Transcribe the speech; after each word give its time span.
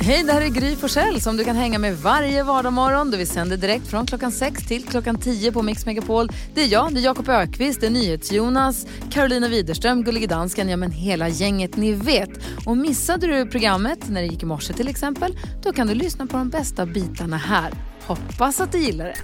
Hej, 0.00 0.22
det 0.22 0.32
här 0.32 0.40
är 0.40 0.48
Gry 0.48 0.76
Forssell 0.76 1.20
som 1.20 1.36
du 1.36 1.44
kan 1.44 1.56
hänga 1.56 1.78
med 1.78 1.98
varje 1.98 2.42
vardagsmorgon. 2.42 3.10
Vi 3.10 3.26
sänder 3.26 3.56
direkt 3.56 3.86
från 3.86 4.06
klockan 4.06 4.32
6 4.32 4.66
till 4.66 4.84
klockan 4.84 5.18
10 5.18 5.52
på 5.52 5.62
Mix 5.62 5.86
Megapol. 5.86 6.28
Det 6.54 6.62
är 6.62 6.66
jag, 6.66 6.94
det 6.94 7.00
är 7.00 7.04
Jakob 7.04 7.28
Ökvist, 7.28 7.80
det 7.80 7.86
är 7.86 7.90
NyhetsJonas, 7.90 8.86
Carolina 9.10 9.48
Widerström, 9.48 10.04
Gullige 10.04 10.26
Dansken, 10.26 10.68
ja 10.68 10.76
men 10.76 10.90
hela 10.90 11.28
gänget 11.28 11.76
ni 11.76 11.92
vet. 11.92 12.30
Och 12.66 12.76
missade 12.76 13.26
du 13.26 13.46
programmet 13.46 14.08
när 14.08 14.20
det 14.20 14.26
gick 14.26 14.42
i 14.42 14.46
morse 14.46 14.72
till 14.72 14.88
exempel, 14.88 15.38
då 15.62 15.72
kan 15.72 15.86
du 15.86 15.94
lyssna 15.94 16.26
på 16.26 16.36
de 16.36 16.48
bästa 16.48 16.86
bitarna 16.86 17.36
här. 17.36 17.72
Hoppas 18.06 18.60
att 18.60 18.72
du 18.72 18.78
gillar 18.78 19.04
det. 19.04 19.16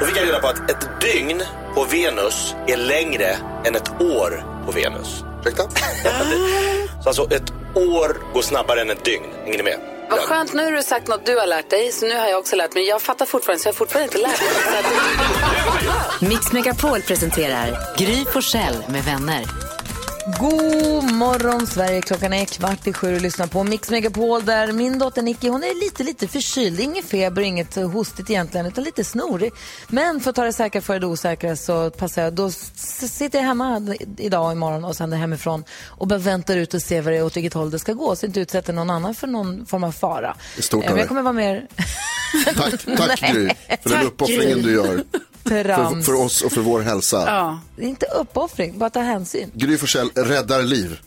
Då 0.00 0.06
fick 0.06 0.16
jag 0.16 0.28
reda 0.28 0.40
på 0.40 0.46
att 0.46 0.70
ett 0.70 0.88
dygn 1.00 1.42
på 1.74 1.84
Venus 1.84 2.54
är 2.66 2.76
längre 2.76 3.36
än 3.64 3.74
ett 3.74 4.00
år 4.00 4.62
på 4.66 4.72
Venus. 4.72 5.24
Ursäkta? 5.42 5.62
Så 7.02 7.08
alltså 7.08 7.30
ett 7.30 7.52
år 7.74 8.16
går 8.34 8.42
snabbare 8.42 8.80
än 8.80 8.90
ett 8.90 9.04
dygn. 9.04 9.24
Hänger 9.44 9.56
ni 9.58 9.62
med? 9.62 9.78
Vad 10.10 10.20
skönt, 10.20 10.52
nu 10.52 10.64
har 10.64 10.72
du 10.72 10.82
sagt 10.82 11.08
något 11.08 11.26
du 11.26 11.38
har 11.38 11.46
lärt 11.46 11.70
dig, 11.70 11.92
så 11.92 12.06
nu 12.06 12.18
har 12.18 12.26
jag 12.26 12.38
också 12.38 12.56
lärt 12.56 12.74
mig. 12.74 12.88
Jag 12.88 13.02
fattar 13.02 13.26
fortfarande, 13.26 13.62
så 13.62 13.66
jag 13.68 13.72
har 13.72 13.76
fortfarande 13.76 14.04
inte 14.04 14.18
lärt 14.28 14.40
mig. 14.40 16.28
Mix 16.30 16.52
Megapol 16.52 17.02
presenterar 17.02 17.96
Gry 17.98 18.24
Forssell 18.24 18.76
med 18.88 19.04
vänner. 19.04 19.44
God 20.26 21.12
morgon 21.12 21.66
Sverige, 21.66 22.00
klockan 22.02 22.32
är 22.32 22.44
kvart 22.44 22.86
i 22.86 22.92
sju 22.92 23.14
och 23.14 23.20
lyssnar 23.20 23.46
på 23.46 23.64
Mix 23.64 23.90
Megapol 23.90 24.44
där 24.44 24.72
min 24.72 24.98
dotter 24.98 25.22
Nicky 25.22 25.48
hon 25.48 25.62
är 25.62 25.84
lite 25.84 26.02
lite 26.02 26.28
förkyld, 26.28 26.80
ingen 26.80 27.02
feber, 27.02 27.42
inget 27.42 27.74
hostigt 27.74 28.30
egentligen 28.30 28.66
utan 28.66 28.84
lite 28.84 29.04
snorig. 29.04 29.52
Men 29.88 30.20
för 30.20 30.30
att 30.30 30.36
ta 30.36 30.44
det 30.44 30.52
säkra 30.52 30.80
för 30.80 31.00
det 31.00 31.06
osäkra 31.06 31.56
så 31.56 31.90
passar 31.90 32.22
jag, 32.22 32.32
då 32.32 32.50
sitter 32.50 33.38
jag 33.38 33.46
hemma 33.46 33.96
idag 34.18 34.46
och 34.46 34.52
imorgon 34.52 34.84
och 34.84 34.96
sänder 34.96 35.16
hemifrån 35.16 35.64
och 35.88 36.06
bara 36.06 36.18
väntar 36.18 36.56
ut 36.56 36.74
och 36.74 36.82
ser 36.82 37.02
vad 37.02 37.12
det 37.12 37.18
är 37.18 37.24
åt 37.24 37.36
vilket 37.36 37.54
håll 37.54 37.70
det 37.70 37.78
ska 37.78 37.92
gå 37.92 38.16
så 38.16 38.26
inte 38.26 38.40
utsätter 38.40 38.72
någon 38.72 38.90
annan 38.90 39.14
för 39.14 39.26
någon 39.26 39.66
form 39.66 39.84
av 39.84 39.92
fara. 39.92 40.36
Stort 40.58 40.84
Eh, 40.84 40.90
men 40.90 40.98
jag 40.98 41.08
kommer 41.08 41.22
vara 41.22 41.32
mer 41.32 41.68
Tack, 42.44 42.84
tack 42.96 43.20
Gry 43.32 43.50
för 43.82 43.90
den 43.90 44.06
uppoffringen 44.06 44.62
du 44.62 44.72
gör. 44.72 45.04
För, 45.44 45.64
trams. 45.64 46.06
för 46.06 46.14
oss 46.14 46.42
och 46.42 46.52
för 46.52 46.60
vår 46.60 46.80
hälsa. 46.80 47.24
Ja. 47.26 47.60
Det 47.76 47.84
är 47.84 47.88
inte 47.88 48.06
uppoffring, 48.06 48.78
bara 48.78 48.90
ta 48.90 49.00
hänsyn. 49.00 49.50
Gry 49.54 49.78
Forssell 49.78 50.10
räddar 50.14 50.62
liv. 50.62 51.00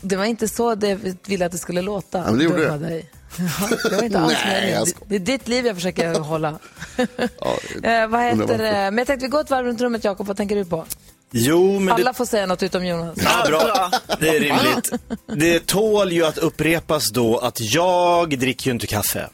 Det 0.00 0.16
var 0.16 0.24
inte 0.24 0.48
så 0.48 0.74
det 0.74 0.98
ville 1.26 1.46
att 1.46 1.52
det 1.52 1.58
skulle 1.58 1.82
låta. 1.82 2.22
men 2.24 2.38
det 2.38 2.44
gjorde 2.44 2.64
Dumma 2.64 2.76
det. 2.76 2.88
dig. 2.88 3.10
Ja, 3.38 3.76
det 3.90 3.96
var 3.96 4.02
inte 4.02 4.18
alls 4.18 4.34
Nej, 4.44 4.70
jag 4.70 4.88
det, 5.08 5.14
är 5.14 5.18
ditt 5.18 5.48
liv 5.48 5.66
jag 5.66 5.74
försöker 5.76 6.14
hålla. 6.18 6.58
Ja, 7.40 7.58
Eh, 7.82 8.06
vad 8.08 8.22
heter 8.22 8.36
det? 8.36 8.46
varför. 8.46 8.90
Men 8.90 8.98
jag 8.98 9.06
tänkte 9.06 9.26
vi 9.26 9.30
går 9.30 9.40
ett 9.40 9.50
varv 9.50 9.66
runt 9.66 9.80
rummet, 9.80 10.04
Jakob. 10.04 10.26
Vad 10.26 10.36
tänker 10.36 10.56
du 10.56 10.64
på? 10.64 10.84
Jo, 11.30 11.80
men 11.80 11.94
Alla 11.94 12.10
det, 12.12 12.16
får 12.16 12.24
säga 12.26 12.46
något 12.46 12.62
utom 12.62 12.86
Jonas. 12.86 13.18
ja, 13.24 13.44
bra. 13.48 13.90
det 14.20 14.28
är 14.28 14.40
rimligt. 14.40 14.92
Det 15.26 15.66
tål 15.66 16.12
ju 16.12 16.24
att 16.26 16.38
upprepas 16.38 17.10
då 17.10 17.38
att 17.38 17.60
jag 17.60 18.38
dricker 18.38 18.66
ju 18.66 18.72
inte 18.72 18.86
kaffe. 18.86 19.28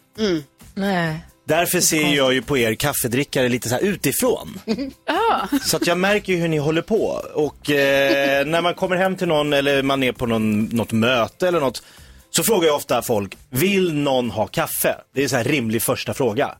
Nej. 0.74 1.27
Därför 1.53 1.81
ser 1.81 2.14
jag 2.14 2.33
ju 2.34 2.42
på 2.42 2.58
er 2.58 2.75
kaffedrickare 2.75 3.48
lite 3.48 3.69
så 3.69 3.75
här 3.75 3.83
utifrån. 3.83 4.61
Så 5.62 5.77
att 5.77 5.86
jag 5.86 5.98
märker 5.98 6.33
ju 6.33 6.39
hur 6.39 6.48
ni 6.48 6.58
håller 6.58 6.83
på. 6.83 7.22
Och 7.34 7.70
eh, 7.70 8.47
när 8.47 8.62
man 8.62 8.75
kommer 8.75 8.97
hem 8.97 9.17
till 9.17 9.28
någon 9.28 9.53
eller 9.53 9.83
man 9.83 10.03
är 10.03 10.12
på 10.12 10.27
någon, 10.27 10.64
något 10.64 10.92
möte 10.92 11.48
eller 11.48 11.61
något 11.61 11.83
så 12.30 12.42
frågar 12.42 12.67
jag 12.67 12.77
ofta 12.77 13.03
folk, 13.03 13.36
vill 13.50 13.95
någon 13.95 14.30
ha 14.30 14.47
kaffe? 14.47 14.97
Det 15.14 15.20
är 15.20 15.23
en 15.23 15.28
så 15.28 15.36
här 15.36 15.45
rimlig 15.45 15.83
första 15.83 16.14
fråga. 16.14 16.55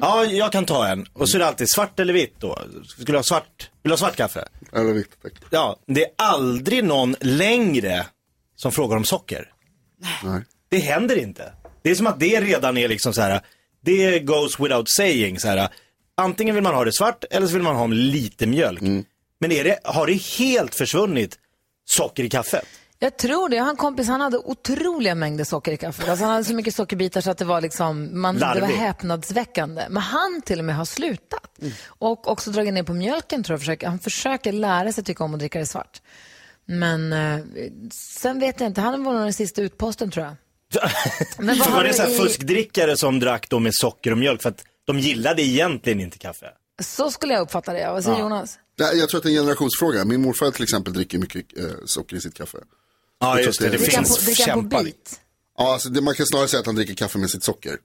Ja, 0.00 0.24
jag 0.24 0.52
kan 0.52 0.64
ta 0.64 0.86
en. 0.86 1.06
Och 1.12 1.28
så 1.28 1.36
är 1.36 1.38
det 1.38 1.46
alltid 1.46 1.70
svart 1.70 2.00
eller 2.00 2.12
vitt 2.12 2.34
då. 2.38 2.58
Skulle 2.86 3.12
du 3.12 3.18
ha 3.18 3.22
svart? 3.22 3.70
Vill 3.82 3.88
du 3.88 3.92
ha 3.92 3.96
svart 3.96 4.16
kaffe? 4.16 4.48
Eller 4.72 4.92
vitt, 4.92 5.10
tack. 5.22 5.32
Ja, 5.50 5.76
det 5.86 6.04
är 6.04 6.10
aldrig 6.16 6.84
någon 6.84 7.16
längre 7.20 8.06
som 8.56 8.72
frågar 8.72 8.96
om 8.96 9.04
socker. 9.04 9.52
Nej. 10.24 10.42
Det 10.68 10.78
händer 10.78 11.16
inte. 11.16 11.52
Det 11.82 11.90
är 11.90 11.94
som 11.94 12.06
att 12.06 12.20
det 12.20 12.40
redan 12.40 12.76
är 12.76 12.88
liksom 12.88 13.12
så 13.12 13.22
här, 13.22 13.40
det 13.88 14.18
goes 14.18 14.60
without 14.60 14.88
saying 14.88 15.40
så 15.40 15.48
här. 15.48 15.68
Antingen 16.16 16.54
vill 16.54 16.64
man 16.64 16.74
ha 16.74 16.84
det 16.84 16.92
svart 16.92 17.24
eller 17.30 17.46
så 17.46 17.52
vill 17.52 17.62
man 17.62 17.76
ha 17.76 17.86
lite 17.86 18.46
mjölk. 18.46 18.80
Men 19.40 19.52
är 19.52 19.64
det, 19.64 19.78
har 19.84 20.06
det 20.06 20.12
helt 20.12 20.74
försvunnit 20.74 21.38
socker 21.84 22.24
i 22.24 22.28
kaffet? 22.28 22.64
Jag 22.98 23.16
tror 23.16 23.48
det. 23.48 23.56
Jag 23.56 23.64
har 23.64 23.70
en 23.70 23.76
kompis, 23.76 24.08
han 24.08 24.20
hade 24.20 24.38
otroliga 24.38 25.14
mängder 25.14 25.44
socker 25.44 25.72
i 25.72 25.76
kaffet. 25.76 26.08
Alltså 26.08 26.24
han 26.24 26.32
hade 26.32 26.44
så 26.44 26.54
mycket 26.54 26.74
sockerbitar 26.74 27.20
så 27.20 27.30
att 27.30 27.38
det 27.38 27.44
var 27.44 27.60
liksom, 27.60 28.20
man, 28.20 28.38
det 28.38 28.60
var 28.60 28.68
häpnadsväckande. 28.68 29.86
Men 29.90 30.02
han 30.02 30.42
till 30.42 30.58
och 30.58 30.64
med 30.64 30.76
har 30.76 30.84
slutat. 30.84 31.58
Och 31.86 32.28
också 32.28 32.50
dragit 32.50 32.74
ner 32.74 32.82
på 32.82 32.94
mjölken 32.94 33.42
tror 33.42 33.54
jag. 33.54 33.60
Försöker, 33.60 33.86
han 33.86 33.98
försöker 33.98 34.52
lära 34.52 34.92
sig 34.92 35.04
tycka 35.04 35.24
om 35.24 35.34
att 35.34 35.40
dricka 35.40 35.58
det 35.58 35.66
svart. 35.66 36.02
Men 36.66 37.12
eh, 37.12 37.44
sen 37.92 38.40
vet 38.40 38.60
jag 38.60 38.66
inte, 38.66 38.80
han 38.80 39.04
var 39.04 39.12
nog 39.12 39.22
den 39.22 39.32
sista 39.32 39.62
utposten 39.62 40.10
tror 40.10 40.26
jag. 40.26 40.34
Men 41.38 41.58
vad 41.58 41.70
var 41.70 41.84
det 41.84 41.94
så 41.94 42.02
här 42.02 42.10
i- 42.10 42.14
fuskdrickare 42.16 42.96
som 42.96 43.20
drack 43.20 43.48
då 43.48 43.58
med 43.58 43.72
socker 43.74 44.10
och 44.12 44.18
mjölk 44.18 44.42
för 44.42 44.48
att 44.48 44.64
de 44.86 44.98
gillade 44.98 45.42
egentligen 45.42 46.00
inte 46.00 46.18
kaffe? 46.18 46.46
Så 46.82 47.10
skulle 47.10 47.32
jag 47.34 47.40
uppfatta 47.42 47.72
det. 47.72 47.80
ja. 47.80 47.92
Vad 47.92 48.04
säger 48.04 48.18
Jonas? 48.18 48.58
Nej, 48.78 48.98
Jag 48.98 49.08
tror 49.08 49.18
att 49.18 49.24
det 49.24 49.28
är 49.30 49.30
en 49.30 49.36
generationsfråga. 49.42 50.04
Min 50.04 50.22
morfar 50.22 50.50
till 50.50 50.62
exempel 50.62 50.92
dricker 50.92 51.18
mycket 51.18 51.58
eh, 51.58 51.64
socker 51.86 52.16
i 52.16 52.20
sitt 52.20 52.34
kaffe. 52.34 52.58
Ja, 53.20 53.36
Jag 53.38 53.46
just 53.46 53.60
det. 53.60 53.68
Det 53.68 53.76
det- 53.76 53.84
finns 53.84 54.26
på, 54.26 54.32
kämpar. 54.34 54.86
Ja, 55.58 55.72
alltså, 55.72 55.88
det, 55.88 56.00
man 56.00 56.14
kan 56.14 56.26
snarare 56.26 56.48
säga 56.48 56.60
att 56.60 56.66
han 56.66 56.74
dricker 56.74 56.94
kaffe 56.94 57.18
med 57.18 57.30
sitt 57.30 57.44
socker. 57.44 57.76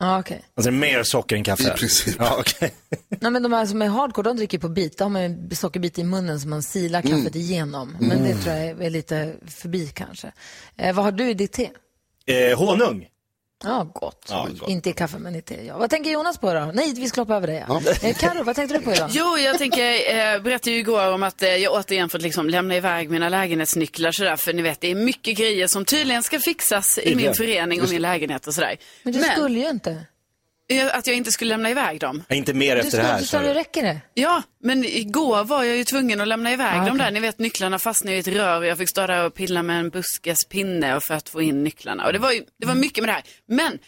Ja, 0.00 0.18
okej. 0.20 0.44
Alltså 0.56 0.70
mer 0.70 1.02
socker 1.02 1.36
än 1.36 1.44
kaffe? 1.44 1.62
I 1.74 1.78
princip. 1.78 2.16
Ja, 2.18 2.36
okej. 2.38 2.74
Nej, 3.20 3.30
men 3.32 3.42
de 3.42 3.52
här 3.52 3.66
som 3.66 3.82
är 3.82 3.88
hardcore, 3.88 4.24
de 4.30 4.36
dricker 4.36 4.58
på 4.58 4.68
bit. 4.68 4.98
De 4.98 5.04
har 5.04 5.10
man 5.10 5.22
en 5.22 5.56
sockerbit 5.56 5.98
i 5.98 6.04
munnen 6.04 6.40
som 6.40 6.50
man 6.50 6.62
silar 6.62 7.02
kaffet 7.02 7.16
Mm. 7.18 7.36
igenom. 7.36 7.96
Men 8.00 8.22
det 8.22 8.34
tror 8.36 8.54
jag 8.56 8.84
är 8.84 8.90
lite 8.90 9.34
förbi 9.46 9.86
kanske. 9.94 10.32
Eh, 10.76 10.94
vad 10.94 11.04
har 11.04 11.12
du 11.12 11.30
i 11.30 11.34
ditt 11.34 11.52
te? 11.52 11.70
Eh, 12.26 12.58
honung. 12.58 13.06
Ja, 13.64 13.90
gott. 13.94 14.26
Ja, 14.28 14.48
gott. 14.60 14.68
Inte 14.68 14.90
i 14.90 14.92
kaffe, 14.92 15.18
men 15.18 15.34
i 15.34 15.42
te. 15.42 15.64
Ja. 15.66 15.78
Vad 15.78 15.90
tänker 15.90 16.10
Jonas 16.10 16.38
på 16.38 16.54
då? 16.54 16.70
Nej, 16.74 16.94
vi 16.96 17.08
ska 17.08 17.20
hoppa 17.20 17.34
över 17.36 17.46
det. 17.46 17.64
Ja. 17.68 17.80
Eh, 18.02 18.16
Karo, 18.16 18.42
vad 18.44 18.56
tänkte 18.56 18.78
du 18.78 18.84
på 18.84 18.92
idag? 18.92 19.10
Jo, 19.12 19.38
jag 19.38 19.58
tänker, 19.58 19.92
eh, 19.92 20.42
berättade 20.42 20.70
ju 20.70 20.78
igår 20.78 21.12
om 21.12 21.22
att 21.22 21.42
eh, 21.42 21.48
jag 21.48 21.72
återigen 21.72 22.08
fått 22.08 22.22
liksom 22.22 22.50
lämna 22.50 22.76
iväg 22.76 23.10
mina 23.10 23.28
lägenhetsnycklar 23.28 24.12
sådär, 24.12 24.36
för 24.36 24.52
ni 24.52 24.62
vet, 24.62 24.80
det 24.80 24.90
är 24.90 24.94
mycket 24.94 25.36
grejer 25.38 25.66
som 25.66 25.84
tydligen 25.84 26.22
ska 26.22 26.38
fixas 26.38 26.98
i 26.98 27.14
min 27.14 27.34
förening 27.34 27.82
och 27.82 27.90
min 27.90 28.02
lägenhet 28.02 28.46
och 28.46 28.54
sådär. 28.54 28.76
Men 29.02 29.12
du 29.12 29.22
skulle 29.22 29.58
ju 29.60 29.68
inte. 29.68 30.04
Eh, 30.72 30.96
att 30.96 31.06
jag 31.06 31.16
inte 31.16 31.32
skulle 31.32 31.48
lämna 31.48 31.70
iväg 31.70 32.00
dem. 32.00 32.22
Ja, 32.28 32.34
Inte 32.36 32.54
mer 32.54 32.74
Du, 32.74 32.80
efter 32.80 32.90
skulle, 32.90 33.02
det 33.02 33.08
här. 33.08 33.20
du 33.20 33.26
sa 33.26 33.38
det 33.40 33.46
du. 33.48 33.54
räcker 33.54 33.82
det. 33.82 34.00
Ja, 34.14 34.42
men 34.62 34.84
igår 34.84 35.44
var 35.44 35.64
jag 35.64 35.76
ju 35.76 35.84
tvungen 35.84 36.20
att 36.20 36.28
lämna 36.28 36.52
iväg 36.52 36.74
Ah, 36.80 36.84
dem 36.86 36.96
okej. 36.96 36.98
där. 37.04 37.10
Ni 37.10 37.20
vet, 37.20 37.38
nycklarna 37.38 37.78
fastnade 37.78 38.16
i 38.16 38.20
ett 38.20 38.28
rör 38.28 38.58
och 38.58 38.66
jag 38.66 38.78
fick 38.78 38.88
stå 38.88 39.06
där 39.06 39.24
och 39.26 39.34
pilla 39.34 39.62
med 39.62 39.80
en 39.80 39.90
buskespinne 39.90 40.96
och 40.96 41.02
för 41.02 41.14
att 41.14 41.28
få 41.28 41.42
in 41.42 41.64
nycklarna. 41.64 42.06
Och 42.06 42.12
det 42.12 42.18
var, 42.18 42.32
ju, 42.32 42.42
det 42.60 42.66
var 42.66 42.74
mycket 42.74 43.04
med 43.04 43.08
det 43.08 43.12
här. 43.12 43.22
Men 43.48 43.78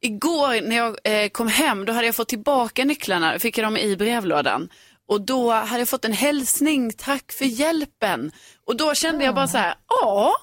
igår 0.00 0.60
när 0.68 0.76
jag 0.76 0.96
eh, 1.04 1.28
kom 1.28 1.48
hem, 1.48 1.84
då 1.84 1.92
hade 1.92 2.06
jag 2.06 2.14
fått 2.14 2.28
tillbaka 2.28 2.84
nycklarna, 2.84 3.38
fick 3.38 3.58
jag 3.58 3.66
dem 3.66 3.76
i 3.76 3.96
brevlådan. 3.96 4.68
Och 5.08 5.20
då 5.20 5.50
hade 5.52 5.78
jag 5.80 5.88
fått 5.88 6.04
en 6.04 6.12
hälsning, 6.12 6.92
tack 6.92 7.32
för 7.32 7.44
hjälpen. 7.44 8.32
Och 8.66 8.76
då 8.76 8.94
kände 8.94 9.24
jag 9.24 9.34
bara 9.34 9.48
så 9.48 9.58
här, 9.58 9.74
ja, 9.88 10.34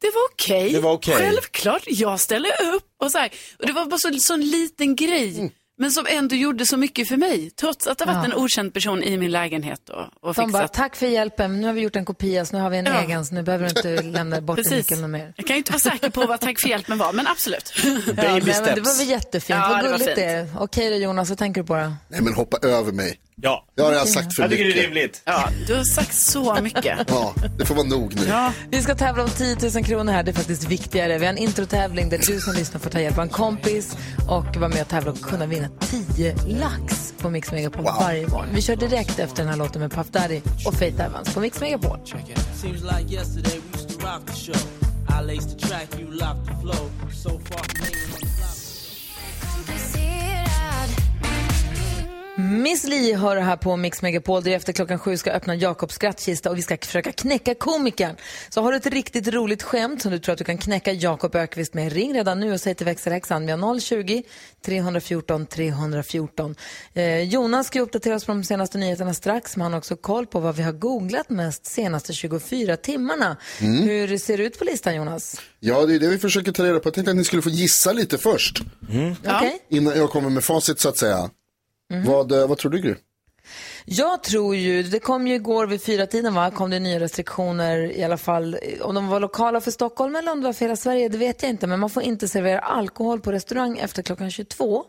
det 0.00 0.06
var 0.06 0.22
okej. 0.32 0.72
Det 0.72 0.80
var 0.80 0.92
okej. 0.92 1.14
Självklart, 1.16 1.82
jag 1.86 2.20
ställer 2.20 2.50
upp. 2.74 2.93
Och, 3.04 3.10
så 3.12 3.18
här. 3.18 3.30
och 3.58 3.66
det 3.66 3.72
var 3.72 3.86
bara 3.86 3.98
så 3.98 4.12
sån 4.18 4.40
liten 4.40 4.96
grej. 4.96 5.38
Mm. 5.38 5.50
Men 5.78 5.90
som 5.90 6.06
ändå 6.08 6.34
gjorde 6.36 6.66
så 6.66 6.76
mycket 6.76 7.08
för 7.08 7.16
mig. 7.16 7.50
Trots 7.50 7.86
att 7.86 7.98
det 7.98 8.04
varit 8.04 8.24
en 8.24 8.34
okänd 8.34 8.74
person 8.74 9.02
i 9.02 9.16
min 9.16 9.30
lägenhet 9.30 9.88
och, 9.88 10.28
och 10.28 10.34
De 10.34 10.52
bara, 10.52 10.68
tack 10.68 10.96
för 10.96 11.06
hjälpen, 11.06 11.60
nu 11.60 11.66
har 11.66 11.74
vi 11.74 11.80
gjort 11.80 11.96
en 11.96 12.04
kopia, 12.04 12.44
så 12.44 12.56
nu 12.56 12.62
har 12.62 12.70
vi 12.70 12.78
en 12.78 12.86
Ja. 12.86 13.02
egen, 13.02 13.26
så 13.26 13.34
nu 13.34 13.42
behöver 13.42 13.64
du 13.64 13.70
inte 13.90 14.02
lämna 14.18 14.40
bort 14.40 14.58
en 14.58 14.64
Precis. 14.64 14.90
nyckel 14.90 15.08
mer. 15.08 15.32
Jag 15.36 15.46
kan 15.46 15.54
ju 15.56 15.58
inte 15.58 15.72
vara 15.72 15.80
säker 15.80 16.10
på 16.10 16.26
vad 16.26 16.40
tack 16.40 16.60
för 16.60 16.68
hjälpen 16.68 16.98
var, 16.98 17.12
men 17.12 17.26
absolut. 17.26 17.72
Ja, 17.84 17.90
Baby 17.92 18.14
nej, 18.16 18.32
men 18.32 18.44
det 18.44 18.54
steps. 18.54 18.80
var 18.86 18.98
väl 18.98 19.08
jättefint. 19.10 19.58
Ja, 19.62 19.68
vad 19.68 19.78
det 19.84 19.90
var 19.90 19.98
gulligt 19.98 20.04
fint. 20.04 20.16
det 20.16 20.24
är. 20.24 20.48
Okej 20.58 20.90
då 20.90 20.96
Jonas, 20.96 21.28
vad 21.28 21.38
tänker 21.38 21.60
du 21.60 21.66
på 21.66 21.74
då? 21.76 21.92
Nej, 22.08 22.20
men 22.22 22.34
hoppa 22.34 22.56
över 22.68 22.92
mig. 22.92 23.18
Ja, 23.42 23.66
Jag 23.74 23.84
har 23.84 23.90
redan 23.92 24.06
sagt 24.06 24.34
för 24.34 24.42
jag 24.42 24.50
tycker 24.50 24.64
det 24.64 24.70
är 24.70 24.74
mycket. 24.74 24.84
rimligt. 24.86 25.22
Ja, 25.24 25.48
du 25.66 25.74
har 25.74 25.84
sagt 25.84 26.14
så 26.14 26.58
mycket. 26.62 26.98
Ja, 27.08 27.34
det 27.58 27.64
får 27.64 27.74
vara 27.74 27.86
nog 27.86 28.14
nu. 28.14 28.22
Vi 28.70 28.82
ska 28.82 28.94
tävla 28.94 29.22
om 29.22 29.28
10 29.30 29.56
000 29.74 29.84
kronor 29.84 30.12
här, 30.12 30.22
det 30.22 30.30
är 30.30 30.32
faktiskt 30.32 30.64
viktigare. 30.68 31.18
Vi 31.18 31.26
har 31.26 31.32
en 31.32 31.38
introtävling 31.38 32.08
där 32.08 32.18
du 32.18 32.40
som 32.40 32.54
lyssnar 32.54 32.80
får 32.80 32.90
ta 32.90 33.00
hjälp 33.00 33.18
av 33.18 33.22
en 33.24 33.28
kompis 33.30 33.96
och 34.28 34.56
vara 34.56 34.68
med 34.68 34.82
och 34.82 34.88
tävla 34.88 35.10
och 35.10 35.20
kunna 35.20 35.46
vinna 35.46 35.68
10 36.16 36.34
lax 36.46 37.14
på 37.18 37.30
Mix 37.30 37.52
Megapol 37.52 37.84
varje 37.84 38.28
morgon. 38.28 38.46
Vi 38.54 38.62
kör 38.62 38.76
direkt 38.76 39.18
efter 39.18 39.36
den 39.42 39.48
här 39.48 39.56
låten 39.56 39.82
med 39.82 39.92
Puff 39.92 40.08
Daddy 40.10 40.40
och 40.66 40.74
Faith 40.74 41.00
Evans 41.00 41.34
på 41.34 41.40
Mix 41.40 41.60
Megapol. 41.60 41.98
Seems 42.54 42.82
Miss 52.36 52.84
Li 52.84 53.12
hör 53.12 53.36
här 53.36 53.56
på 53.56 53.76
Mix 53.76 54.02
Megapol 54.02 54.42
där 54.42 54.50
efter 54.50 54.72
klockan 54.72 54.98
sju 54.98 55.16
ska 55.16 55.30
öppna 55.30 55.54
Jakobs 55.54 55.94
skrattkista 55.94 56.50
och 56.50 56.58
vi 56.58 56.62
ska 56.62 56.76
försöka 56.76 57.12
knäcka 57.12 57.54
komikern. 57.54 58.16
Så 58.48 58.62
har 58.62 58.72
du 58.72 58.76
ett 58.76 58.86
riktigt 58.86 59.28
roligt 59.28 59.62
skämt 59.62 60.02
som 60.02 60.12
du 60.12 60.18
tror 60.18 60.32
att 60.32 60.38
du 60.38 60.44
kan 60.44 60.58
knäcka 60.58 60.92
Jakob 60.92 61.34
Ökvist 61.34 61.74
med, 61.74 61.92
ring 61.92 62.14
redan 62.14 62.40
nu 62.40 62.52
och 62.52 62.60
säg 62.60 62.74
till 62.74 62.86
växelhäxan. 62.86 63.46
Vi 63.46 63.52
har 63.52 63.80
020 63.80 64.22
314 64.64 65.46
314. 65.46 66.54
Eh, 66.94 67.22
Jonas 67.22 67.66
ska 67.66 67.80
uppdatera 67.80 68.14
oss 68.14 68.24
på 68.24 68.32
de 68.32 68.44
senaste 68.44 68.78
nyheterna 68.78 69.14
strax, 69.14 69.56
men 69.56 69.62
han 69.62 69.72
har 69.72 69.78
också 69.78 69.96
koll 69.96 70.26
på 70.26 70.40
vad 70.40 70.56
vi 70.56 70.62
har 70.62 70.72
googlat 70.72 71.30
mest 71.30 71.66
senaste 71.66 72.12
24 72.12 72.76
timmarna. 72.76 73.36
Hur 73.58 74.18
ser 74.18 74.38
det 74.38 74.44
ut 74.44 74.58
på 74.58 74.64
listan 74.64 74.94
Jonas? 74.94 75.40
Ja, 75.60 75.86
det 75.86 75.94
är 75.94 75.98
det 75.98 76.08
vi 76.08 76.18
försöker 76.18 76.52
ta 76.52 76.64
reda 76.64 76.80
på. 76.80 76.86
Jag 76.86 76.94
tänkte 76.94 77.10
att 77.10 77.16
ni 77.16 77.24
skulle 77.24 77.42
få 77.42 77.50
gissa 77.50 77.92
lite 77.92 78.18
först. 78.18 78.60
Okej? 79.26 79.58
Innan 79.70 79.98
jag 79.98 80.10
kommer 80.10 80.30
med 80.30 80.44
facit 80.44 80.80
så 80.80 80.88
att 80.88 80.96
säga. 80.96 81.30
Mhm. 81.90 82.04
Vad, 82.04 82.32
eh, 82.32 82.46
vad 82.46 82.58
tror 82.58 82.70
du 82.70 82.78
Gry? 82.78 82.94
Jag 83.84 84.22
tror 84.22 84.56
ju, 84.56 84.82
det 84.82 84.98
kom 84.98 85.26
ju 85.26 85.34
igår 85.34 85.66
vid 85.66 85.82
fyra 85.82 86.06
tiden 86.06 86.34
va, 86.34 86.50
kom 86.50 86.70
det 86.70 86.78
nya 86.80 87.00
restriktioner 87.00 87.78
i 87.98 88.04
alla 88.04 88.16
fall. 88.16 88.56
Om 88.80 88.94
de 88.94 89.08
var 89.08 89.20
lokala 89.20 89.60
för 89.60 89.70
Stockholm 89.70 90.16
eller 90.16 90.32
om 90.32 90.40
det 90.40 90.46
var 90.46 90.52
för 90.52 90.64
hela 90.64 90.76
Sverige, 90.76 91.08
det 91.08 91.18
vet 91.18 91.42
jag 91.42 91.50
inte. 91.50 91.66
Men 91.66 91.80
man 91.80 91.90
får 91.90 92.02
inte 92.02 92.28
servera 92.28 92.58
alkohol 92.58 93.20
på 93.20 93.32
restaurang 93.32 93.78
efter 93.78 94.02
klockan 94.02 94.30
22. 94.30 94.84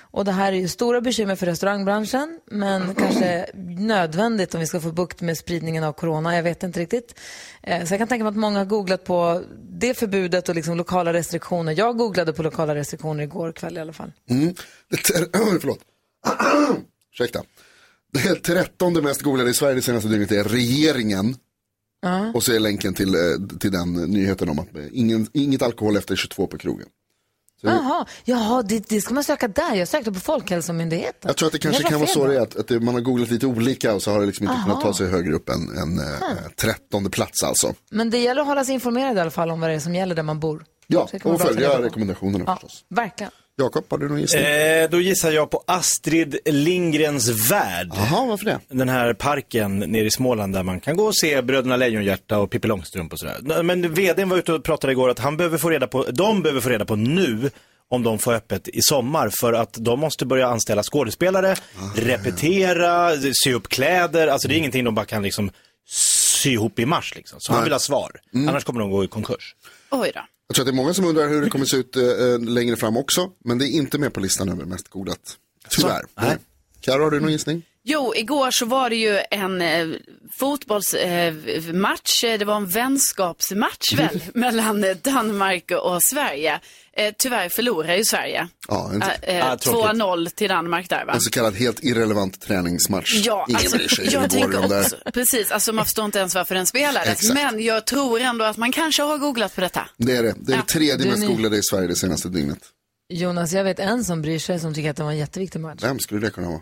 Och 0.00 0.24
det 0.24 0.32
här 0.32 0.52
är 0.52 0.56
ju 0.56 0.68
stora 0.68 1.00
bekymmer 1.00 1.36
för 1.36 1.46
restaurangbranschen, 1.46 2.40
men 2.50 2.94
kanske 2.98 3.46
nödvändigt 3.78 4.54
om 4.54 4.60
vi 4.60 4.66
ska 4.66 4.80
få 4.80 4.92
bukt 4.92 5.20
med 5.20 5.38
spridningen 5.38 5.84
av 5.84 5.92
corona. 5.92 6.36
Jag 6.36 6.42
vet 6.42 6.62
inte 6.62 6.80
riktigt. 6.80 7.14
Eh, 7.62 7.84
Så 7.84 7.92
jag 7.94 7.98
kan 8.00 8.08
tänka 8.08 8.24
mig 8.24 8.30
att 8.30 8.36
många 8.36 8.58
har 8.58 8.64
googlat 8.66 9.04
på 9.04 9.42
det 9.70 9.94
förbudet 9.94 10.48
och 10.48 10.54
liksom 10.54 10.76
lokala 10.76 11.12
restriktioner. 11.12 11.74
Jag 11.78 11.96
googlade 11.96 12.32
på 12.32 12.42
lokala 12.42 12.74
restriktioner 12.74 13.22
igår 13.24 13.52
kväll 13.52 13.76
i 13.76 13.80
alla 13.80 13.92
fall. 13.92 14.12
Mm. 14.30 14.54
Det 14.90 14.96
förlåt. 15.60 15.78
Ursäkta. 17.12 17.42
Det 18.12 18.34
trettonde 18.34 19.02
mest 19.02 19.22
googlade 19.22 19.50
i 19.50 19.54
Sverige 19.54 19.74
det 19.74 19.82
senaste 19.82 20.08
dygnet 20.08 20.32
är 20.32 20.44
regeringen. 20.44 21.36
Och 22.34 22.42
så 22.42 22.52
är 22.52 22.60
länken 22.60 22.94
till, 22.94 23.14
eh, 23.14 23.20
till 23.60 23.72
den 23.72 23.92
nyheten 23.92 24.48
om 24.48 24.58
att 24.58 24.76
eh, 24.76 24.82
ingen, 24.92 25.26
inget 25.32 25.62
alkohol 25.62 25.96
efter 25.96 26.16
22 26.16 26.46
på 26.46 26.58
krogen. 26.58 26.86
Jaha, 27.62 28.06
Jaha 28.24 28.62
det, 28.62 28.88
det 28.88 29.00
ska 29.00 29.14
man 29.14 29.24
söka 29.24 29.48
där. 29.48 29.74
Jag 29.74 29.88
sökte 29.88 30.12
på 30.12 30.20
Folkhälsomyndigheten. 30.20 31.18
Jag 31.28 31.36
tror 31.36 31.46
att 31.46 31.52
det 31.52 31.58
kanske 31.58 31.82
Jävla 31.82 31.90
kan 31.90 32.00
vara 32.00 32.10
så 32.10 32.26
det 32.26 32.36
är, 32.36 32.40
att, 32.40 32.56
att 32.56 32.68
det, 32.68 32.80
man 32.80 32.94
har 32.94 33.00
googlat 33.00 33.30
lite 33.30 33.46
olika 33.46 33.94
och 33.94 34.02
så 34.02 34.10
har 34.10 34.20
det 34.20 34.26
liksom 34.26 34.44
inte 34.44 34.54
Aha. 34.54 34.64
kunnat 34.64 34.80
ta 34.80 34.94
sig 34.94 35.08
högre 35.08 35.34
upp 35.34 35.48
än, 35.48 35.78
än 35.78 35.98
eh, 35.98 36.04
trettonde 36.56 37.10
plats 37.10 37.42
alltså. 37.42 37.74
Men 37.90 38.10
det 38.10 38.18
gäller 38.18 38.40
att 38.40 38.46
hålla 38.48 38.64
sig 38.64 38.74
informerad 38.74 39.16
i 39.16 39.20
alla 39.20 39.30
fall 39.30 39.50
om 39.50 39.60
vad 39.60 39.70
det 39.70 39.74
är 39.74 39.80
som 39.80 39.94
gäller 39.94 40.14
där 40.14 40.22
man 40.22 40.40
bor. 40.40 40.64
Ja, 40.86 41.08
det 41.12 41.24
och 41.24 41.40
följa 41.40 41.82
rekommendationerna 41.82 42.44
Ja, 42.46 42.54
förstås. 42.54 42.84
verkligen. 42.88 43.32
Jakob, 43.60 43.84
har 43.90 43.98
du 43.98 44.08
någon 44.08 44.20
gissning? 44.20 44.42
Eh, 44.44 44.90
då 44.90 45.00
gissar 45.00 45.30
jag 45.30 45.50
på 45.50 45.62
Astrid 45.66 46.38
Lindgrens 46.44 47.28
Värld. 47.50 47.90
Jaha, 47.94 48.26
varför 48.26 48.44
det? 48.44 48.60
Den 48.68 48.88
här 48.88 49.14
parken 49.14 49.78
nere 49.78 50.04
i 50.04 50.10
Småland 50.10 50.54
där 50.54 50.62
man 50.62 50.80
kan 50.80 50.96
gå 50.96 51.04
och 51.04 51.16
se 51.16 51.42
Bröderna 51.42 51.76
Lejonhjärta 51.76 52.38
och 52.38 52.50
Pippi 52.50 52.68
Långstrump 52.68 53.12
och 53.12 53.18
sådär. 53.18 53.62
Men 53.62 53.94
vdn 53.94 54.28
var 54.28 54.36
ute 54.36 54.52
och 54.52 54.64
pratade 54.64 54.92
igår 54.92 55.08
att 55.08 55.18
han 55.18 55.36
behöver 55.36 55.58
få 55.58 55.70
reda 55.70 55.86
på, 55.86 56.04
de 56.10 56.42
behöver 56.42 56.60
få 56.60 56.68
reda 56.68 56.84
på 56.84 56.96
nu 56.96 57.50
om 57.90 58.02
de 58.02 58.18
får 58.18 58.34
öppet 58.34 58.68
i 58.68 58.82
sommar 58.82 59.30
för 59.40 59.52
att 59.52 59.74
de 59.78 60.00
måste 60.00 60.26
börja 60.26 60.46
anställa 60.46 60.82
skådespelare, 60.82 61.56
repetera, 61.96 63.10
sy 63.44 63.52
upp 63.54 63.68
kläder. 63.68 64.26
Alltså 64.26 64.48
det 64.48 64.54
är 64.54 64.58
ingenting 64.58 64.84
de 64.84 64.94
bara 64.94 65.06
kan 65.06 65.22
liksom 65.22 65.50
sy 65.88 66.50
ihop 66.52 66.78
i 66.78 66.86
mars 66.86 67.14
liksom. 67.16 67.40
Så 67.40 67.52
han 67.52 67.64
vill 67.64 67.72
ha 67.72 67.78
svar. 67.78 68.10
Annars 68.48 68.64
kommer 68.64 68.80
de 68.80 68.90
gå 68.90 69.04
i 69.04 69.08
konkurs. 69.08 69.54
Oj 69.90 70.12
då. 70.14 70.20
Jag 70.50 70.54
tror 70.54 70.62
att 70.62 70.66
det 70.66 70.74
är 70.74 70.82
många 70.82 70.94
som 70.94 71.04
undrar 71.04 71.28
hur 71.28 71.42
det 71.42 71.50
kommer 71.50 71.64
se 71.64 71.76
ut 71.76 71.96
eh, 71.96 72.38
längre 72.38 72.76
fram 72.76 72.96
också. 72.96 73.30
Men 73.44 73.58
det 73.58 73.64
är 73.64 73.68
inte 73.68 73.98
med 73.98 74.12
på 74.12 74.20
listan 74.20 74.48
över 74.48 74.64
mest 74.64 74.88
googlat. 74.88 75.36
Tyvärr. 75.68 76.02
Nej. 76.20 76.36
Karo, 76.80 77.02
har 77.02 77.10
du 77.10 77.20
någon 77.20 77.32
gissning? 77.32 77.62
Jo, 77.82 78.12
igår 78.16 78.50
så 78.50 78.66
var 78.66 78.90
det 78.90 78.96
ju 78.96 79.20
en 79.30 79.60
eh, 79.60 79.88
fotbollsmatch. 80.38 81.68
Eh, 81.68 81.74
match. 81.74 82.24
Eh, 82.24 82.38
det 82.38 82.44
var 82.44 82.56
en 82.56 82.68
vänskapsmatch 82.68 83.92
väl 83.96 84.20
mellan 84.34 84.84
eh, 84.84 84.96
Danmark 84.96 85.70
och 85.70 86.02
Sverige. 86.02 86.60
Eh, 87.06 87.14
tyvärr 87.18 87.48
förlorar 87.48 87.94
ju 87.94 88.04
Sverige. 88.04 88.48
Ja, 88.68 88.90
en, 88.94 89.02
Eh, 89.02 89.08
eh, 89.22 89.52
Ah, 89.52 89.56
tråkigt. 89.56 90.00
2-0 90.00 90.30
till 90.30 90.48
Danmark 90.48 90.88
där 90.88 91.04
va? 91.04 91.12
en 91.12 91.20
så 91.20 91.30
kallad 91.30 91.54
helt 91.54 91.84
irrelevant 91.84 92.40
träningsmatch. 92.40 93.22
Ja, 93.24 93.46
Ingen 93.48 93.60
alltså, 93.72 94.02
jag 94.02 94.30
tänker 94.30 94.78
också, 94.78 94.96
precis, 95.14 95.50
alltså 95.50 95.72
man 95.72 95.84
förstår 95.84 96.04
inte 96.04 96.18
ens 96.18 96.34
varför 96.34 96.54
den 96.54 96.66
spelades. 96.66 97.08
Exakt. 97.08 97.34
Men 97.34 97.64
jag 97.64 97.86
tror 97.86 98.20
ändå 98.20 98.44
att 98.44 98.56
man 98.56 98.72
kanske 98.72 99.02
har 99.02 99.18
googlat 99.18 99.54
på 99.54 99.60
detta. 99.60 99.88
Det 99.96 100.16
är 100.16 100.22
det. 100.22 100.34
Det 100.38 100.52
är 100.52 100.56
det 100.56 100.62
tredje 100.62 101.10
mest 101.10 101.26
googlade 101.26 101.56
i 101.56 101.62
Sverige 101.62 101.88
det 101.88 101.96
senaste 101.96 102.28
dygnet. 102.28 102.58
Jonas, 103.12 103.52
jag 103.52 103.64
vet 103.64 103.78
en 103.78 104.04
som 104.04 104.22
bryr 104.22 104.38
sig 104.38 104.60
som 104.60 104.74
tycker 104.74 104.90
att 104.90 104.96
det 104.96 105.02
var 105.02 105.10
en 105.10 105.18
jätteviktig 105.18 105.60
match. 105.60 105.78
Vem 105.82 105.98
skulle 105.98 106.20
det 106.20 106.30
kunna 106.30 106.48
vara? 106.48 106.60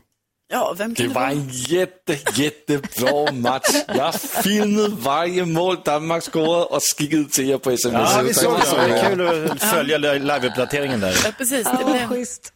Ja, 0.50 0.74
vem 0.78 0.94
kan 0.94 1.06
Det 1.06 1.08
det 1.10 1.14
var 1.14 1.20
vara? 1.22 1.30
en 1.30 1.48
jätte, 1.52 2.18
jättebra 2.34 3.32
match. 3.32 3.68
Jag 3.88 4.14
filmade 4.14 4.88
varje 4.88 5.44
mål 5.44 5.76
Danmark 5.84 6.22
scorade 6.32 6.64
och 6.64 6.82
skickade 6.98 7.24
till 7.24 7.50
er 7.50 7.58
på 7.58 7.70
sms. 7.70 8.10
Ja, 8.16 8.22
vi 8.22 8.34
såg 8.34 8.52
det. 8.60 8.76
det. 8.76 8.88
Det 8.88 9.00
är 9.00 9.10
kul 9.10 9.50
att 9.50 9.62
följa 9.62 9.98
liveuppdateringen 9.98 11.00
där. 11.00 11.16
Ja, 11.24 11.30
precis, 11.38 11.64
det 11.64 11.78
Ja, 11.80 11.90
blev... 11.90 12.08
schysst. 12.08 12.52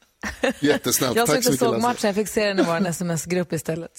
Jättesnällt. 0.60 1.16
Jag 1.16 1.28
som 1.28 1.36
inte 1.36 1.56
såg 1.56 1.72
Lasse. 1.74 1.82
matchen, 1.86 2.06
jag 2.08 2.14
fick 2.14 2.28
se 2.28 2.46
den 2.46 2.58
i 2.58 2.62
vår 2.62 2.86
sms-grupp 2.88 3.52
istället. 3.52 3.90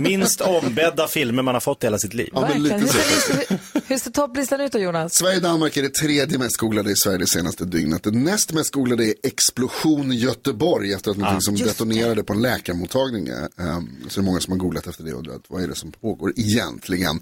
Minst 0.00 0.40
ombedda 0.40 1.08
filmer 1.08 1.42
man 1.42 1.54
har 1.54 1.60
fått 1.60 1.82
i 1.82 1.86
hela 1.86 1.98
sitt 1.98 2.14
liv. 2.14 2.28
Ja, 2.32 2.40
men 2.48 2.62
lite 2.62 2.76
Hur, 2.76 2.86
så. 2.86 2.92
ser, 2.92 3.48
hur, 3.48 3.80
hur 3.86 3.98
ser 3.98 4.10
topplistan 4.10 4.60
ut 4.60 4.72
då 4.72 4.78
Jonas? 4.78 5.14
Sverige-Danmark 5.14 5.76
är 5.76 5.82
det 5.82 5.94
tredje 5.94 6.38
mest 6.38 6.56
googlade 6.56 6.90
i 6.90 6.96
Sverige 6.96 7.18
det 7.18 7.26
senaste 7.26 7.64
dygnet. 7.64 8.02
Det 8.02 8.10
näst 8.10 8.52
mest 8.52 8.70
googlade 8.70 9.04
är 9.04 9.14
explosion 9.22 10.12
Göteborg 10.12 10.92
efter 10.92 11.10
att 11.10 11.16
någonting 11.16 11.40
som 11.40 11.54
Just 11.56 11.70
detonerade 11.78 12.24
på 12.24 12.32
en 12.32 12.42
läkarmottagning. 12.42 13.28
eh, 13.28 13.36
ehm, 13.66 13.88
Så 14.08 14.20
det 14.20 14.24
är 14.24 14.26
många 14.26 14.40
som 14.40 14.52
har 14.52 14.58
googlat 14.58 14.86
efter 14.86 15.04
det 15.04 15.12
och 15.12 15.18
undrat 15.18 15.42
vad 15.48 15.62
är 15.62 15.68
det 15.68 15.74
som 15.74 15.92
pågår 15.92 16.32
egentligen. 16.36 17.20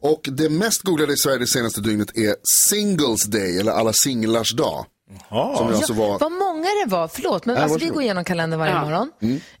Och 0.00 0.28
det 0.32 0.48
mest 0.48 0.82
googlade 0.82 1.12
i 1.12 1.16
Sverige 1.16 1.38
det 1.38 1.46
senaste 1.46 1.80
dygnet 1.80 2.16
är 2.18 2.36
Singles 2.68 3.24
Day 3.24 3.58
eller 3.58 3.72
alla 3.72 3.92
singlars 3.92 4.54
dag. 4.56 4.86
Som 5.28 5.66
alltså 5.68 5.92
var... 5.92 6.18
Vad 6.18 6.32
många 6.32 6.66
det 6.84 6.90
var, 6.90 7.08
förlåt, 7.08 7.46
men 7.46 7.56
Ja, 7.56 7.62
alltså, 7.62 7.78
vi 7.78 7.86
går 7.86 8.02
igenom 8.02 8.24
kalendern 8.24 8.60
varje 8.60 8.72
Ja. 8.72 8.84
morgon. 8.84 9.10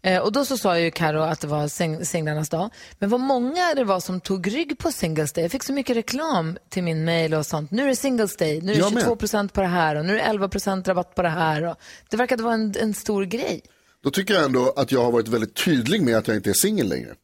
Eh, 0.02 0.18
och 0.22 0.32
då 0.32 0.44
så 0.44 0.58
sa 0.58 0.78
ju 0.78 0.90
Karo 0.90 1.20
att 1.22 1.40
det 1.40 1.46
var 1.46 1.66
sing- 1.68 2.04
singlarnas 2.04 2.48
dag. 2.48 2.70
Men 2.98 3.10
vad 3.10 3.20
många 3.20 3.74
det 3.76 3.84
var 3.84 4.00
som 4.00 4.20
tog 4.20 4.54
rygg 4.54 4.78
på 4.78 4.92
Singles 4.92 5.32
Day. 5.32 5.44
Jag 5.44 5.52
fick 5.52 5.62
så 5.62 5.72
mycket 5.72 5.96
reklam 5.96 6.56
till 6.68 6.82
min 6.82 7.04
mail 7.04 7.34
och 7.34 7.46
sånt. 7.46 7.70
Nu 7.70 7.82
är 7.82 7.86
det 7.88 7.96
Singles 7.96 8.36
Day, 8.36 8.60
nu 8.60 8.72
är 8.72 8.76
det 8.76 8.80
Jag 8.80 8.92
med. 8.94 9.02
22 9.02 9.16
procent 9.16 9.52
på 9.52 9.60
det 9.60 9.66
här 9.66 9.96
och 9.96 10.04
nu 10.04 10.12
är 10.12 10.16
det 10.16 10.22
11 10.22 10.48
procent 10.48 10.88
rabatt 10.88 11.14
på 11.14 11.22
det 11.22 11.28
här. 11.28 11.64
Och 11.64 11.76
det 12.10 12.16
verkade 12.16 12.42
vara 12.42 12.54
en, 12.54 12.74
en 12.80 12.94
stor 12.94 13.24
grej. 13.24 13.60
Då 14.04 14.10
tycker 14.10 14.34
jag 14.34 14.44
ändå 14.44 14.72
att 14.76 14.92
jag 14.92 15.04
har 15.04 15.12
varit 15.12 15.28
väldigt 15.28 15.54
tydlig 15.64 16.02
med 16.02 16.16
att 16.16 16.28
jag 16.28 16.36
inte 16.36 16.50
är 16.50 16.54
singel 16.54 16.88
längre. 16.88 17.08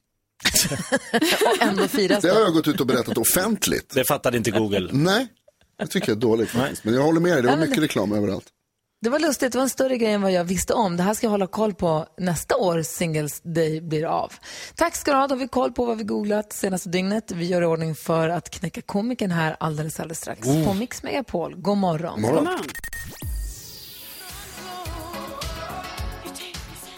Och 1.57 1.63
ändå 1.63 1.89
firas 1.89 2.23
Det 2.23 2.31
har 2.31 2.41
jag 2.41 2.53
gått 2.53 2.69
ut 2.69 2.81
och 2.81 2.87
berättat 2.87 3.19
offentligt. 3.19 3.95
Det 3.95 4.05
fattade 4.05 4.37
inte 4.37 4.51
Google. 4.51 4.89
Nej, 4.93 5.27
det 5.81 5.87
tycker 5.87 6.09
jag 6.09 6.17
är 6.17 6.21
dåligt 6.21 6.51
faktiskt. 6.51 6.85
Men 6.85 6.95
jag 6.95 7.03
håller 7.03 7.21
med 7.21 7.33
dig, 7.33 7.43
det 7.43 7.49
var 7.49 7.57
mycket 7.57 7.83
reklam 7.83 8.13
överallt. 8.13 8.47
Det 9.03 9.11
var 9.11 9.19
lustigt, 9.19 9.53
det 9.53 9.59
var 9.59 9.63
en 9.63 9.71
större 9.71 9.97
grej 9.97 10.13
än 10.13 10.23
vad 10.23 10.33
jag 10.33 10.45
visste 10.45 10.75
om. 10.75 10.97
Det 10.97 11.03
här 11.03 11.15
ska 11.15 11.27
jag 11.27 11.31
hålla 11.31 11.47
koll 11.47 11.75
på 11.75 12.07
nästa 12.19 12.57
år 12.57 12.83
Singles 12.83 13.41
Day 13.41 13.81
blir 13.81 14.05
av. 14.05 14.33
Tack 14.75 14.97
ska 14.97 15.11
du 15.11 15.17
ha, 15.17 15.27
då 15.27 15.35
har 15.35 15.41
vi 15.41 15.49
koll 15.49 15.73
på 15.73 15.85
vad 15.85 15.99
vi 15.99 16.05
googlat 16.05 16.53
senaste 16.53 16.89
dygnet. 16.89 17.31
Vi 17.31 17.47
gör 17.47 17.63
i 17.63 17.65
ordning 17.65 17.95
för 17.95 18.29
att 18.29 18.51
knäcka 18.51 18.83
komikern 18.83 19.31
här 19.31 19.57
alldeles, 19.61 20.01
alldeles 20.01 20.19
strax. 20.19 20.49
På 20.67 20.75
Mix 20.75 21.03
Megapol, 21.03 21.55
god 21.57 21.79
morgon. 21.79 22.21
Morgon. 22.21 22.49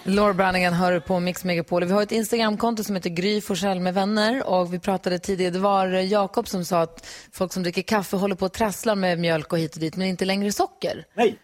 Laura 0.04 0.34
Brannigan 0.34 0.72
hör 0.72 1.00
på 1.00 1.20
Mix 1.20 1.44
Megapol. 1.44 1.84
Vi 1.84 1.92
har 1.92 2.02
ett 2.02 2.12
Instagramkonto 2.12 2.84
som 2.84 2.94
heter 2.96 3.10
Gry 3.10 3.40
Forssell 3.40 3.80
med 3.80 3.94
vänner 3.94 4.46
och 4.46 4.74
vi 4.74 4.78
pratade 4.78 5.18
tidigare, 5.18 5.50
det 5.52 5.58
var 5.58 5.86
Jakob 5.86 6.48
som 6.48 6.64
sa 6.64 6.80
att 6.82 7.06
folk 7.32 7.52
som 7.52 7.62
dricker 7.62 7.82
kaffe 7.82 8.16
håller 8.16 8.34
på 8.34 8.44
att 8.46 8.52
trassla 8.52 8.94
med 8.94 9.18
mjölk 9.18 9.52
och 9.52 9.58
hit 9.58 9.74
och 9.74 9.80
dit 9.80 9.96
men 9.96 10.06
inte 10.06 10.24
längre 10.24 10.52
socker. 10.52 11.04
Nej. 11.16 11.38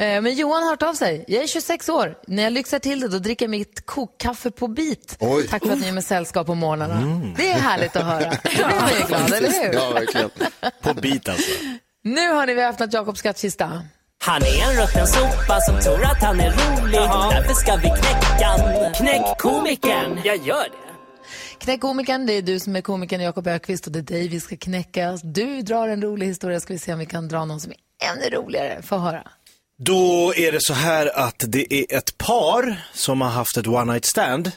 Eh, 0.00 0.22
Men 0.22 0.34
Johan 0.34 0.62
har 0.62 0.70
hört 0.70 0.82
av 0.82 0.94
sig. 0.94 1.24
Jag 1.28 1.42
är 1.42 1.46
26 1.46 1.88
år. 1.88 2.18
När 2.26 2.42
jag 2.42 2.52
lyxar 2.52 2.78
till 2.78 3.00
det 3.00 3.08
då 3.08 3.18
dricker 3.18 3.44
jag 3.46 3.50
mitt 3.50 3.86
kokkaffe 3.86 4.50
på 4.50 4.68
bit. 4.68 5.16
Oj. 5.20 5.48
Tack 5.48 5.62
för 5.66 5.72
att 5.72 5.80
ni 5.80 5.88
är 5.88 5.92
med 5.92 6.04
sällskap 6.04 6.46
på 6.46 6.54
morgnarna. 6.54 7.20
Det 7.36 7.50
är 7.50 7.58
härligt 7.58 7.96
att 7.96 8.04
höra. 8.04 8.30
Då 8.30 8.50
blir 8.50 8.80
man 8.80 8.90
ju 9.00 9.06
glad, 9.06 9.32
eller 9.32 9.64
hur? 9.66 9.74
Ja, 9.74 9.90
verkligen. 9.90 10.30
På 10.82 10.94
bit 10.94 11.28
alltså. 11.28 11.50
Nu 12.02 12.32
har 12.32 12.46
ni 12.46 12.54
vi 12.54 12.62
har 12.62 12.70
öppnat 12.70 12.92
Jakobs 12.92 13.18
skattkista. 13.18 13.82
Han 14.22 14.42
är 14.42 14.62
en 14.62 14.82
rutten 14.82 15.06
sopa 15.06 15.60
som 15.60 15.80
tror 15.80 16.04
att 16.04 16.22
han 16.22 16.40
är 16.40 16.50
rolig. 16.50 17.00
Därför 17.00 17.54
ska 17.54 17.76
vi 17.76 17.88
knäcka. 17.88 18.50
Knäck 18.94 19.38
komikern. 19.38 20.20
Jag 20.24 20.36
gör 20.36 20.62
det. 20.62 20.90
Knäck 21.58 21.80
komikern, 21.80 22.26
det 22.26 22.32
är 22.32 22.42
du 22.42 22.60
som 22.60 22.76
är 22.76 22.80
komikern 22.80 23.20
Jakob 23.20 23.46
Ökvist 23.46 23.86
och 23.86 23.92
det 23.92 23.98
är 23.98 24.02
dig 24.02 24.28
vi 24.28 24.40
ska 24.40 24.56
knäcka. 24.56 25.18
Du 25.22 25.62
drar 25.62 25.88
en 25.88 26.02
rolig 26.02 26.26
historia, 26.26 26.60
ska 26.60 26.72
vi 26.72 26.78
se 26.78 26.92
om 26.92 26.98
vi 26.98 27.06
kan 27.06 27.28
dra 27.28 27.44
någon 27.44 27.60
som 27.60 27.72
är 27.72 27.78
ännu 28.12 28.36
roligare. 28.36 28.82
Få 28.82 28.98
höra. 28.98 29.28
Då 29.78 30.34
är 30.36 30.52
det 30.52 30.62
så 30.62 30.74
här 30.74 31.18
att 31.18 31.44
det 31.48 31.74
är 31.74 31.96
ett 31.96 32.18
par 32.18 32.82
som 32.94 33.20
har 33.20 33.28
haft 33.28 33.56
ett 33.56 33.66
one 33.66 33.92
night 33.92 34.04
stand. 34.04 34.52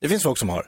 Det 0.00 0.08
finns 0.08 0.22
folk 0.22 0.38
som 0.38 0.48
har. 0.48 0.66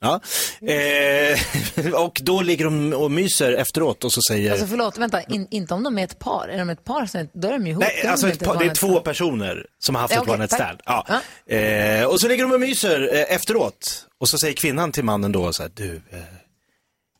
Ja. 0.00 0.20
Eh, 0.68 1.94
och 2.04 2.20
då 2.22 2.42
ligger 2.42 2.64
de 2.64 2.92
och 2.92 3.10
myser 3.10 3.52
efteråt 3.52 4.04
och 4.04 4.12
så 4.12 4.20
säger... 4.28 4.50
Alltså 4.50 4.66
förlåt, 4.66 4.98
vänta, 4.98 5.22
in, 5.22 5.48
inte 5.50 5.74
om 5.74 5.82
de 5.82 5.98
är 5.98 6.04
ett 6.04 6.18
par. 6.18 6.48
Är 6.48 6.58
de 6.58 6.70
ett 6.70 6.84
par 6.84 7.06
så 7.06 7.26
då 7.32 7.48
är 7.48 7.52
de 7.52 7.66
ju 7.66 7.70
ihop. 7.70 7.82
Nej, 7.82 8.00
Då 8.02 8.10
alltså 8.10 8.26
de 8.26 8.36
par, 8.36 8.58
det 8.58 8.64
är 8.64 8.74
två 8.74 9.00
personer 9.00 9.66
som 9.78 9.94
har 9.94 10.02
haft 10.02 10.14
ett 10.14 10.28
one 10.28 10.36
night. 10.36 10.80
Ja. 10.84 11.20
Eh, 11.54 12.04
och 12.06 12.20
så 12.20 12.28
ligger 12.28 12.44
de 12.44 12.52
och 12.52 12.60
myser 12.60 13.14
eh, 13.14 13.34
efteråt. 13.34 14.06
Och 14.18 14.28
så 14.28 14.38
säger 14.38 14.54
kvinnan 14.54 14.92
till 14.92 15.04
mannen 15.04 15.32
då 15.32 15.52
så 15.52 15.62
här, 15.62 15.70
du, 15.74 15.94
eh, 15.94 16.18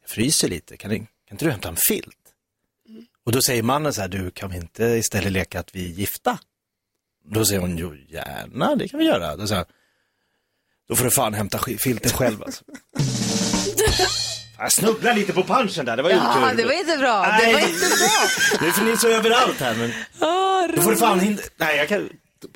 jag 0.00 0.10
fryser 0.10 0.48
lite, 0.48 0.76
kan, 0.76 0.90
du, 0.90 0.96
kan 0.96 1.06
inte 1.30 1.44
du 1.44 1.50
hämta 1.50 1.68
en 1.68 1.76
filt? 1.88 2.16
Och 3.26 3.32
då 3.32 3.42
säger 3.42 3.62
mannen 3.62 3.92
så 3.92 4.00
här, 4.00 4.08
du 4.08 4.30
kan 4.30 4.50
vi 4.50 4.56
inte 4.56 4.84
istället 4.84 5.32
leka 5.32 5.60
att 5.60 5.74
vi 5.74 5.84
är 5.84 5.92
gifta? 5.92 6.38
Då 7.24 7.44
säger 7.44 7.60
hon, 7.60 7.78
jo 7.78 7.94
gärna, 8.08 8.76
det 8.76 8.88
kan 8.88 8.98
vi 8.98 9.06
göra. 9.06 9.36
Då 9.36 9.46
säger 9.46 9.58
han, 9.58 9.66
då 10.88 10.96
får 10.96 11.04
du 11.04 11.10
fan 11.10 11.34
hämta 11.34 11.58
filten 11.78 12.10
själv 12.12 12.42
alltså. 12.42 12.64
Jag 14.58 14.72
snubblade 14.72 15.16
lite 15.16 15.32
på 15.32 15.42
punchen 15.42 15.84
där, 15.86 15.96
det 15.96 16.02
var 16.02 16.10
ju 16.10 16.16
Ja, 16.16 16.46
otur. 16.46 16.56
det 16.56 16.64
var 16.64 16.72
inte 16.72 16.96
bra. 16.98 17.22
Det 17.22 17.28
Nej. 17.32 17.52
var 17.52 17.60
inte 17.60 17.78
bra. 17.78 18.58
Det 18.60 18.66
är 18.66 18.70
för 18.70 18.84
ni 18.84 18.90
är 18.90 18.96
så 18.96 19.08
överallt 19.08 19.60
här 19.60 19.74
men... 19.74 19.92
Då 20.76 20.82
får 20.82 20.90
du 20.90 20.96
fan 20.96 21.20
hinda... 21.20 21.42
Nej, 21.56 21.76
jag 21.76 21.88
kan... 21.88 22.08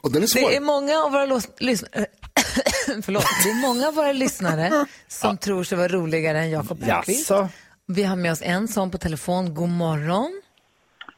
Och 0.03 0.13
den 0.13 0.23
är 0.23 0.27
svår. 0.27 0.51
Det 0.51 0.57
är 0.57 0.61
många 0.61 0.99
av 0.99 1.13
våra 1.13 1.27
lås- 1.27 1.49
lyssnare 1.61 2.07
Förlåt. 3.03 3.25
Det 3.45 3.51
är 3.51 3.61
många 3.61 3.89
av 3.89 3.95
våra 3.95 4.13
lyssnare 4.13 4.87
som 5.09 5.37
tror 5.39 5.65
sig 5.65 5.79
vara 5.79 5.89
roligare 5.89 6.39
än 6.39 6.51
Jakob 6.51 6.79
Bergqvist. 6.79 7.31
Jaså? 7.31 7.49
Vi 7.87 8.03
har 8.05 8.17
med 8.17 8.33
oss 8.33 8.43
en 8.43 8.69
sån 8.69 8.91
på 8.91 8.99
telefon. 8.99 9.55
God 9.55 9.69
morgon. 9.69 10.43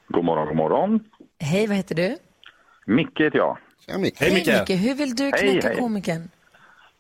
God 0.09 0.25
morgon, 0.25 0.47
god 0.49 0.57
morgon. 0.57 1.01
Hej, 1.41 1.67
vad 1.67 1.77
heter 1.77 1.95
du? 1.95 2.17
Micke 2.87 3.21
heter 3.21 3.39
jag. 3.39 3.59
Tja, 3.87 3.99
Micke. 3.99 4.21
Hej 4.21 4.35
Micke. 4.35 4.71
Hur 4.71 4.95
vill 4.95 5.17
du 5.17 5.25
Hej, 5.25 5.33
knäcka 5.33 5.69
hej. 5.69 5.77
komikern? 5.77 6.29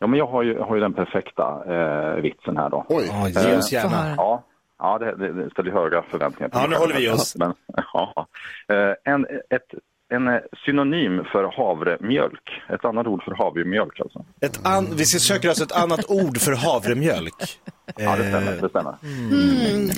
Ja, 0.02 0.06
men 0.06 0.18
jag 0.18 0.26
har 0.26 0.42
ju, 0.42 0.58
har 0.58 0.74
ju 0.74 0.80
den 0.80 0.92
perfekta 0.92 1.62
eh, 1.66 2.22
vitsen 2.22 2.56
här 2.56 2.70
då. 2.70 2.86
Oj. 2.88 3.10
Ge 3.46 3.56
oss 3.56 3.72
gärna. 3.72 3.88
höra. 3.88 4.14
Ja, 4.16 4.44
ja 4.78 4.98
det, 4.98 5.16
det, 5.16 5.32
det 5.32 5.50
ställer 5.50 5.70
höga 5.72 6.02
förväntningar 6.10 6.48
på 6.48 6.58
Ja, 6.58 6.66
nu 6.66 6.76
håller 6.76 6.94
vi 6.94 7.10
oss. 7.10 7.36
Men, 7.38 7.54
ja. 7.92 8.26
Eh, 8.68 9.12
en, 9.14 9.26
ett, 9.50 9.68
en 10.08 10.28
eh, 10.28 10.40
synonym 10.64 11.24
för 11.32 11.44
havremjölk. 11.56 12.62
Ett 12.68 12.84
annat 12.84 13.06
ord 13.06 13.22
för 13.24 13.34
havremjölk 13.34 14.00
alltså. 14.00 14.24
Ett 14.40 14.66
an... 14.66 14.88
Vi 14.92 15.04
söker 15.04 15.48
alltså 15.48 15.64
ett 15.64 15.82
annat 15.82 16.10
ord 16.10 16.38
för 16.38 16.52
havremjölk. 16.52 17.60
Ja, 17.96 18.16
det 18.16 18.28
stämmer. 18.28 18.58
Det 18.62 18.68
stämmer. 18.68 18.94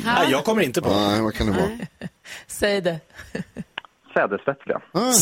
Nej, 0.04 0.30
jag 0.30 0.44
kommer 0.44 0.62
inte 0.62 0.82
på. 0.82 0.88
Nej, 0.90 1.22
vad 1.22 1.34
kan 1.34 1.46
det 1.46 1.52
vara? 1.52 1.68
Säg 2.46 2.80
det. 2.80 3.00
Sädesfettliga. 4.14 4.78
Ah, 4.92 5.12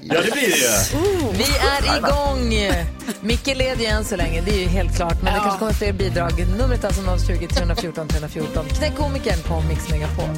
Ja, 0.00 0.20
det 0.22 0.32
blir 0.32 0.42
det 0.42 0.56
ju. 0.56 1.32
Vi 1.32 1.44
är 1.56 1.96
igång! 1.98 2.54
Micke 3.20 3.46
leder 3.46 3.80
ju 3.80 3.86
än 3.86 4.04
så 4.04 4.16
länge, 4.16 4.40
det 4.40 4.50
är 4.50 4.60
ju 4.60 4.66
helt 4.68 4.96
klart. 4.96 5.22
Men 5.22 5.34
det 5.34 5.40
kanske 5.40 5.58
kommer 5.58 5.72
fler 5.72 5.92
bidrag. 5.92 6.32
Numret 6.58 6.84
är 6.84 6.88
alltså 6.88 7.26
020 7.32 7.46
314 7.46 8.08
314. 8.08 8.64
Knäck 8.78 8.96
komikern 8.96 9.42
på 9.48 9.60
Mix 9.68 9.90
Megapol. 9.90 10.28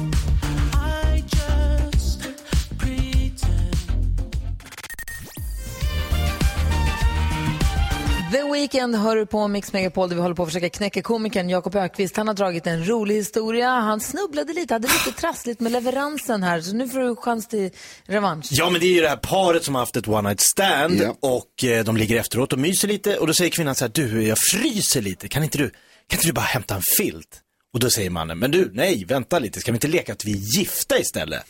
The 8.35 8.43
Weeknd 8.43 8.95
hör 8.95 9.15
du 9.15 9.25
på 9.25 9.47
Mix 9.47 9.73
Megapol 9.73 10.09
där 10.09 10.15
vi 10.15 10.21
håller 10.21 10.35
på 10.35 10.43
att 10.43 10.49
försöka 10.49 10.69
knäcka 10.69 11.01
komikern 11.01 11.49
Jakob 11.49 11.75
Ökvist. 11.75 12.17
Han 12.17 12.27
har 12.27 12.33
dragit 12.33 12.67
en 12.67 12.87
rolig 12.89 13.15
historia. 13.15 13.69
Han 13.69 13.99
snubblade 14.01 14.53
lite, 14.53 14.73
hade 14.73 14.87
lite 14.87 15.11
trassligt 15.21 15.59
med 15.59 15.71
leveransen 15.71 16.43
här. 16.43 16.61
Så 16.61 16.75
nu 16.75 16.87
får 16.89 16.99
du 16.99 17.15
chans 17.15 17.47
till 17.47 17.71
revansch. 18.05 18.47
Ja, 18.51 18.69
men 18.69 18.81
det 18.81 18.87
är 18.87 18.93
ju 18.93 19.01
det 19.01 19.09
här 19.09 19.15
paret 19.15 19.63
som 19.63 19.75
har 19.75 19.81
haft 19.81 19.95
ett 19.95 20.07
one 20.07 20.29
night 20.29 20.41
stand 20.41 21.01
Ja. 21.01 21.15
och 21.19 21.63
eh, 21.63 21.83
de 21.83 21.97
ligger 21.97 22.19
efteråt 22.19 22.53
och 22.53 22.59
myser 22.59 22.87
lite 22.87 23.17
och 23.17 23.27
då 23.27 23.33
säger 23.33 23.51
kvinnan 23.51 23.75
så 23.75 23.85
här, 23.85 23.91
du, 23.95 24.27
jag 24.27 24.37
fryser 24.51 25.01
lite, 25.01 25.27
kan 25.27 25.43
inte 25.43 25.57
du, 25.57 25.69
kan 26.07 26.17
inte 26.17 26.27
du 26.27 26.33
bara 26.33 26.41
hämta 26.41 26.75
en 26.75 26.81
filt? 26.97 27.41
Och 27.73 27.79
då 27.79 27.89
säger 27.89 28.09
mannen, 28.09 28.39
men 28.39 28.51
du, 28.51 28.71
nej, 28.73 29.05
vänta 29.05 29.39
lite, 29.39 29.59
ska 29.59 29.71
vi 29.71 29.75
inte 29.75 29.87
leka 29.87 30.13
att 30.13 30.25
vi 30.25 30.31
är 30.31 30.59
gifta 30.59 30.99
istället? 30.99 31.43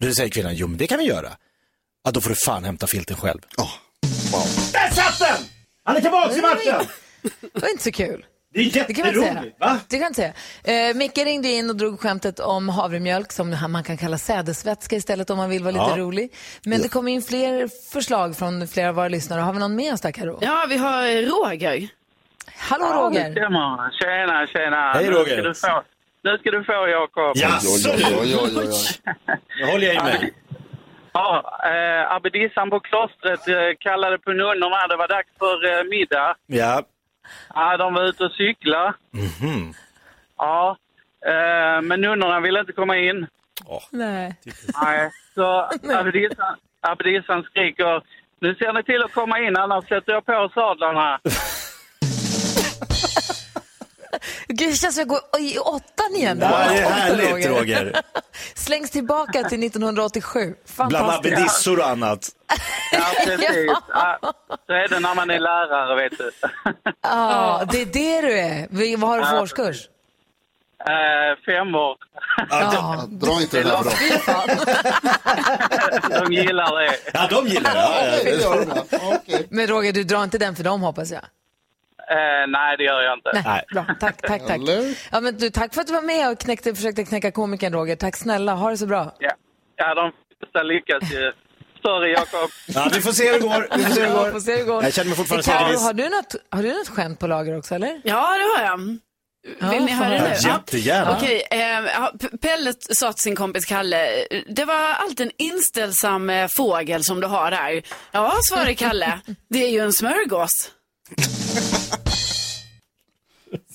Då 0.00 0.12
säger 0.12 0.30
kvinnan, 0.30 0.54
jo 0.56 0.66
men 0.68 0.78
det 0.78 0.86
kan 0.86 0.98
vi 0.98 1.04
göra. 1.04 1.32
Ja, 2.04 2.10
då 2.10 2.20
får 2.20 2.30
du 2.30 2.36
fan 2.36 2.64
hämta 2.64 2.86
filten 2.86 3.16
själv. 3.16 3.40
Ja. 3.56 3.68
Wow. 4.32 4.42
Där 4.72 4.90
satt 4.90 5.18
den! 5.18 5.55
Han 5.86 5.96
är 5.96 6.00
tillbaka 6.00 6.34
i 6.34 6.40
matchen! 6.40 6.88
Det 7.52 7.62
var 7.62 7.68
inte 7.68 7.82
så 7.84 7.92
kul. 7.92 8.24
Det 8.54 8.60
är 8.60 8.64
Det 8.88 8.94
kan 8.94 9.04
man 9.06 9.08
inte 9.08 9.20
säga. 9.20 9.32
jätteroligt, 9.32 9.60
va? 9.60 9.78
Det 9.88 9.96
kan 9.96 10.00
jag 10.02 10.10
inte 10.10 10.32
säga. 10.64 10.88
Eh, 10.90 10.94
Micke 10.96 11.18
ringde 11.18 11.48
in 11.48 11.70
och 11.70 11.76
drog 11.76 12.00
skämtet 12.00 12.40
om 12.40 12.68
havremjölk 12.68 13.32
som 13.32 13.56
man 13.68 13.84
kan 13.84 13.96
kalla 13.96 14.18
sädesvätska 14.18 14.96
istället 14.96 15.30
om 15.30 15.36
man 15.36 15.50
vill 15.50 15.62
vara 15.64 15.72
lite 15.72 15.84
Ja. 15.88 15.96
rolig. 15.96 16.32
Men 16.64 16.82
det 16.82 16.88
kom 16.88 17.08
in 17.08 17.22
fler 17.22 17.68
förslag 17.92 18.36
från 18.36 18.68
flera 18.68 18.88
av 18.88 18.94
våra 18.94 19.08
lyssnare. 19.08 19.40
Har 19.40 19.52
vi 19.52 19.58
någon 19.58 19.74
med 19.76 19.92
oss 19.94 20.00
där 20.00 20.10
Karo? 20.12 20.38
Ja, 20.40 20.66
vi 20.68 20.76
har 20.76 21.02
Roger. 21.22 21.88
Hallå 22.56 22.86
Ja, 22.90 22.96
Roger! 23.02 23.30
stämmer. 23.32 23.90
Tjena, 24.00 24.46
tjena. 24.46 24.92
Hej, 24.92 25.04
Nu 25.04 25.10
Roger. 25.10 25.34
ska 25.36 25.42
du 25.42 25.54
få, 25.54 25.82
nu 26.24 26.38
ska 26.38 26.50
du 26.50 26.64
få 26.64 26.88
Jakob. 26.88 27.36
Jaså. 27.36 27.92
Nu 29.58 29.66
håller 29.66 29.86
jag 29.86 29.94
ju 29.94 30.02
med. 30.02 30.30
Ja, 31.16 31.60
eh, 31.72 32.12
abbedissan 32.16 32.70
på 32.70 32.80
klostret 32.80 33.48
eh, 33.48 33.76
kallade 33.80 34.18
på 34.18 34.30
nunnorna. 34.32 34.86
Det 34.88 34.96
var 34.96 35.08
dags 35.08 35.28
för 35.38 35.78
eh, 35.78 35.84
middag. 35.84 36.36
Ja. 36.46 36.82
Ja, 37.54 37.76
de 37.76 37.94
var 37.94 38.02
ute 38.02 38.24
och 38.24 38.32
cykla. 38.32 38.94
Mhm. 39.10 39.74
Ja, 40.36 40.76
eh, 41.26 41.82
men 41.82 42.00
nunnorna 42.00 42.40
ville 42.40 42.60
inte 42.60 42.72
komma 42.72 42.96
in. 42.96 43.26
Nej. 43.90 44.36
Nej, 44.82 45.10
så 45.34 45.68
abbedissan, 46.00 46.56
abbedissan 46.80 47.42
skriker 47.42 48.02
nu 48.40 48.54
ser 48.54 48.72
ni 48.72 48.82
till 48.82 49.02
att 49.02 49.12
komma 49.12 49.40
in 49.40 49.56
annars 49.56 49.88
sätter 49.88 50.12
jag 50.12 50.26
på 50.26 50.50
sadlarna. 50.54 51.20
Gud, 54.48 54.68
det 54.68 54.72
känns 54.74 54.80
som 54.80 54.88
att 54.88 54.96
jag 54.96 55.08
går 55.08 55.40
i 55.40 55.58
åttan 55.58 56.14
igen. 56.16 56.38
där. 56.38 56.50
Ja, 56.50 56.68
det 56.72 56.78
är 56.78 56.90
härligt 56.90 57.46
Roger. 57.46 58.02
Slängs 58.54 58.90
tillbaka 58.90 59.44
till 59.44 59.64
1987. 59.66 60.54
Bland 60.88 61.10
abbedissor 61.10 61.78
och 61.78 61.86
annat. 61.88 62.28
Ja, 62.92 63.04
precis. 63.24 63.70
Ja, 63.92 64.18
så 64.66 64.72
är 64.72 64.88
det 64.88 65.00
när 65.00 65.14
man 65.14 65.30
är 65.30 65.38
lärare, 65.38 65.96
vet 66.02 66.18
du. 66.18 66.30
Ja, 67.02 67.62
det 67.72 67.80
är 67.82 67.86
det 67.86 68.20
du 68.20 68.38
är. 68.38 68.96
Vad 68.96 69.10
har 69.10 69.18
du 69.18 69.24
för 69.26 69.40
årskurs? 69.42 69.88
Eh, 70.80 71.44
fem 71.46 71.74
år. 71.74 71.96
Ja, 72.50 73.04
Dra 73.08 73.40
inte 73.42 73.62
dem. 73.62 73.84
fy 73.98 74.10
fan. 74.18 74.48
De 76.26 76.32
gillar 76.32 76.80
det. 76.80 76.96
Ja, 77.14 77.26
de 77.30 77.46
gillar 77.48 77.74
det. 77.74 78.30
Ja, 78.42 78.54
Det. 78.90 78.98
Okej. 79.16 79.46
Men 79.50 79.66
Roger, 79.66 79.92
du 79.92 80.04
drar 80.04 80.24
inte 80.24 80.38
den 80.38 80.56
för 80.56 80.64
dem 80.64 80.80
hoppas 80.80 81.10
jag. 81.10 81.20
Eh, 82.10 82.46
nej, 82.48 82.76
det 82.76 82.84
gör 82.84 83.00
jag 83.02 83.18
inte. 83.18 83.30
Nej, 83.48 83.64
bra. 83.72 83.86
Tack, 84.00 84.22
tack, 84.22 84.46
tack. 84.46 84.60
Ja, 85.12 85.20
men 85.20 85.36
du, 85.38 85.50
tack 85.50 85.74
för 85.74 85.80
att 85.80 85.86
du 85.86 85.92
var 85.92 86.02
med 86.02 86.30
och 86.30 86.38
knäckte, 86.38 86.74
försökte 86.74 87.04
knäcka 87.04 87.30
komikern 87.30 87.72
Roger. 87.72 87.96
Tack 87.96 88.16
snälla, 88.16 88.54
ha 88.54 88.70
det 88.70 88.76
så 88.78 88.86
bra. 88.86 89.14
Ja, 89.18 89.30
ja 89.76 89.94
de 89.94 90.12
flesta 90.38 90.62
lyckas 90.62 91.12
ju. 91.12 91.32
Sorry, 91.82 92.12
Jakob. 92.12 92.50
Ja, 92.66 92.90
vi 92.94 93.00
får 93.00 93.12
se 93.12 93.24
hur 93.26 93.32
det 93.32 93.38
går. 93.48 93.66
Vi 93.76 93.82
får 93.84 93.90
se 93.90 94.00
hur 94.00 94.06
det 94.08 94.12
Ja, 94.14 94.24
går. 94.24 94.30
får 94.30 94.40
se 94.40 94.52
hur 94.52 94.58
det 94.58 94.64
går. 94.64 94.84
Jag 94.84 94.94
känner 94.94 95.08
mig 95.08 95.16
fortfarande 95.16 95.44
Karo, 95.46 95.78
har 95.78 95.92
du 95.92 96.08
något, 96.08 96.34
har 96.50 96.62
du 96.62 96.72
något 96.72 96.88
skämt 96.88 97.18
på 97.18 97.26
lager 97.26 97.58
också 97.58 97.74
eller? 97.74 98.00
Ja, 98.04 98.36
det 98.38 98.60
har 98.62 98.70
jag. 98.70 98.98
Ja, 99.60 99.70
Vill 99.70 99.84
ni 99.84 99.88
får 99.96 100.04
höra 100.04 100.18
höra. 100.18 100.28
nu? 100.28 100.48
Jättegärna. 100.48 101.16
Okej, 101.16 101.42
eh, 101.50 101.58
ja, 101.60 102.12
P- 102.20 102.38
Pelle 102.42 102.72
sa 102.80 103.12
till 103.12 103.22
sin 103.22 103.36
kompis 103.36 103.64
Kalle, 103.64 104.08
det 104.48 104.64
var 104.64 104.74
alltid 104.92 105.26
en 105.26 105.32
inställsam 105.38 106.30
eh, 106.30 106.46
fågel 106.48 107.04
som 107.04 107.20
du 107.20 107.26
har 107.26 107.50
där. 107.50 107.82
Ja, 108.12 108.32
svarade 108.50 108.74
Kalle, 108.74 109.20
det 109.50 109.64
är 109.64 109.68
ju 109.70 109.78
en 109.80 109.92
smörgås. 109.92 110.70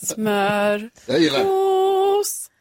Smörgås. 0.08 0.90
Jag 1.06 1.20
gillar 1.20 1.40
det. 1.40 1.46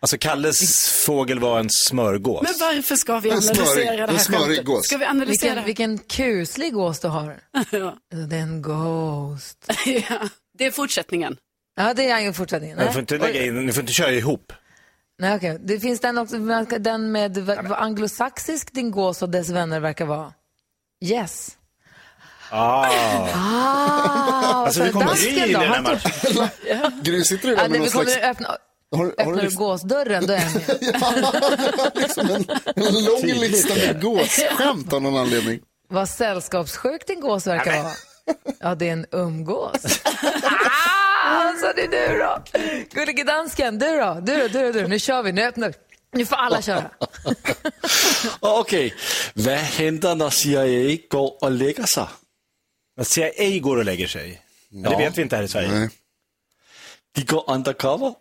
Alltså 0.03 0.19
Kalles 0.19 0.89
fågel 1.07 1.39
var 1.39 1.61
en 1.61 1.69
smörgås. 1.71 2.43
Men 2.43 2.53
varför 2.61 2.97
ska 2.97 3.19
vi 3.21 3.31
En 3.31 3.37
analysera 3.37 3.65
smörig- 3.67 3.85
det 3.97 4.01
här 4.01 4.09
en 4.09 4.19
smörig 4.19 4.47
skämtet? 4.47 4.65
gås. 4.65 4.87
Ska 4.87 4.97
vi 4.97 5.05
analysera 5.05 5.55
Vilken, 5.65 5.65
vilken 5.65 5.99
kuslig 5.99 6.73
gås 6.73 7.01
du 7.01 7.09
har. 7.09 7.41
ja. 7.71 7.97
Det 8.29 8.37
är 8.37 8.41
en 8.41 8.63
ghost. 8.63 9.65
ja, 9.87 10.29
det 10.59 10.65
är 10.67 10.71
fortsättningen. 10.71 11.37
Ja, 11.77 11.95
det 11.95 12.11
är 12.11 12.21
ingen 12.21 12.35
fortsättning. 12.35 12.75
Ni 12.75 12.87
får 12.93 13.01
inte 13.01 13.19
lägga 13.19 13.45
in, 13.45 13.67
ni 13.67 13.73
får 13.73 13.81
inte 13.81 13.93
köra 13.93 14.13
ihop. 14.13 14.53
Nej, 15.19 15.37
okej. 15.37 15.59
Det 15.65 15.81
finns 15.81 16.01
den 16.01 16.19
också, 16.19 16.39
den 16.79 17.13
med 17.13 17.39
vad 17.39 17.73
anglosaxisk 17.73 18.73
din 18.73 18.91
gås 18.91 19.23
och 19.23 19.29
dess 19.29 19.49
vänner 19.49 19.81
verkar 19.81 20.05
vara. 20.05 20.33
Yes. 21.05 21.57
Ah. 22.51 22.87
Ah, 23.35 24.65
Alltså, 24.65 24.83
vi 24.83 24.91
kommer 24.91 25.29
in 25.29 25.35
i 25.45 25.53
den 25.53 25.63
här 25.63 25.83
matchen. 25.83 26.49
Gry, 27.03 27.25
sitter 27.25 27.49
du 27.49 27.55
Ja, 27.55 27.63
där 27.63 27.69
med 27.69 27.79
någon 27.79 27.87
vi 27.87 27.91
kommer 27.93 28.05
slags... 28.11 28.25
öppna, 28.27 28.49
Har, 28.93 28.99
har 28.99 29.07
öppnar 29.07 29.37
du 29.37 29.43
liksom, 29.43 29.65
gåsdörren, 29.65 30.27
då 30.27 30.33
är 30.33 30.41
jag 30.41 30.53
med. 30.53 31.91
liksom 31.95 32.27
en, 32.31 32.45
en 32.87 33.05
lång 33.05 33.23
lista 33.23 33.75
med 33.75 34.03
gåsskämt 34.03 34.93
av 34.93 35.03
någon 35.03 35.17
anledning? 35.17 35.61
Vad 35.89 36.09
sällskapssjuk 36.09 37.07
din 37.07 37.21
gås 37.21 37.47
verkar 37.47 37.83
vara. 37.83 37.93
Ja, 38.61 38.75
det 38.75 38.89
är 38.89 38.93
en 38.93 39.07
umgås. 39.13 40.01
ah, 40.05 41.53
så 41.61 41.73
det 41.77 41.97
är 41.97 42.13
du 42.13 42.19
då. 42.19 42.43
Gullige 43.01 43.25
dansken, 43.25 43.79
du 43.79 43.87
då? 44.01 44.19
Du 44.23 44.37
då, 44.37 44.49
du 44.49 44.73
då, 44.73 44.79
du. 44.79 44.87
Nu 44.89 44.99
kör 44.99 45.23
vi, 45.23 45.33
nu 45.33 45.43
öppnar 45.45 45.75
Nu 46.13 46.27
får 46.27 46.37
alla 46.37 46.63
köra. 46.63 46.91
Okej, 48.41 48.95
vad 49.35 49.55
händer 49.55 50.15
när 50.15 50.31
CIA 50.31 50.99
går 51.11 51.45
och 51.45 51.51
lägger 51.51 51.87
sig? 51.87 52.07
Att 53.01 53.07
CIA 53.07 53.59
går 53.61 53.77
och 53.77 53.85
lägger 53.85 54.07
sig. 54.07 54.43
Men 54.69 54.91
det 54.91 54.97
vet 54.99 55.19
vi 55.19 55.23
inte 55.23 55.37
här 55.37 55.43
i 55.43 55.49
Sverige. 55.49 55.69
Nej. 55.69 55.89
De 57.15 57.23
går 57.23 57.45
undercover. 57.51 58.15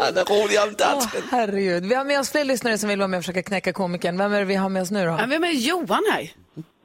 Han 0.00 0.16
är 0.16 0.24
rolig 0.24 0.58
om 0.68 0.74
dansken. 0.78 1.22
Herregud. 1.30 1.84
Vi 1.86 1.94
har 1.94 2.04
med 2.04 2.20
oss 2.20 2.30
fler 2.30 2.44
lyssnare 2.44 2.78
som 2.78 2.88
vill 2.88 2.98
vara 2.98 3.08
med 3.08 3.18
och 3.18 3.24
försöka 3.24 3.42
knäcka 3.42 3.72
komikern. 3.72 4.18
Vem 4.18 4.32
är 4.32 4.38
det 4.38 4.44
vi 4.44 4.54
har 4.54 4.68
med 4.68 4.82
oss 4.82 4.90
nu 4.90 5.04
då? 5.04 5.10
Ja, 5.10 5.26
Vem 5.28 5.44
är 5.44 5.50
Johan 5.50 6.02
här? 6.12 6.30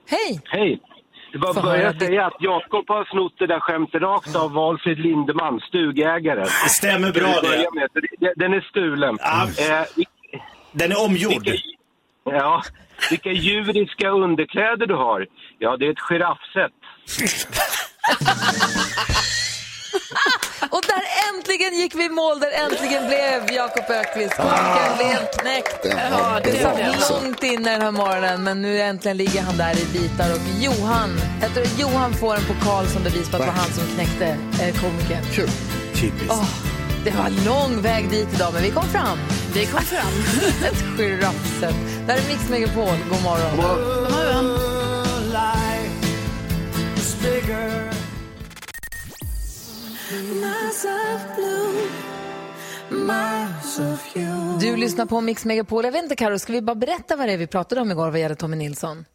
Hej! 0.08 0.42
Hej! 0.46 0.80
Det 1.32 1.38
var 1.38 1.54
börja 1.54 2.00
säga 2.00 2.26
att 2.26 2.34
Jakob 2.40 2.86
har 2.88 3.06
snott 3.12 3.34
det 3.40 3.48
där 3.48 3.60
skämtet 3.60 4.02
rakt 4.02 4.36
av 4.36 4.52
Valfrid 4.54 5.00
Lindeman, 5.00 5.60
stugägare. 5.60 6.40
Det 6.64 6.70
stämmer 6.70 7.12
bra 7.12 7.42
det. 7.42 7.68
med, 7.74 7.90
Den 8.36 8.54
är 8.54 8.62
stulen. 8.70 9.18
Eh, 9.20 9.86
vi- 9.96 10.06
Den 10.72 10.92
är 10.92 11.06
omgjord. 11.06 11.44
Vilka, 11.46 11.58
ja, 12.24 12.64
vilka 13.10 13.32
djuriska 13.32 14.10
underkläder 14.10 14.86
du 14.88 14.96
har. 14.96 15.26
Ja, 15.60 15.78
det 15.78 15.86
är 15.86 15.92
ett 15.92 16.00
giraffsätt. 16.10 16.72
Och 20.72 20.82
där 20.88 21.04
äntligen 21.30 21.74
gick 21.80 21.96
vi 21.96 22.06
i 22.06 22.10
mål, 22.10 22.40
där 22.40 22.52
äntligen 22.66 23.08
blev 23.08 23.56
Jakob 23.56 23.90
Ökvist 23.90 24.36
komikern 24.38 24.98
blev 24.98 25.18
knäckt. 25.40 25.86
Ja, 26.12 26.40
det 26.44 26.52
satt 26.52 27.12
långt 27.12 27.44
inne 27.44 27.72
den 27.72 27.82
här 27.82 27.92
morgonen, 27.92 28.44
men 28.44 28.62
nu 28.62 28.80
äntligen 28.80 29.18
ligger 29.18 29.42
han 29.42 29.58
där 29.58 29.74
i 29.82 29.86
bitar. 29.94 30.34
Och 30.36 30.42
Johan, 30.62 31.10
jag 31.42 31.54
tror 31.54 31.66
Johan 31.78 32.14
får 32.14 32.36
en 32.36 32.46
pokal 32.46 32.88
som 32.88 33.04
bevis 33.04 33.30
på 33.30 33.36
att 33.36 33.42
det 33.42 33.48
var 33.48 33.54
han 33.54 33.72
som 33.72 33.84
knäckte 33.96 34.26
eh, 34.26 34.82
komikern. 34.82 35.24
Kul. 35.36 35.50
Typiskt. 36.02 36.32
Åh, 36.32 36.79
det 37.04 37.12
var 37.12 37.46
lång 37.46 37.82
väg 37.82 38.10
dit 38.10 38.28
idag, 38.34 38.54
men 38.54 38.64
vi 38.64 38.72
kom 38.72 38.84
fram. 38.84 39.18
Vi 39.54 39.66
kom 39.66 39.82
fram. 39.82 40.14
Ett 40.72 40.98
giraffsätt. 40.98 41.76
Där 42.08 42.14
är 42.18 42.28
Mix 42.28 42.50
Megapol. 42.50 42.98
God 43.10 43.24
morgon. 43.24 43.56
God 43.56 44.12
morgon. 44.12 44.70
Du 54.60 54.78
lyssnar 54.78 55.06
på 55.06 55.22
Mix 55.22 55.46
Megapol. 55.46 55.86
Jag 55.86 55.92
vet 55.92 56.04
inte, 56.04 56.16
Karo, 56.16 56.40
ska 56.40 56.54
vi 56.54 56.62
bara 56.62 56.76
berätta 56.76 57.16
vad 57.16 57.28
det 57.28 57.34
är 57.34 57.38
vi 57.38 57.48
pratade 57.48 57.82
om 57.82 57.92
igår 57.92 58.12
vad 58.12 58.20
gäller 58.20 58.36
Tommy 58.36 58.58
Nilsson? 58.58 59.06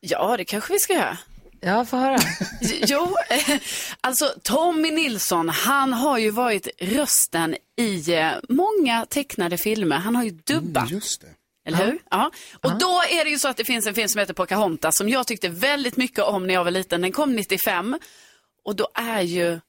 Ja, 0.00 0.36
det 0.36 0.44
kanske 0.44 0.72
vi 0.72 0.78
ska 0.78 0.92
göra. 0.92 1.18
Ja, 1.60 1.84
få 1.84 1.96
höra. 1.96 2.18
Jo, 2.86 3.14
eh, 3.30 3.56
alltså 4.00 4.34
Tommy 4.42 4.90
Nilsson, 4.90 5.48
han 5.48 5.92
har 5.92 6.18
ju 6.18 6.30
varit 6.30 6.68
rösten 6.80 7.56
i 7.78 8.12
eh, 8.14 8.30
många 8.48 9.06
tecknade 9.06 9.58
filmer. 9.58 9.96
Han 9.96 10.16
har 10.16 10.24
ju 10.24 10.30
dubbat. 10.30 10.82
Mm, 10.82 10.94
Just 10.94 11.20
det. 11.20 11.26
Eller 11.68 11.86
hur? 11.86 11.98
Ja. 12.10 12.30
Och 12.62 12.78
då 12.78 13.02
är 13.10 13.24
det 13.24 13.30
ju 13.30 13.38
så 13.38 13.48
att 13.48 13.56
det 13.56 13.64
finns 13.64 13.86
en 13.86 13.94
film 13.94 14.08
som 14.08 14.18
heter 14.18 14.34
Pocahontas 14.34 14.96
som 14.96 15.08
jag 15.08 15.26
tyckte 15.26 15.48
väldigt 15.48 15.96
mycket 15.96 16.24
om 16.24 16.46
när 16.46 16.54
jag 16.54 16.64
var 16.64 16.70
liten. 16.70 17.00
Den 17.00 17.12
kom 17.12 17.36
95 17.36 17.98
och 18.64 18.76
då 18.76 18.88
är 18.94 19.20
ju 19.22 19.60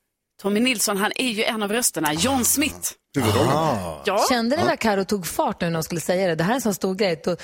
Tommy 0.42 0.60
Nilsson, 0.60 0.98
han 0.98 1.12
är 1.16 1.30
ju 1.30 1.44
en 1.44 1.64
av 1.64 1.72
rösterna, 1.72 2.14
John 2.14 2.46
Smith. 2.46 2.92
Huvudrollen. 3.16 3.58
Ja. 4.06 4.26
Kände 4.30 4.58
ni 4.58 4.64
när 4.64 4.76
Karo 4.76 5.06
tog 5.06 5.28
fart 5.28 5.62
nu 5.62 5.68
när 5.68 5.74
hon 5.74 5.84
skulle 5.84 6.02
säga 6.02 6.28
det? 6.28 6.36
Det 6.36 6.44
här 6.44 6.52
är 6.52 6.56
en 6.56 6.62
sån 6.62 6.74
stor 6.74 6.96
grej. 6.96 7.22
Då 7.24 7.36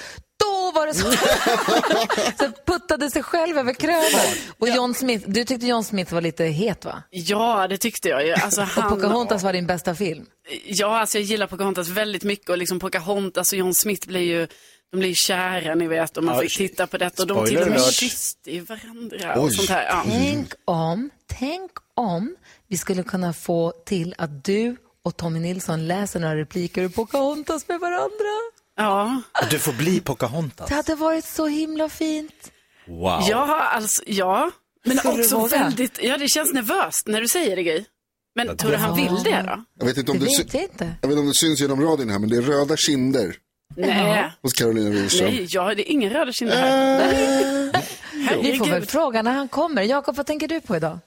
var 0.78 0.88
det 0.88 0.94
så. 0.94 1.12
så 2.46 2.52
puttade 2.66 3.12
sig 3.12 3.24
själv 3.24 3.58
över 3.58 3.74
kröven. 3.74 4.38
Och 4.58 4.70
John 4.70 4.94
Smith, 4.94 5.30
du 5.30 5.44
tyckte 5.46 5.68
John 5.68 5.84
Smith 5.84 6.14
var 6.14 6.22
lite 6.22 6.44
het 6.44 6.86
va? 6.86 7.04
Ja, 7.10 7.68
det 7.68 7.78
tyckte 7.78 8.10
jag 8.10 8.26
ju. 8.28 8.34
Alltså, 8.34 8.62
Och 8.62 8.68
han, 8.68 8.90
Pocahontas 8.90 9.44
var 9.44 9.54
din 9.54 9.68
bästa 9.68 9.96
film. 9.96 10.26
Ja, 10.66 11.00
alltså 11.00 11.18
jag 11.18 11.26
gillar 11.26 11.48
Pocahontas 11.48 11.90
väldigt 11.90 12.24
mycket 12.24 12.50
och 12.50 12.58
liksom 12.58 12.80
Pocahontas 12.80 13.52
och 13.52 13.58
John 13.58 13.74
Smith 13.74 14.08
blir 14.08 14.22
ju, 14.22 14.48
de 14.92 14.98
blir 15.00 15.14
kära 15.16 15.76
ni 15.76 15.88
vet 15.88 16.18
och 16.18 16.24
man 16.24 16.36
Ja, 16.36 16.42
fick 16.42 16.58
titta 16.58 16.88
på 16.88 16.98
detta 16.98 17.22
och 17.24 17.28
de 17.28 17.46
till 17.46 17.58
och 17.62 17.68
med 17.68 17.82
kysste 17.94 18.52
i 18.52 18.60
varandra 18.60 19.40
och 19.40 19.54
sånt 19.54 19.70
här. 19.70 19.84
Ja. 19.86 20.04
Tänk 20.06 20.52
om, 20.66 21.10
tänk 21.28 21.72
om 21.96 22.36
vi 22.68 22.78
skulle 22.78 23.04
kunna 23.04 23.34
få 23.34 23.74
till 23.86 24.16
att 24.18 24.44
du 24.46 24.76
och 25.04 25.18
Tommy 25.18 25.40
Nilsson 25.40 25.88
läser 25.88 26.20
några 26.20 26.36
repliker 26.36 26.82
ur 26.82 26.90
Pocahontas 26.90 27.68
med 27.68 27.80
varandra. 27.80 28.52
Ja. 28.78 29.22
Du 29.50 29.60
får 29.60 29.74
bli 29.74 30.00
Pocahontas. 30.00 30.70
Det 30.70 30.76
hade 30.76 30.96
varit 30.96 31.26
så 31.26 31.48
himla 31.48 31.90
fint. 31.90 32.52
Wow. 32.88 33.24
Ja, 33.30 33.64
alltså, 33.64 34.04
ja. 34.08 34.52
Men 34.86 34.98
Skulle 34.98 35.24
också 35.24 35.48
väldigt, 35.48 36.04
ja 36.04 36.18
det 36.18 36.28
känns 36.30 36.54
nervöst 36.54 37.08
när 37.08 37.22
du 37.22 37.28
säger 37.28 37.56
det 37.56 37.64
Gry. 37.64 37.86
Men 38.36 38.58
tror 38.58 38.72
du 38.72 38.78
han 38.78 38.96
vill 38.96 39.24
det 39.24 39.42
då? 39.48 39.64
Jag 39.80 39.86
vet 39.86 39.98
inte 39.98 40.12
Det 40.12 40.18
om 40.18 40.24
det, 40.26 40.30
sy- 40.32 40.44
vet 40.44 40.54
inte. 40.54 40.94
jag 41.02 41.08
vet 41.10 41.12
inte 41.16 41.20
om 41.22 41.28
det 41.28 41.34
syns 41.34 41.60
genom 41.62 41.82
radion 41.82 42.10
här, 42.10 42.20
men 42.20 42.30
det 42.30 42.38
är 42.38 42.42
röda 42.42 42.78
kinder 42.78 43.36
Nej, 43.76 44.32
hos 44.42 44.54
Carolina 44.54 44.90
Widerström. 44.90 45.30
nej, 45.30 45.48
ja, 45.50 45.76
det 45.76 45.90
är 45.90 45.92
ingen 45.92 46.10
röda 46.10 46.32
kinder 46.32 46.56
här. 46.58 47.82
Vi 48.42 48.58
får 48.58 48.66
väl 48.66 48.86
fråga 48.86 49.22
när 49.22 49.32
han 49.34 49.48
kommer. 49.48 49.82
Jakob, 49.82 50.16
vad 50.16 50.26
tänker 50.26 50.48
du 50.48 50.62
på 50.62 50.76
idag? 50.76 51.00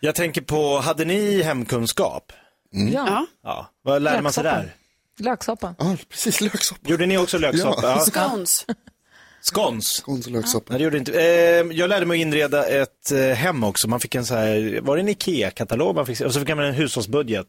Jag 0.00 0.14
tänker 0.14 0.40
på, 0.40 0.78
hade 0.78 1.04
ni 1.04 1.42
hemkunskap? 1.42 2.32
Ja, 2.70 2.88
Ja. 2.92 3.26
Ja. 3.42 3.70
Vad 3.82 4.02
lärde 4.02 4.22
man 4.22 4.32
sig 4.32 4.44
där? 4.44 4.74
Löksoppa. 5.20 5.74
Ja, 5.78 5.96
precis. 6.08 6.40
Löksoppa. 6.40 6.88
Gjorde 6.90 7.06
ni 7.06 7.18
också 7.18 7.38
löksoppa? 7.38 7.82
Ja. 7.82 8.00
Scones. 8.00 8.66
Skons? 9.40 9.86
Skåns 9.86 10.26
och 10.26 10.32
löksoppa. 10.32 10.72
Nej, 10.72 10.78
det 10.78 10.84
gjorde 10.84 10.98
inte. 10.98 11.20
Eh, 11.20 11.78
jag 11.78 11.88
lärde 11.88 12.06
mig 12.06 12.18
att 12.20 12.22
inreda 12.22 12.66
ett 12.66 13.12
eh, 13.12 13.20
hem 13.20 13.64
också. 13.64 13.88
Man 13.88 14.00
fick 14.00 14.14
en 14.14 14.26
så 14.26 14.34
här, 14.34 14.80
var 14.82 14.96
det 14.96 15.02
en 15.02 15.08
IKEA-katalog 15.08 15.94
man 15.94 16.06
fick? 16.06 16.20
Och 16.20 16.34
så 16.34 16.40
fick 16.40 16.48
man 16.48 16.58
en 16.64 16.74
hushållsbudget. 16.74 17.46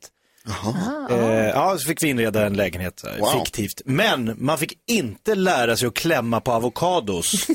Eh, 1.09 1.17
ja, 1.49 1.77
så 1.79 1.87
fick 1.87 2.03
vi 2.03 2.07
inreda 2.07 2.45
en 2.45 2.53
lägenhet, 2.53 3.01
här, 3.05 3.19
Wow. 3.19 3.31
fiktivt. 3.43 3.81
Men 3.85 4.35
man 4.37 4.57
fick 4.57 4.73
inte 4.87 5.35
lära 5.35 5.77
sig 5.77 5.87
att 5.87 5.93
klämma 5.93 6.41
på 6.41 6.51
avokados 6.51 7.31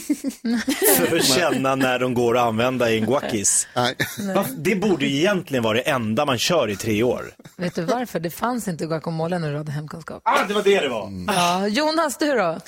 för 1.08 1.16
att 1.16 1.24
känna 1.24 1.74
när 1.74 1.98
de 1.98 2.14
går 2.14 2.36
att 2.36 2.42
använda 2.42 2.90
i 2.90 2.98
en 2.98 3.06
guacis. 3.06 3.68
Nej. 3.76 3.94
Va? 4.34 4.46
Det 4.56 4.76
borde 4.76 5.06
ju 5.06 5.16
egentligen 5.16 5.62
vara 5.64 5.74
det 5.74 5.80
enda 5.90 6.24
man 6.26 6.38
kör 6.38 6.70
i 6.70 6.76
tre 6.76 7.02
år. 7.02 7.34
Vet 7.56 7.74
du 7.74 7.82
varför? 7.82 8.20
Det 8.20 8.30
fanns 8.30 8.68
inte 8.68 8.86
guacamole 8.86 9.38
när 9.38 9.50
du 9.52 9.56
hade 9.58 9.72
hemkunskap. 9.72 10.22
Ah, 10.24 10.44
det 10.48 10.54
var 10.54 10.62
det 10.62 10.80
det 10.80 10.88
var. 10.88 11.10
Ja, 11.26 11.68
Jonas, 11.68 12.18
du 12.18 12.32
då? 12.34 12.58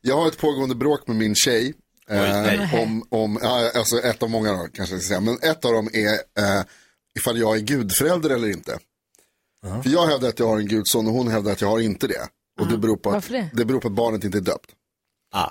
Jag 0.00 0.16
har 0.16 0.28
ett 0.28 0.38
pågående 0.38 0.74
bråk 0.74 1.06
med 1.06 1.16
min 1.16 1.34
tjej. 1.34 1.74
nej. 2.08 2.54
Eh, 2.72 2.80
om, 2.82 3.06
om, 3.10 3.38
ja, 3.42 3.70
alltså 3.76 3.98
ett 3.98 4.22
av 4.22 4.30
många 4.30 4.52
då, 4.52 4.58
kanske 4.74 4.94
jag 4.94 5.02
ska 5.02 5.08
säga. 5.08 5.20
Men 5.20 5.38
ett 5.50 5.64
av 5.64 5.72
dem 5.72 5.88
är 5.92 6.12
eh, 6.12 6.62
ifall 7.18 7.38
jag 7.38 7.56
är 7.56 7.60
gudförälder 7.60 8.30
eller 8.30 8.48
inte. 8.48 8.78
För 9.82 9.90
jag 9.90 10.06
hävdar 10.06 10.28
att 10.28 10.38
jag 10.38 10.46
har 10.46 10.58
en 10.58 10.68
gudson 10.68 11.06
och 11.06 11.12
hon 11.12 11.28
hävdar 11.28 11.52
att 11.52 11.60
jag 11.60 11.68
har 11.68 11.80
inte 11.80 12.06
det. 12.06 12.28
Och 12.60 12.66
det 12.66 12.78
beror 12.78 12.96
på 12.96 13.10
att, 13.10 13.28
det? 13.28 13.50
det 13.52 13.64
beror 13.64 13.80
på 13.80 13.88
att 13.88 13.94
barnet 13.94 14.24
inte 14.24 14.38
är 14.38 14.42
döpt. 14.42 14.70
Ah. 15.34 15.50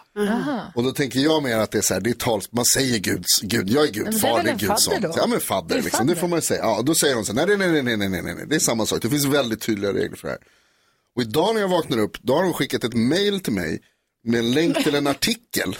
Och 0.76 0.84
då 0.84 0.92
tänker 0.92 1.20
jag 1.20 1.44
mer 1.44 1.58
att 1.58 1.72
det 1.72 1.78
är 1.78 1.82
så 1.82 1.94
här, 1.94 2.02
det 2.02 2.10
är 2.10 2.14
tals, 2.14 2.52
man 2.52 2.66
säger 2.66 3.00
guds, 3.00 3.42
gud, 3.42 3.70
jag 3.70 3.88
är 3.88 3.92
gud, 3.92 4.06
det 4.06 4.16
är 4.16 4.20
far 4.20 4.38
väl 4.38 4.48
är 4.48 4.52
en 4.52 4.60
fadder 4.60 5.00
då? 5.00 5.14
Ja 5.16 5.28
men 5.28 5.40
Det 5.40 5.46
fadder 5.46 5.82
liksom, 5.82 6.08
det 6.08 6.16
får 6.16 6.28
man 6.28 6.38
ju 6.38 6.42
säga. 6.42 6.62
Ja, 6.62 6.82
då 6.82 6.96
säger 6.96 7.16
hon 7.16 7.26
så 7.26 7.34
här, 7.34 7.48
nej 7.48 7.58
nej 7.58 7.72
nej 7.72 7.84
nej 7.84 7.98
nej 7.98 8.10
nej 8.10 8.22
nej, 8.22 8.36
nej, 8.36 8.46
det 8.48 8.56
är 8.56 8.60
samma 8.60 8.86
sak, 8.86 9.02
det 9.02 9.10
finns 9.10 9.26
väldigt 9.26 9.62
tydliga 9.62 9.94
regler 9.94 10.16
för 10.16 10.28
det 10.28 10.34
här. 10.34 10.42
Och 11.16 11.22
idag 11.22 11.56
när 11.56 11.62
jag 11.62 11.68
vaknar 11.68 11.98
upp, 11.98 12.18
då 12.22 12.36
har 12.36 12.44
hon 12.44 12.54
skickat 12.54 12.84
ett 12.84 12.94
mail 12.94 13.40
till 13.40 13.54
mig 13.54 13.82
med 14.24 14.40
en 14.40 14.52
länk 14.52 14.84
till 14.84 14.96
en 14.96 15.08
artikel 15.08 15.78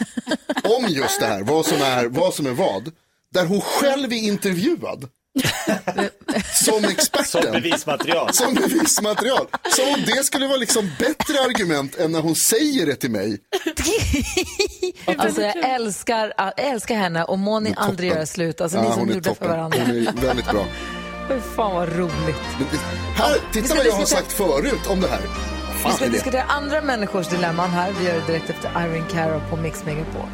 om 0.78 0.86
just 0.88 1.20
det 1.20 1.26
här, 1.26 1.42
vad 1.42 1.66
som 1.66 1.82
är 1.82 2.06
vad, 2.06 2.34
som 2.34 2.46
är 2.46 2.52
vad 2.52 2.92
där 3.32 3.46
hon 3.46 3.60
själv 3.60 4.12
är 4.12 4.16
intervjuad 4.16 5.08
som 6.54 6.84
experten. 6.84 7.24
Som 7.42 7.52
bevismaterial. 7.52 8.32
Som 8.34 8.54
bevismaterial. 8.54 9.46
Som 9.76 9.84
om 9.94 10.00
det 10.06 10.24
skulle 10.24 10.46
vara 10.46 10.56
liksom 10.56 10.90
bättre 10.98 11.40
argument 11.40 11.96
än 11.96 12.12
när 12.12 12.20
hon 12.20 12.34
säger 12.36 12.86
det 12.86 12.96
till 12.96 13.10
mig. 13.10 13.38
Alltså, 15.18 15.42
jag 15.42 15.56
älskar, 15.70 16.32
jag 16.36 16.52
älskar 16.56 16.94
henne 16.94 17.24
och 17.24 17.38
må 17.38 17.60
ni 17.60 17.74
aldrig 17.76 18.10
göra 18.10 18.26
slut. 18.26 18.60
Alltså, 18.60 18.78
ni 18.80 18.84
Ja, 18.86 18.90
som 18.92 19.00
hon 19.00 19.10
är 19.10 19.14
gjorde 19.14 19.34
för 19.34 19.48
varandra. 19.48 19.78
Hon 19.86 19.90
är 20.06 20.12
väldigt 20.26 20.50
bra. 20.50 20.64
Fy 21.28 21.34
fan 21.56 21.74
vad 21.74 21.88
roligt. 21.88 22.36
Men 22.58 22.66
Här, 23.16 23.32
vi 23.34 23.52
titta 23.52 23.66
ska 23.68 23.76
vad 23.76 23.86
jag 23.86 23.92
har 23.92 24.04
sagt 24.04 24.32
förut 24.32 24.86
om 24.88 25.00
det 25.00 25.08
här. 25.08 25.20
Vi 25.20 25.82
Fan 25.82 25.92
ska 25.94 26.04
är 26.04 26.08
det? 26.08 26.14
diskutera 26.14 26.42
andra 26.42 26.82
människors 26.82 27.28
dilemman 27.28 27.70
här. 27.70 27.92
Vi 28.00 28.06
gör 28.06 28.14
det 28.14 28.26
direkt 28.26 28.50
efter 28.50 28.70
Irene 28.70 29.04
Cara 29.12 29.40
på 29.50 29.56
Mix 29.56 29.84
Megapol. 29.84 30.28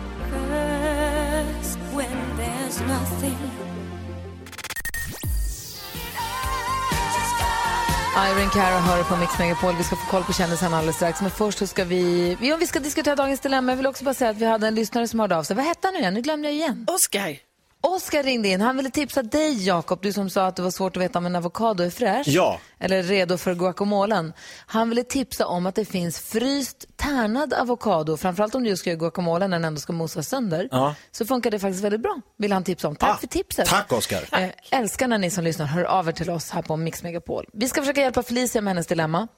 Irene 8.26 8.50
Cara 8.50 8.78
hör 8.80 9.04
på 9.04 9.16
Mix 9.16 9.38
Megapol. 9.38 9.74
Vi 9.76 9.84
ska 9.84 9.96
få 9.96 10.10
koll 10.10 10.24
på 10.24 10.32
kändisarna 10.32 10.76
alldeles 10.76 10.96
strax. 10.96 11.20
Men 11.20 11.30
först 11.30 11.58
så 11.58 11.66
ska 11.66 11.84
vi... 11.84 12.36
Jo, 12.40 12.56
vi 12.56 12.66
ska 12.66 12.80
diskutera 12.80 13.16
dagens 13.16 13.40
dilemma. 13.40 13.72
Jag 13.72 13.76
vill 13.76 13.86
också 13.86 14.04
bara 14.04 14.14
säga 14.14 14.30
att 14.30 14.36
vi 14.36 14.44
hade 14.44 14.66
en 14.66 14.74
lyssnare 14.74 15.08
som 15.08 15.20
hörde 15.20 15.36
av 15.36 15.42
sig. 15.42 15.56
Vad 15.56 15.64
hette 15.64 15.86
han 15.86 15.94
nu 15.94 16.00
igen? 16.00 16.14
Nu 16.14 16.20
glömde 16.20 16.48
jag 16.48 16.54
igen. 16.54 16.86
Oscar. 16.88 17.47
Oskar 17.80 18.22
ringde 18.22 18.48
in. 18.48 18.60
Han 18.60 18.76
ville 18.76 18.90
tipsa 18.90 19.22
dig, 19.22 19.66
Jakob, 19.66 19.98
du 20.02 20.12
som 20.12 20.30
sa 20.30 20.46
att 20.46 20.56
det 20.56 20.62
var 20.62 20.70
svårt 20.70 20.96
att 20.96 21.02
veta 21.02 21.18
om 21.18 21.26
en 21.26 21.36
avokado 21.36 21.84
är 21.84 21.90
fräsch. 21.90 22.28
Ja. 22.28 22.60
Eller 22.78 23.02
redo 23.02 23.36
för 23.38 23.54
guacamolen. 23.54 24.32
Han 24.66 24.88
ville 24.88 25.04
tipsa 25.04 25.46
om 25.46 25.66
att 25.66 25.74
det 25.74 25.84
finns 25.84 26.20
fryst 26.20 26.86
tärnad 26.96 27.54
avokado, 27.54 28.16
framförallt 28.16 28.54
om 28.54 28.62
du 28.62 28.68
just 28.70 28.80
ska 28.80 28.90
göra 28.90 28.98
guacamole 28.98 29.48
när 29.48 29.56
den 29.56 29.64
ändå 29.64 29.80
ska 29.80 29.92
mosas 29.92 30.28
sönder. 30.28 30.68
Ja. 30.70 30.94
Så 31.12 31.26
funkar 31.26 31.50
det 31.50 31.58
faktiskt 31.58 31.84
väldigt 31.84 32.00
bra, 32.02 32.20
vill 32.38 32.52
han 32.52 32.64
tipsa 32.64 32.88
om. 32.88 32.96
Tack 32.96 33.10
Ah, 33.10 33.16
för 33.16 33.26
tipset. 33.26 33.66
Tack 33.68 33.92
Oskar. 33.92 34.28
Eh, 34.32 34.48
älskar 34.70 35.08
när 35.08 35.18
ni 35.18 35.30
som 35.30 35.44
lyssnar 35.44 35.66
hör 35.66 35.84
av 35.84 36.08
er 36.08 36.12
till 36.12 36.30
oss 36.30 36.50
här 36.50 36.62
på 36.62 36.76
Mix 36.76 37.02
Megapol. 37.02 37.44
Vi 37.52 37.68
ska 37.68 37.80
försöka 37.80 38.00
hjälpa 38.00 38.22
Felicia 38.22 38.60
med 38.62 38.70
hennes 38.70 38.86
dilemma. 38.86 39.28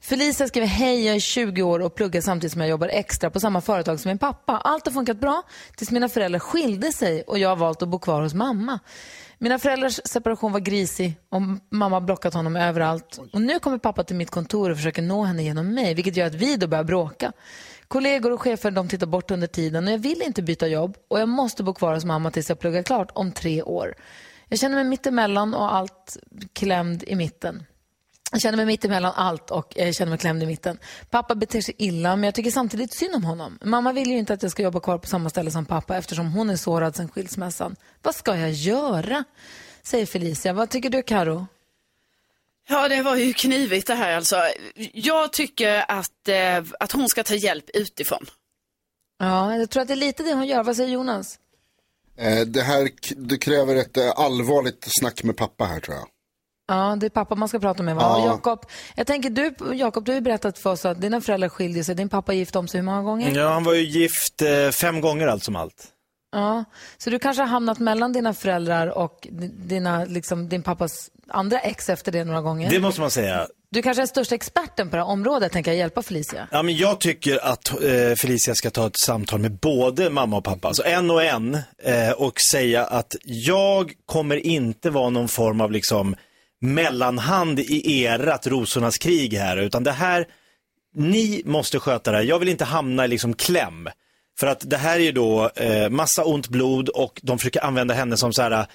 Felicia 0.00 0.48
skriver, 0.48 0.66
hej 0.66 1.06
jag 1.06 1.16
är 1.16 1.20
20 1.20 1.62
år 1.62 1.80
och 1.80 1.94
pluggar 1.94 2.20
samtidigt 2.20 2.52
som 2.52 2.60
jag 2.60 2.70
jobbar 2.70 2.88
extra 2.88 3.30
på 3.30 3.40
samma 3.40 3.60
företag 3.60 4.00
som 4.00 4.08
min 4.08 4.18
pappa. 4.18 4.52
Allt 4.52 4.86
har 4.86 4.92
funkat 4.92 5.20
bra 5.20 5.42
tills 5.76 5.90
mina 5.90 6.08
föräldrar 6.08 6.38
skilde 6.38 6.92
sig 6.92 7.22
och 7.22 7.38
jag 7.38 7.48
har 7.48 7.56
valt 7.56 7.82
att 7.82 7.88
bo 7.88 7.98
kvar 7.98 8.22
hos 8.22 8.34
mamma. 8.34 8.78
Mina 9.38 9.58
föräldrars 9.58 10.00
separation 10.04 10.52
var 10.52 10.60
grisig 10.60 11.14
och 11.28 11.42
mamma 11.70 11.96
har 11.96 12.00
blockat 12.00 12.34
honom 12.34 12.56
överallt. 12.56 13.20
Och 13.32 13.40
nu 13.40 13.58
kommer 13.58 13.78
pappa 13.78 14.04
till 14.04 14.16
mitt 14.16 14.30
kontor 14.30 14.70
och 14.70 14.76
försöker 14.76 15.02
nå 15.02 15.22
henne 15.22 15.42
genom 15.42 15.74
mig, 15.74 15.94
vilket 15.94 16.16
gör 16.16 16.26
att 16.26 16.34
vi 16.34 16.56
då 16.56 16.66
börjar 16.66 16.84
bråka. 16.84 17.32
Kollegor 17.88 18.32
och 18.32 18.42
chefer 18.42 18.70
de 18.70 18.88
tittar 18.88 19.06
bort 19.06 19.30
under 19.30 19.46
tiden 19.46 19.86
och 19.86 19.92
jag 19.92 19.98
vill 19.98 20.22
inte 20.22 20.42
byta 20.42 20.66
jobb 20.66 20.96
och 21.10 21.20
jag 21.20 21.28
måste 21.28 21.62
bo 21.62 21.74
kvar 21.74 21.94
hos 21.94 22.04
mamma 22.04 22.30
tills 22.30 22.48
jag 22.48 22.58
pluggar 22.58 22.82
klart 22.82 23.10
om 23.14 23.32
tre 23.32 23.62
år. 23.62 23.94
Jag 24.48 24.58
känner 24.58 24.76
mig 24.76 24.84
mittemellan 24.84 25.54
och 25.54 25.74
allt 25.74 26.16
klämd 26.52 27.04
i 27.06 27.14
mitten. 27.14 27.62
Jag 28.34 28.40
känner 28.40 28.56
mig 28.56 28.66
mittemellan 28.66 29.12
allt 29.16 29.50
och 29.50 29.72
jag 29.76 29.94
känner 29.94 30.10
mig 30.10 30.18
klämd 30.18 30.42
i 30.42 30.46
mitten. 30.46 30.78
Pappa 31.10 31.34
beter 31.34 31.60
sig 31.60 31.74
illa, 31.78 32.16
men 32.16 32.24
jag 32.24 32.34
tycker 32.34 32.50
samtidigt 32.50 32.94
synd 32.94 33.14
om 33.14 33.24
honom. 33.24 33.58
Mamma 33.62 33.92
vill 33.92 34.10
ju 34.10 34.18
inte 34.18 34.32
att 34.32 34.42
jag 34.42 34.52
ska 34.52 34.62
jobba 34.62 34.80
kvar 34.80 34.98
på 34.98 35.06
samma 35.06 35.30
ställe 35.30 35.50
som 35.50 35.66
pappa 35.66 35.96
eftersom 35.96 36.32
hon 36.32 36.50
är 36.50 36.56
sårad 36.56 36.96
sedan 36.96 37.08
skilsmässan. 37.08 37.76
Vad 38.02 38.14
ska 38.14 38.36
jag 38.36 38.50
göra? 38.50 39.24
Säger 39.82 40.06
Felicia. 40.06 40.52
Vad 40.52 40.70
tycker 40.70 40.90
du, 40.90 41.02
Karo? 41.02 41.46
Ja, 42.68 42.88
det 42.88 43.02
var 43.02 43.16
ju 43.16 43.32
knivigt 43.32 43.86
det 43.86 43.94
här 43.94 44.16
alltså. 44.16 44.36
Jag 44.92 45.32
tycker 45.32 45.84
att, 45.90 46.28
eh, 46.28 46.64
att 46.80 46.92
hon 46.92 47.08
ska 47.08 47.22
ta 47.22 47.34
hjälp 47.34 47.70
utifrån. 47.74 48.26
Ja, 49.18 49.56
jag 49.56 49.70
tror 49.70 49.82
att 49.82 49.88
det 49.88 49.94
är 49.94 49.96
lite 49.96 50.22
det 50.22 50.34
hon 50.34 50.46
gör. 50.46 50.64
Vad 50.64 50.76
säger 50.76 50.90
Jonas? 50.90 51.38
Eh, 52.16 52.40
det 52.40 52.62
här 52.62 52.88
det 53.16 53.38
kräver 53.38 53.76
ett 53.76 53.96
eh, 53.96 54.10
allvarligt 54.16 54.84
snack 54.88 55.22
med 55.22 55.36
pappa 55.36 55.64
här 55.64 55.80
tror 55.80 55.96
jag. 55.96 56.06
Ja, 56.68 56.96
det 57.00 57.06
är 57.06 57.10
pappa 57.10 57.34
man 57.34 57.48
ska 57.48 57.58
prata 57.58 57.82
med. 57.82 57.94
Va? 57.96 58.02
Ja. 58.02 58.26
Jakob, 58.26 58.66
jag 58.96 59.06
tänker 59.06 59.30
du, 59.30 59.54
Jakob, 59.74 60.04
du 60.04 60.12
har 60.12 60.14
ju 60.16 60.20
berättat 60.22 60.58
för 60.58 60.70
oss 60.70 60.84
att 60.84 61.00
dina 61.00 61.20
föräldrar 61.20 61.48
skilde 61.48 61.84
sig. 61.84 61.94
Din 61.94 62.08
pappa 62.08 62.32
gifte 62.32 62.58
om 62.58 62.68
sig 62.68 62.80
hur 62.80 62.84
många 62.84 63.02
gånger? 63.02 63.36
Ja, 63.38 63.48
han 63.48 63.64
var 63.64 63.74
ju 63.74 63.82
gift 63.82 64.42
eh, 64.42 64.70
fem 64.70 65.00
gånger 65.00 65.26
allt 65.26 65.42
som 65.44 65.56
allt. 65.56 65.86
Ja, 66.32 66.64
så 66.98 67.10
du 67.10 67.18
kanske 67.18 67.42
har 67.42 67.48
hamnat 67.48 67.78
mellan 67.78 68.12
dina 68.12 68.34
föräldrar 68.34 68.86
och 68.98 69.28
di- 69.30 69.48
dina, 69.48 70.04
liksom, 70.04 70.48
din 70.48 70.62
pappas 70.62 71.10
andra 71.28 71.58
ex 71.58 71.88
efter 71.88 72.12
det 72.12 72.24
några 72.24 72.40
gånger. 72.40 72.70
Det 72.70 72.80
måste 72.80 73.00
man 73.00 73.10
säga. 73.10 73.46
Du 73.70 73.82
kanske 73.82 73.98
är 73.98 74.02
den 74.02 74.08
största 74.08 74.34
experten 74.34 74.90
på 74.90 74.96
det 74.96 75.02
här 75.02 75.08
området, 75.10 75.52
tänker 75.52 75.70
jag 75.70 75.78
hjälpa 75.78 76.02
Felicia. 76.02 76.48
Ja, 76.50 76.62
men 76.62 76.76
jag 76.76 77.00
tycker 77.00 77.44
att 77.46 77.70
eh, 77.70 78.14
Felicia 78.16 78.54
ska 78.54 78.70
ta 78.70 78.86
ett 78.86 78.98
samtal 78.98 79.40
med 79.40 79.52
både 79.58 80.10
mamma 80.10 80.36
och 80.36 80.44
pappa, 80.44 80.68
alltså 80.68 80.84
en 80.84 81.10
och 81.10 81.22
en, 81.24 81.54
eh, 81.82 82.10
och 82.16 82.40
säga 82.40 82.84
att 82.84 83.14
jag 83.24 83.92
kommer 84.06 84.36
inte 84.46 84.90
vara 84.90 85.10
någon 85.10 85.28
form 85.28 85.60
av 85.60 85.72
liksom 85.72 86.14
mellanhand 86.64 87.60
i 87.60 88.02
erat 88.02 88.46
rosornas 88.46 88.98
krig 88.98 89.34
här, 89.34 89.56
utan 89.56 89.84
det 89.84 89.92
här, 89.92 90.26
ni 90.94 91.42
måste 91.44 91.78
sköta 91.78 92.10
det 92.10 92.16
här. 92.16 92.24
Jag 92.24 92.38
vill 92.38 92.48
inte 92.48 92.64
hamna 92.64 93.04
i 93.04 93.08
liksom 93.08 93.34
kläm. 93.34 93.88
För 94.38 94.46
att 94.46 94.70
det 94.70 94.76
här 94.76 94.96
är 94.96 95.04
ju 95.04 95.12
då 95.12 95.50
eh, 95.56 95.88
massa 95.88 96.24
ont 96.24 96.48
blod 96.48 96.88
och 96.88 97.20
de 97.22 97.38
försöker 97.38 97.64
använda 97.64 97.94
henne 97.94 98.16
som 98.16 98.32
så 98.32 98.42
här, 98.42 98.66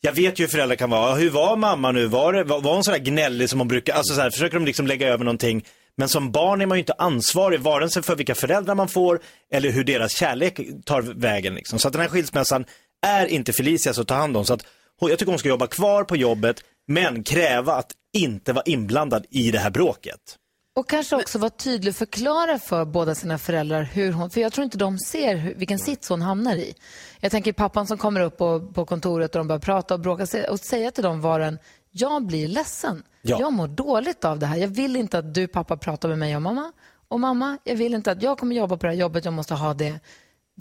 jag 0.00 0.12
vet 0.12 0.38
ju 0.38 0.44
hur 0.44 0.50
föräldrar 0.50 0.76
kan 0.76 0.90
vara. 0.90 1.14
Hur 1.14 1.30
var 1.30 1.56
mamma 1.56 1.92
nu? 1.92 2.06
Var, 2.06 2.32
det, 2.32 2.44
var, 2.44 2.60
var 2.60 2.74
hon 2.74 2.84
sådär 2.84 2.98
gnällig 2.98 3.50
som 3.50 3.58
hon 3.58 3.68
brukar? 3.68 3.94
Alltså 3.94 4.14
så 4.14 4.20
här, 4.20 4.30
försöker 4.30 4.54
de 4.54 4.66
liksom 4.66 4.86
lägga 4.86 5.08
över 5.08 5.24
någonting. 5.24 5.64
Men 5.96 6.08
som 6.08 6.32
barn 6.32 6.60
är 6.60 6.66
man 6.66 6.78
ju 6.78 6.80
inte 6.80 6.92
ansvarig, 6.98 7.60
vare 7.60 7.90
sig 7.90 8.02
för 8.02 8.16
vilka 8.16 8.34
föräldrar 8.34 8.74
man 8.74 8.88
får 8.88 9.20
eller 9.52 9.70
hur 9.70 9.84
deras 9.84 10.12
kärlek 10.12 10.60
tar 10.84 11.02
vägen. 11.02 11.54
Liksom. 11.54 11.78
Så 11.78 11.88
att 11.88 11.92
den 11.92 12.02
här 12.02 12.08
skilsmässan 12.08 12.64
är 13.06 13.26
inte 13.26 13.52
Felicias 13.52 13.98
att 13.98 14.08
ta 14.08 14.14
hand 14.14 14.36
om. 14.36 14.44
Så 14.44 14.54
att 14.54 14.66
hon, 15.00 15.10
jag 15.10 15.18
tycker 15.18 15.32
hon 15.32 15.38
ska 15.38 15.48
jobba 15.48 15.66
kvar 15.66 16.04
på 16.04 16.16
jobbet, 16.16 16.64
men 16.88 17.22
kräva 17.22 17.74
att 17.74 17.92
inte 18.12 18.52
vara 18.52 18.64
inblandad 18.66 19.26
i 19.30 19.50
det 19.50 19.58
här 19.58 19.70
bråket. 19.70 20.36
Och 20.76 20.88
kanske 20.88 21.16
också 21.16 21.38
vara 21.38 21.50
tydlig 21.50 21.90
och 21.90 21.96
förklara 21.96 22.58
för 22.58 22.84
båda 22.84 23.14
sina 23.14 23.38
föräldrar 23.38 23.82
hur 23.82 24.12
hon, 24.12 24.30
för 24.30 24.40
jag 24.40 24.52
tror 24.52 24.64
inte 24.64 24.78
de 24.78 24.98
ser 24.98 25.36
hur, 25.36 25.54
vilken 25.54 25.78
sits 25.78 26.08
hon 26.08 26.22
hamnar 26.22 26.56
i. 26.56 26.74
Jag 27.20 27.30
tänker 27.30 27.52
pappan 27.52 27.86
som 27.86 27.98
kommer 27.98 28.20
upp 28.20 28.36
på, 28.36 28.60
på 28.60 28.84
kontoret 28.84 29.34
och 29.34 29.38
de 29.38 29.48
börjar 29.48 29.60
prata 29.60 29.94
och 29.94 30.00
bråka 30.00 30.26
och 30.50 30.60
säga 30.60 30.90
till 30.90 31.04
dem 31.04 31.20
var 31.20 31.40
en, 31.40 31.58
jag 31.90 32.26
blir 32.26 32.48
ledsen. 32.48 33.02
Ja. 33.22 33.40
Jag 33.40 33.52
mår 33.52 33.68
dåligt 33.68 34.24
av 34.24 34.38
det 34.38 34.46
här. 34.46 34.56
Jag 34.56 34.68
vill 34.68 34.96
inte 34.96 35.18
att 35.18 35.34
du 35.34 35.46
pappa 35.46 35.76
pratar 35.76 36.08
med 36.08 36.18
mig 36.18 36.36
och 36.36 36.42
mamma. 36.42 36.72
Och 37.08 37.20
mamma, 37.20 37.58
jag 37.64 37.76
vill 37.76 37.94
inte 37.94 38.12
att 38.12 38.22
jag 38.22 38.38
kommer 38.38 38.56
jobba 38.56 38.76
på 38.76 38.86
det 38.86 38.92
här 38.92 38.98
jobbet, 38.98 39.24
jag 39.24 39.34
måste 39.34 39.54
ha 39.54 39.74
det. 39.74 40.00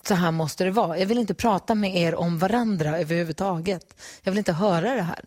Så 0.07 0.13
här 0.13 0.31
måste 0.31 0.63
det 0.63 0.71
vara. 0.71 0.97
Jag 0.97 1.05
vill 1.05 1.17
inte 1.17 1.33
prata 1.33 1.75
med 1.75 1.95
er 1.95 2.15
om 2.15 2.39
varandra 2.39 2.99
överhuvudtaget. 2.99 4.01
Jag 4.23 4.31
vill 4.31 4.37
inte 4.37 4.53
höra 4.53 4.95
det 4.95 5.01
här. 5.01 5.25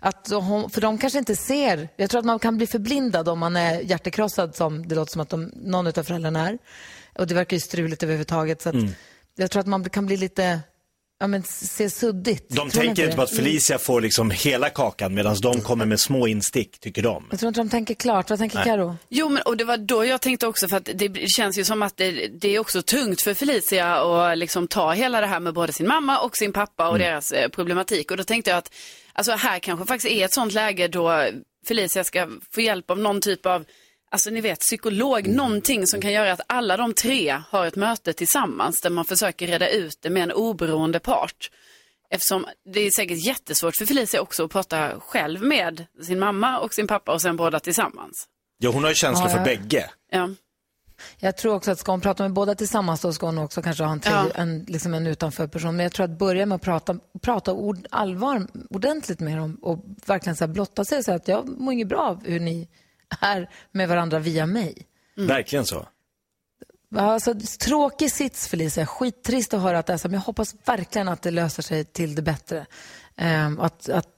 Att 0.00 0.30
hon, 0.30 0.70
för 0.70 0.80
de 0.80 0.98
kanske 0.98 1.18
inte 1.18 1.36
ser, 1.36 1.88
jag 1.96 2.10
tror 2.10 2.18
att 2.18 2.24
man 2.24 2.38
kan 2.38 2.56
bli 2.56 2.66
förblindad 2.66 3.28
om 3.28 3.38
man 3.38 3.56
är 3.56 3.80
hjärtekrossad 3.80 4.56
som 4.56 4.88
det 4.88 4.94
låter 4.94 5.12
som 5.12 5.20
att 5.20 5.28
de, 5.30 5.52
någon 5.56 5.86
av 5.86 5.92
föräldrarna 6.02 6.48
är. 6.48 6.58
Och 7.18 7.26
det 7.26 7.34
verkar 7.34 7.56
ju 7.56 7.60
struligt 7.60 8.02
överhuvudtaget. 8.02 8.62
Så 8.62 8.68
att 8.68 8.74
Mm. 8.74 8.88
Jag 9.38 9.50
tror 9.50 9.60
att 9.60 9.66
man 9.66 9.90
kan 9.90 10.06
bli 10.06 10.16
lite, 10.16 10.60
ja 11.20 11.26
men 11.26 11.42
se 11.42 11.90
suddigt. 11.90 12.48
De 12.48 12.70
tänker 12.70 13.04
inte 13.04 13.16
på 13.16 13.22
att? 13.22 13.30
Felicia 13.36 13.78
får 13.78 14.00
liksom 14.00 14.30
hela 14.30 14.70
kakan 14.70 15.14
medan 15.14 15.36
de 15.42 15.60
kommer 15.60 15.86
med 15.86 16.00
små 16.00 16.26
instick, 16.26 16.78
tycker 16.80 17.02
de. 17.02 17.26
Jag 17.30 17.40
tror 17.40 17.48
inte 17.48 17.60
de 17.60 17.68
tänker 17.68 17.94
klart. 17.94 18.30
Vad 18.30 18.38
tänker. 18.38 18.64
Karo? 18.64 18.96
Jo, 19.08 19.28
men 19.28 19.42
och 19.42 19.56
det 19.56 19.64
var 19.64 19.76
då 19.76 20.04
jag 20.04 20.20
tänkte 20.20 20.46
också, 20.46 20.68
för 20.68 20.76
att 20.76 20.88
det 20.94 21.28
känns 21.36 21.58
ju 21.58 21.64
som 21.64 21.82
att 21.82 21.96
det, 21.96 22.10
det 22.28 22.54
är 22.54 22.58
också 22.58 22.82
tungt 22.82 23.22
för 23.22 23.34
Felicia 23.34 23.96
att 23.96 24.38
liksom 24.38 24.68
ta 24.68 24.92
hela 24.92 25.20
det 25.20 25.26
här 25.26 25.40
med 25.40 25.54
både 25.54 25.72
sin 25.72 25.88
mamma 25.88 26.18
och 26.18 26.36
sin 26.36 26.52
pappa 26.52 26.88
och 26.88 26.96
Mm. 26.96 27.08
deras 27.08 27.32
eh, 27.32 27.48
problematik. 27.48 28.10
Och 28.10 28.16
då 28.16 28.24
tänkte 28.24 28.50
jag 28.50 28.58
att, 28.58 28.70
alltså 29.16 29.32
här 29.32 29.58
kanske 29.58 29.86
faktiskt 29.86 30.12
är 30.12 30.24
ett 30.24 30.34
sånt 30.34 30.52
läge 30.52 30.88
då 30.88 31.28
Felicia 31.66 32.04
ska 32.04 32.28
få 32.54 32.60
hjälp 32.60 32.90
av 32.90 32.98
någon 32.98 33.20
typ 33.20 33.46
av, 33.46 33.64
alltså 34.10 34.30
ni 34.30 34.40
vet, 34.40 34.60
psykolog, 34.60 35.28
någonting 35.28 35.86
som 35.86 36.00
kan 36.00 36.12
göra 36.12 36.32
att 36.32 36.40
alla 36.46 36.76
de 36.76 36.94
tre 36.94 37.42
har 37.50 37.66
ett 37.66 37.76
möte 37.76 38.12
tillsammans 38.12 38.80
där 38.80 38.90
man 38.90 39.04
försöker 39.04 39.46
reda 39.46 39.68
ut 39.68 39.98
det 40.02 40.10
med 40.10 40.22
en 40.22 40.32
oberoende 40.32 40.98
part. 40.98 41.50
Eftersom 42.10 42.46
det 42.74 42.80
är 42.80 42.90
säkert 42.90 43.26
jättesvårt 43.26 43.76
för 43.76 43.86
Felicia 43.86 44.20
också 44.20 44.44
att 44.44 44.50
prata 44.50 45.00
själv 45.00 45.42
med 45.42 45.86
sin 46.06 46.18
mamma 46.18 46.58
och 46.58 46.74
sin 46.74 46.86
pappa 46.86 47.12
och 47.12 47.22
sen 47.22 47.36
båda 47.36 47.60
tillsammans. 47.60 48.28
Ja, 48.58 48.70
hon 48.70 48.82
har 48.82 48.90
ju 48.90 48.94
känslor 48.94 49.28
Ja, 49.28 49.32
för 49.32 49.38
ja. 49.38 49.44
bägge. 49.44 49.90
Ja. 50.10 50.28
Jag 51.18 51.36
tror 51.36 51.54
också 51.54 51.70
att 51.70 51.78
ska 51.78 51.92
hon 51.92 52.00
prata 52.00 52.22
med 52.22 52.32
båda 52.32 52.54
tillsammans 52.54 53.00
då 53.00 53.12
ska 53.12 53.26
hon 53.26 53.38
också 53.38 53.62
kanske 53.62 53.84
ha 53.84 53.92
en, 53.92 54.00
tredje, 54.00 54.32
Ja. 54.34 54.40
en, 54.42 54.64
liksom 54.68 54.94
en 54.94 55.06
utanför 55.06 55.46
person. 55.46 55.76
Men 55.76 55.84
jag 55.84 55.92
tror 55.92 56.04
att 56.04 56.18
börja 56.18 56.46
med 56.46 56.56
att 56.56 56.62
prata, 56.62 56.98
prata 57.22 57.52
ord, 57.52 57.86
allvar 57.90 58.46
ordentligt 58.70 59.20
med 59.20 59.38
dem 59.38 59.58
och 59.62 59.84
verkligen 60.06 60.36
så 60.36 60.44
här 60.46 60.52
blotta 60.52 60.84
sig 60.84 60.98
och 60.98 61.04
säga 61.04 61.16
att 61.16 61.28
jag 61.28 61.48
mår 61.48 61.72
inget 61.72 61.88
bra 61.88 62.02
av 62.02 62.26
hur 62.26 62.40
ni 62.40 62.68
är 63.20 63.50
med 63.72 63.88
varandra 63.88 64.18
via 64.18 64.46
mig. 64.46 64.86
Verkligen 65.16 65.64
så. 65.64 65.86
Alltså, 66.96 67.34
tråkig 67.60 68.12
sits 68.12 68.48
Felicia, 68.48 68.86
skittrist 68.86 69.54
att 69.54 69.60
höra 69.62 69.78
att 69.78 69.86
det 69.86 69.92
är 69.92 69.96
så, 69.96 70.08
men 70.08 70.14
jag 70.14 70.20
hoppas 70.20 70.54
verkligen 70.64 71.08
att 71.08 71.22
det 71.22 71.30
löser 71.30 71.62
sig 71.62 71.84
till 71.84 72.14
det 72.14 72.22
bättre. 72.22 72.66
Ehm, 73.16 73.60
att, 73.60 73.88
att, 73.88 74.08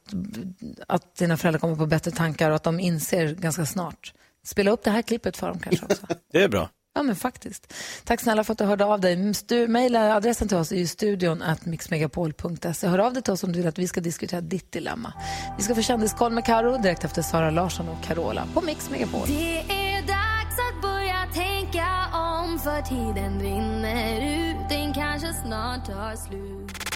att 0.89 1.17
dina 1.17 1.37
föräldrar 1.37 1.61
kommer 1.61 1.77
på 1.77 1.87
bättre 1.87 2.11
tankar 2.11 2.51
och 2.51 2.57
att 2.57 2.63
de 2.63 2.81
inser 2.81 3.35
ganska 3.35 3.67
snart. 3.67 4.15
Spela 4.49 4.71
upp 4.71 4.85
det 4.85 4.91
här 4.91 5.03
klippet 5.03 5.37
för 5.37 5.49
dem 5.49 5.59
kanske 5.59 5.87
också. 5.87 6.07
Det 6.33 6.43
är 6.43 6.49
bra. 6.49 6.69
Ja, 6.95 7.03
men 7.03 7.17
faktiskt. 7.17 7.73
Tack 8.05 8.21
snälla 8.21 8.45
för 8.45 8.53
att 8.53 8.59
du 8.59 8.65
hörde 8.65 8.85
av 8.85 9.01
dig. 9.01 9.17
Stu- 9.17 9.69
Mailadressen 9.69 10.49
till 10.49 10.57
oss 10.57 10.73
är 10.73 10.77
ju 10.77 10.87
studion 10.87 11.43
at 11.43 11.67
mixmegapol.se. 11.67 12.87
Hör 12.87 12.99
av 12.99 13.13
dig 13.13 13.23
till 13.23 13.33
oss 13.33 13.45
om 13.45 13.53
du 13.53 13.59
vill 13.59 13.69
att 13.69 13.79
vi 13.79 13.89
ska 13.89 14.01
diskutera 14.01 14.41
ditt 14.41 14.73
dilemma. 14.73 15.13
Vi 15.57 15.63
ska 15.65 15.75
få 15.75 15.83
kändiskoll 15.83 16.33
med 16.33 16.45
Karo 16.45 16.79
direkt 16.79 17.05
efter 17.05 17.23
Sara 17.23 17.51
Larsson 17.51 17.89
och 17.89 18.03
Carola 18.05 18.45
på 18.55 18.61
Mix 18.61 18.91
Megapol. 18.91 19.27
Det 19.27 19.59
är 19.61 20.03
dags 20.03 20.57
att 20.69 20.83
börja 20.83 21.27
tänka 21.35 21.87
om 22.13 22.59
för 22.59 22.83
tiden 22.83 23.41
rinner 23.41 24.21
ut 24.21 24.57
Den 24.71 24.95
kanske 24.95 25.33
snart 25.47 25.87
tar 25.87 26.17
slut 26.17 26.88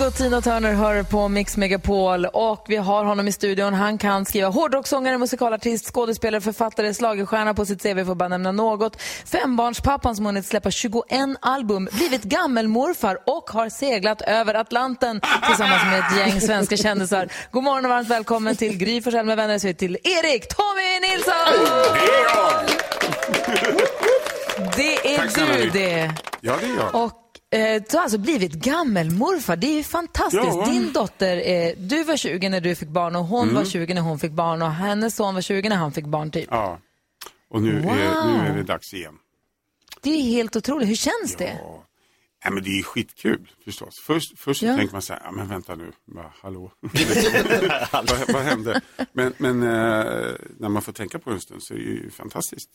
Kygo 0.00 0.08
och 0.08 0.14
Tina 0.14 0.40
Turner 0.40 0.72
hör 0.74 1.02
på 1.02 1.28
Mix 1.28 1.56
Megapol 1.56 2.26
och 2.26 2.64
vi 2.68 2.76
har 2.76 3.04
honom 3.04 3.28
i 3.28 3.32
studion. 3.32 3.74
Han 3.74 3.98
kan 3.98 4.24
skriva 4.24 4.48
hårdrocksångare, 4.48 5.18
musikalartist, 5.18 5.92
skådespelare, 5.92 6.40
författare, 6.40 6.94
schlagerstjärna 6.94 7.54
på 7.54 7.66
sitt 7.66 7.82
CV 7.82 8.04
för 8.04 8.12
att 8.12 8.18
bara 8.18 8.28
nämna 8.28 8.52
något. 8.52 9.02
Fembarnspappan 9.24 10.16
som 10.16 10.26
hunnit 10.26 10.46
släppa 10.46 10.70
21 10.70 11.04
album, 11.40 11.88
blivit 11.92 12.22
gammelmorfar 12.22 13.18
och 13.26 13.50
har 13.50 13.68
seglat 13.68 14.22
över 14.22 14.54
Atlanten 14.54 15.20
tillsammans 15.46 15.82
med 15.84 15.98
ett 15.98 16.18
gäng 16.18 16.40
svenska 16.40 16.76
kändisar. 16.76 17.28
God 17.50 17.64
morgon 17.64 17.84
och 17.84 17.90
varmt 17.90 18.08
välkommen 18.08 18.56
till 18.56 18.76
Gry 18.76 19.02
Forssell 19.02 19.26
med 19.26 19.36
vänner, 19.36 19.58
så 19.58 19.72
till 19.72 19.98
Erik 20.04 20.48
Tommy 20.48 21.00
Nilsson! 21.00 21.34
Det 24.76 25.14
är 25.14 25.18
Tack 25.18 25.34
du 25.34 25.70
det. 25.70 26.10
Ja, 26.40 26.56
det 26.60 26.66
är 26.66 26.76
jag. 26.76 27.04
Och 27.04 27.19
eh, 27.50 27.82
du 27.90 27.96
har 27.96 28.02
alltså 28.02 28.18
blivit 28.18 28.52
gammelmorfar. 28.52 29.56
Det 29.56 29.66
är 29.66 29.76
ju 29.76 29.82
fantastiskt. 29.82 30.44
Ja. 30.46 30.66
Din 30.66 30.92
dotter, 30.92 31.36
eh, 31.50 31.72
du 31.76 32.04
var 32.04 32.16
20 32.16 32.48
när 32.48 32.60
du 32.60 32.74
fick 32.74 32.88
barn 32.88 33.16
och 33.16 33.24
hon 33.24 33.42
Mm. 33.42 33.54
var 33.54 33.64
20 33.64 33.94
när 33.94 34.02
hon 34.02 34.18
fick 34.18 34.32
barn 34.32 34.62
och 34.62 34.70
hennes 34.72 35.16
son 35.16 35.34
var 35.34 35.42
20 35.42 35.68
när 35.68 35.76
han 35.76 35.92
fick 35.92 36.04
barn 36.06 36.30
typ. 36.30 36.48
Ja. 36.50 36.78
Och 37.50 37.62
nu, 37.62 37.80
Wow. 37.80 37.90
är, 37.92 38.24
nu 38.42 38.48
är 38.48 38.56
det 38.56 38.62
dags 38.62 38.94
igen. 38.94 39.14
Det 40.02 40.10
är 40.10 40.22
helt 40.22 40.56
otroligt. 40.56 40.88
Hur 40.88 40.94
känns 40.94 41.36
det? 41.38 41.58
Nej, 42.44 42.52
men 42.52 42.62
det 42.62 42.70
är 42.70 42.76
ju 42.76 42.82
skitkul 42.82 43.50
förstås. 43.64 43.98
Först, 44.00 44.38
först 44.38 44.62
Ja. 44.62 44.76
tänker 44.76 44.92
man 44.92 45.02
så 45.02 45.12
här, 45.12 45.22
ja, 45.24 45.30
men 45.32 45.48
vänta 45.48 45.74
nu, 45.74 45.92
bara, 46.06 46.32
hallå, 46.42 46.72
vad, 47.92 48.10
vad 48.32 48.42
hände? 48.42 48.80
Men, 49.12 49.32
men 49.38 49.62
eh, 49.62 50.32
när 50.58 50.68
man 50.68 50.82
får 50.82 50.92
tänka 50.92 51.18
på 51.18 51.30
det 51.30 51.36
en 51.36 51.40
stund 51.40 51.62
så 51.62 51.74
är 51.74 51.78
det 51.78 51.84
ju 51.84 52.10
fantastiskt. 52.10 52.70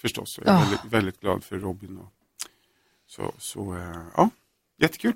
Förstås, 0.00 0.38
och 0.38 0.46
jag 0.46 0.54
är 0.54 0.58
Ja. 0.58 0.64
väldigt, 0.64 0.92
väldigt 0.92 1.20
glad 1.20 1.44
för 1.44 1.58
Robin. 1.58 1.98
Och, 1.98 2.12
så, 3.16 3.32
så 3.38 3.74
eh, 3.76 3.96
ja, 4.16 4.30
jättekul. 4.82 5.12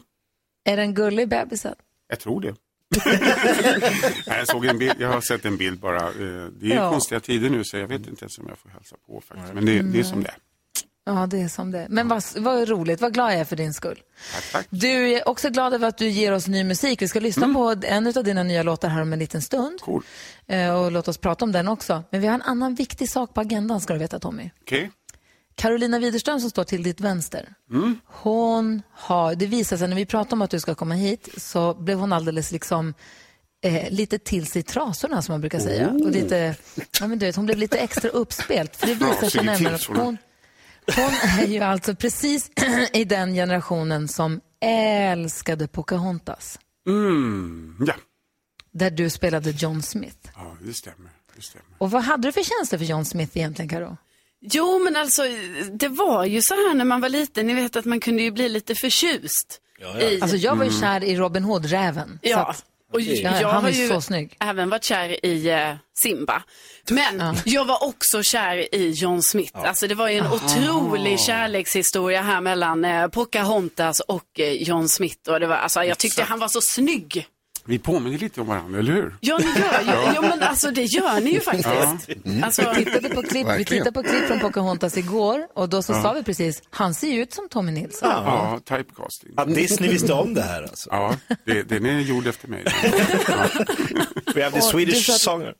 Är 0.65 0.77
den 0.77 0.95
gullig 0.95 1.29
bebisen? 1.29 1.75
Jag 2.09 2.21
tror 2.21 2.41
det. 2.41 2.55
Jag, 4.27 4.47
såg 4.49 4.67
en 4.67 4.79
bild, 4.79 4.95
jag 4.99 5.09
har 5.09 5.21
sett 5.21 5.45
en 5.45 5.57
bild 5.57 5.81
bara. 5.81 6.09
Eh, 6.09 6.47
Det 6.61 6.73
är 6.73 6.77
Ja. 6.77 6.91
konstiga 6.91 7.21
tider 7.21 7.51
nu 7.51 7.65
så 7.65 7.77
jag 7.77 7.87
vet 7.89 8.07
inte 8.07 8.23
ens 8.25 8.39
om 8.39 8.47
jag 8.49 8.59
får 8.59 8.69
hälsa 8.69 8.97
på 9.07 9.21
faktiskt. 9.29 9.55
Men 9.55 9.67
det, 9.67 9.83
det 9.83 9.99
är 10.01 10.05
som 10.05 10.23
det 10.23 10.29
är. 10.29 10.37
Ja, 11.07 11.27
det 11.27 11.41
är 11.41 11.49
som 11.49 11.71
det. 11.71 11.87
Men 11.91 12.09
vad, 12.09 12.23
vad 12.37 12.69
roligt, 12.69 13.01
vad 13.01 13.15
glad 13.15 13.33
jag 13.33 13.41
är 13.41 13.45
för 13.45 13.57
din 13.57 13.75
skull. 13.75 14.03
Tack, 14.33 14.53
tack. 14.53 14.67
Du 14.71 15.11
är 15.13 15.29
också 15.29 15.51
glad 15.51 15.75
över 15.75 15.89
att 15.89 15.99
du 15.99 16.09
ger 16.09 16.33
oss 16.33 16.47
ny 16.49 16.65
musik. 16.65 17.03
Vi 17.03 17.09
ska 17.09 17.21
lyssna 17.21 17.55
på 17.55 17.75
en 17.83 18.07
av 18.07 18.25
dina 18.25 18.43
nya 18.43 18.63
låtar 18.63 18.89
här 18.89 19.03
om 19.03 19.13
en 19.13 19.19
liten 19.19 19.43
stund. 19.43 19.81
Cool. 19.81 20.03
Eh, 20.47 20.75
Och 20.75 20.93
låt 20.93 21.09
oss 21.09 21.19
prata 21.19 21.45
om 21.45 21.53
den 21.53 21.69
också. 21.69 22.03
Men 22.11 22.21
vi 22.21 22.27
har 22.27 22.35
en 22.35 22.43
annan 22.43 22.75
viktig 22.75 23.11
sak 23.11 23.35
på 23.35 23.41
agendan 23.41 23.81
ska 23.81 23.93
du 23.93 23.99
veta 23.99 24.19
Tommy. 24.19 24.51
Okej. 24.61 24.91
Carolina 25.57 25.99
Widerström 25.99 26.41
som 26.41 26.51
står 26.51 26.65
till 26.65 26.83
ditt 26.83 27.01
vänster. 27.01 27.55
Hon 28.05 28.83
har, 28.93 29.35
det 29.35 29.47
visar 29.47 29.77
sig 29.77 29.89
när 29.89 29.97
vi 29.97 30.07
pratade 30.07 30.33
om 30.33 30.43
att 30.43 30.51
du 30.51 30.61
ska 30.61 30.75
komma 30.75 30.95
hit 30.95 31.29
så 31.37 31.75
blev 31.75 31.99
hon 31.99 32.13
alldeles 32.13 32.53
liksom 32.53 32.95
eh, 33.65 33.91
lite 33.91 34.19
till 34.19 34.47
sig 34.47 34.61
i 34.61 34.63
trasorna 34.63 35.23
som 35.23 35.33
man 35.33 35.41
brukar 35.41 35.59
säga. 35.59 35.89
Och 35.91 36.11
lite, 36.11 36.57
ja, 37.01 37.07
men 37.07 37.19
du 37.19 37.27
vet, 37.27 37.37
hon 37.37 37.47
blev 37.47 37.59
lite 37.59 37.79
extra 37.79 38.09
uppspelt. 38.11 38.77
För 38.77 38.87
det 38.87 38.95
visar 38.95 39.29
sig 39.29 39.45
nämligen 39.45 39.75
att 39.75 39.85
hon, 39.85 40.19
hon 40.97 41.15
är 41.41 41.47
ju 41.47 41.61
alltså 41.61 41.95
precis 41.95 42.51
i 42.93 43.05
den 43.05 43.35
generationen 43.35 44.09
som 44.09 44.41
älskade 44.61 45.69
Pocahontas. 45.69 46.59
Mm, 46.87 47.77
ja. 47.87 47.95
Där 48.73 48.91
du 48.91 49.11
spelade 49.11 49.51
John 49.51 49.83
Smith. 49.83 50.17
ja, 50.35 50.57
det 50.61 50.75
stämmer. 50.75 51.11
Det 51.37 51.43
stämmer. 51.43 51.67
Och 51.79 51.91
vad 51.91 52.03
hade 52.03 52.29
du 52.29 52.33
för 52.33 52.43
känslor 52.43 52.79
för 52.79 52.85
John 52.85 53.05
Smith 53.05 53.37
egentligen, 53.39 53.69
Karo? 53.69 53.97
Jo, 54.53 54.79
men 54.79 54.97
alltså 54.97 55.23
det 55.73 55.89
var 55.89 56.25
ju 56.25 56.41
så 56.43 56.55
här 56.55 56.75
när 56.75 56.85
man 56.85 57.01
var 57.01 57.09
liten, 57.09 57.47
ni 57.47 57.55
vet 57.55 57.77
att 57.77 57.85
man 57.85 58.01
kunde 58.01 58.23
ju 58.23 58.31
bli 58.31 58.49
lite 58.49 58.75
förtjust. 58.75 59.61
I... 60.01 60.21
Alltså 60.23 60.37
jag 60.37 60.57
var 60.57 60.65
ju 60.65 60.71
kär 60.81 61.05
i 61.05 61.17
Robin 61.17 61.45
Hood-räven. 61.45 62.19
Ja, 62.23 62.55
och 62.93 63.01
Ja, 63.01 63.41
jag 63.41 63.49
han 63.49 63.65
har 63.65 63.71
ju 63.71 63.89
så 63.89 64.01
snygg. 64.01 64.37
även 64.41 64.71
varit 64.71 64.85
kär 64.85 65.27
i 65.27 65.49
eh, 65.51 65.75
Simba. 65.99 66.43
Men 66.91 67.37
jag 67.45 67.65
var 67.65 67.85
också 67.85 68.23
kär 68.23 68.75
i 68.75 68.91
John 68.91 69.23
Smith. 69.23 69.59
Alltså 69.59 69.87
det 69.87 69.95
var 69.95 70.09
ju 70.09 70.19
en 70.19 70.33
otrolig 70.33 71.21
kärlekshistoria 71.21 72.23
här 72.23 72.41
mellan 72.41 72.85
eh, 72.85 73.07
Pocahontas 73.09 74.01
och 74.01 74.41
eh, 74.41 74.53
John 74.53 74.89
Smith. 74.89 75.31
Och 75.31 75.41
det 75.41 75.47
var, 75.47 75.57
alltså, 75.57 75.85
jag 75.85 75.99
tyckte 75.99 76.21
Exakt. 76.21 76.31
han 76.31 76.39
var 76.39 76.49
så 76.49 76.61
snygg. 76.61 77.27
Vi 77.67 77.79
påminner 77.79 78.19
lite 78.19 78.41
om 78.41 78.47
varandra, 78.47 78.79
eller 78.79 78.93
hur? 78.93 79.17
Ja, 79.21 79.39
ni 79.39 79.45
gör 79.61 79.81
ju, 79.81 80.13
ja, 80.15 80.21
men 80.21 80.43
alltså 80.43 80.71
det 80.71 80.83
gör 80.83 81.21
ni 81.21 81.31
ju 81.31 81.41
faktiskt. 81.41 81.69
Alltså, 82.43 82.73
Vi 82.77 82.85
tittade 82.85 83.09
på 83.15 83.23
klipp, 83.23 83.47
vi 83.59 83.65
tittade 83.65 83.93
på 83.93 84.03
klipp 84.03 84.25
från 84.27 84.41
Pocahontas 84.41 84.97
igår 84.97 85.47
och 85.55 85.69
då 85.69 85.83
så 85.83 85.93
sa 85.95 86.13
vi 86.13 86.23
precis, 86.23 86.63
han 86.71 86.95
ser 86.95 87.09
ju 87.09 87.23
ut 87.23 87.33
som 87.35 87.49
Tommy 87.49 87.73
Nilsson. 87.73 88.09
Ja, 88.11 88.61
typecasting. 88.65 89.31
Att 89.37 89.55
Disney 89.55 89.91
visste 89.91 90.13
om 90.13 90.35
det 90.35 90.43
här 90.43 90.63
alltså. 90.63 90.89
Ja, 90.93 91.15
det, 91.47 91.63
den 91.63 91.87
är 91.87 92.01
gjord 92.01 92.27
efter 92.27 92.49
mig. 92.49 92.65
We 94.35 94.43
have 94.43 94.51
the 94.51 94.59
Och 94.59 94.65
Swedish 94.65 94.95
du 94.95 95.01
sa 95.03 95.15
att- 95.15 95.21
songer. 95.21 95.55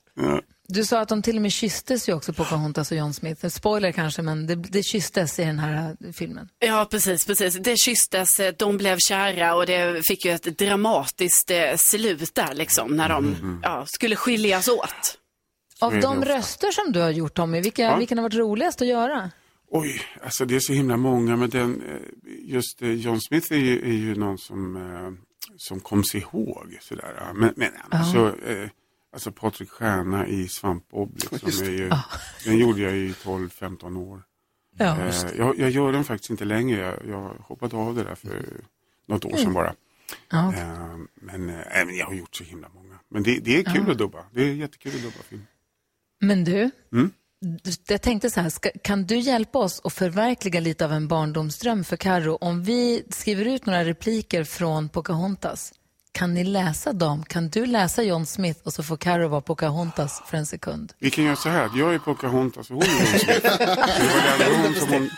Du 0.69 0.85
sa 0.85 1.01
att 1.01 1.09
de 1.09 1.23
till 1.23 1.37
och 1.37 1.43
med 1.43 1.53
kysstes 1.53 2.09
ju 2.09 2.13
också, 2.15 2.33
Pocahontas 2.33 2.91
och 2.91 2.97
John 2.97 3.13
Smith. 3.15 3.47
Spoiler 3.47 3.93
kanske, 3.93 4.23
men 4.23 4.47
det, 4.47 4.55
det 4.55 4.83
kysstes 4.83 5.39
i 5.39 5.45
den 5.45 5.59
här 5.59 5.97
eh, 6.05 6.13
filmen. 6.13 6.49
Ja, 6.59 6.87
precis, 6.91 7.27
precis. 7.27 7.55
Det 7.55 7.77
kysstes, 7.85 8.41
eh, 8.41 8.55
de 8.59 8.77
blev 8.77 8.99
kära 9.09 9.55
och 9.55 9.67
det 9.67 10.07
fick 10.07 10.25
ju 10.25 10.31
ett 10.33 10.59
dramatiskt 10.59 11.51
eh, 11.51 11.77
slut 11.77 12.35
där 12.35 12.55
liksom 12.55 12.97
när 12.97 13.09
de 13.09 13.61
ja, 13.63 13.85
skulle 13.87 14.17
skiljas 14.17 14.69
åt. 14.69 15.19
Av 15.81 15.93
det 15.93 16.01
de 16.01 16.25
röster 16.25 16.71
som 16.71 16.93
du 16.93 17.01
har 17.01 17.11
gjort, 17.11 17.35
Tommy, 17.35 17.61
vilka, 17.61 17.83
Ja. 17.83 17.97
vilken 17.97 18.19
har 18.19 18.23
varit 18.23 18.35
roligast 18.35 18.83
att 18.83 18.89
göra? 18.89 19.31
Oj, 19.71 20.01
alltså 20.23 20.45
det 20.45 20.57
är 20.57 20.61
så 20.61 20.73
himla 20.73 20.97
många, 20.97 21.37
men 21.37 21.51
den, 21.51 21.83
just 22.43 22.79
John 22.81 23.21
Smith 23.21 23.53
är 23.53 23.57
ju, 23.57 23.79
är 23.83 23.93
ju 23.93 24.15
någon 24.15 24.39
som, 24.39 24.79
som 25.57 25.81
kom 25.81 26.05
sig 26.05 26.21
ihåg. 26.21 26.79
Sådär. 26.81 27.15
ja. 27.19 27.33
Men, 27.33 27.53
men 27.57 27.71
alltså, 27.91 28.19
eh, 28.19 28.63
alltså 28.63 28.69
Patrik 29.31 29.71
Stjärna 29.71 30.27
i 30.27 30.49
Svampbob, 30.49 31.19
liksom, 31.33 31.49
är 31.67 31.71
ju, 31.71 31.91
den 32.45 32.59
gjorde 32.59 32.81
jag 32.81 32.97
i 32.97 33.13
12-15 33.13 33.99
år. 33.99 34.23
Ja. 34.79 35.01
Eh, 35.01 35.15
jag, 35.39 35.59
jag 35.59 35.71
gör 35.71 35.93
den 35.93 36.05
faktiskt 36.05 36.31
inte 36.31 36.45
längre, 36.45 36.81
jag, 36.81 37.09
jag 37.09 37.35
hoppade 37.41 37.77
av 37.77 37.95
det 37.95 38.05
där 38.05 38.15
för 38.15 38.47
något 39.07 39.25
år 39.25 39.37
sedan 39.37 39.53
bara. 39.53 39.75
Ja, 40.31 40.49
okej. 40.49 40.61
Eh, 40.63 40.97
men, 41.15 41.49
eh, 41.51 41.87
men 41.87 41.97
jag 41.97 42.07
har 42.07 42.15
gjort 42.15 42.35
så 42.37 42.45
himla 42.45 42.69
många. 42.75 42.99
Men 43.09 43.23
det, 43.23 43.39
det 43.39 43.59
är 43.59 43.75
kul 43.75 43.91
att 43.91 43.99
dubba, 43.99 44.25
det 44.33 44.43
är 44.43 44.53
jättekul 44.53 44.95
att 44.97 45.03
dubba 45.03 45.23
film. 45.29 45.47
Men 46.21 46.45
du, 46.45 46.71
Mm. 46.93 47.11
jag 47.89 48.03
tänkte 48.03 48.31
så 48.31 48.41
här, 48.41 48.49
ska, 48.51 48.71
kan 48.83 49.05
du 49.07 49.17
hjälpa 49.19 49.59
oss 49.59 49.81
att 49.85 49.93
förverkliga 49.93 50.61
lite 50.61 50.85
av 50.85 50.93
en 50.93 51.09
barndomsdröm 51.09 51.85
för 51.85 51.97
Karo 51.97 52.37
om 52.41 52.63
vi 52.63 53.05
skriver 53.11 53.45
ut 53.45 53.67
några 53.67 53.85
repliker 53.85 54.45
från 54.45 54.89
Pocahontas? 54.89 55.73
Kan 56.15 56.35
ni 56.35 56.45
läsa 56.45 56.93
dem? 56.93 57.25
Kan 57.25 57.49
du 57.49 57.67
läsa 57.67 58.03
John 58.03 58.27
Smith 58.27 58.61
och 58.65 58.73
så 58.73 58.83
får 58.83 58.97
Karo 58.97 59.29
vara 59.29 59.41
Pocahontas 59.41 60.23
för 60.27 60.37
en 60.37 60.47
sekund? 60.47 60.93
Vi 60.99 61.11
kan 61.11 61.25
göra 61.25 61.37
så 61.37 61.49
här, 61.49 61.65
att 61.65 61.77
jag 61.77 61.95
är 61.95 61.99
Pocahontas 61.99 62.71
och 62.71 62.77
hon 62.77 62.83
är 62.83 62.89
John 62.89 63.19
Smith. 63.19 63.59
Det 64.39 64.49
var 64.49 64.63
hon 64.63 64.75
som 64.75 64.89
hon... 64.89 65.11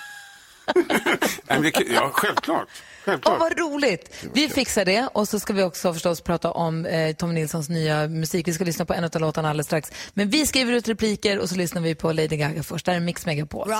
Ja, 1.94 2.10
självklart. 2.12 2.68
Åh, 2.68 3.04
självklart. 3.04 3.40
vad 3.40 3.58
roligt! 3.58 4.24
Vi 4.32 4.48
fixar 4.48 4.84
det 4.84 5.08
och 5.12 5.28
så 5.28 5.40
ska 5.40 5.52
vi 5.52 5.62
också 5.62 5.92
förstås 5.92 6.20
prata 6.20 6.50
om 6.50 6.86
eh, 6.86 7.16
Tom 7.16 7.34
Nilssons 7.34 7.68
nya 7.68 8.08
musik. 8.08 8.48
Vi 8.48 8.52
ska 8.52 8.64
lyssna 8.64 8.84
på 8.84 8.94
en 8.94 9.04
av 9.04 9.20
låtarna 9.20 9.50
alldeles 9.50 9.66
strax. 9.66 9.92
Men 10.14 10.30
vi 10.30 10.46
skriver 10.46 10.72
ut 10.72 10.88
repliker 10.88 11.38
och 11.38 11.48
så 11.48 11.56
lyssnar 11.56 11.82
vi 11.82 11.94
på 11.94 12.12
Lady 12.12 12.36
Gaga 12.36 12.62
först. 12.62 12.86
Det 12.86 12.92
här 12.92 12.96
är 12.96 13.02
Mix 13.02 13.26
Megapol. 13.26 13.68
What's 13.68 13.76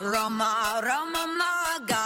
your 0.00 0.38
bad 0.38 2.01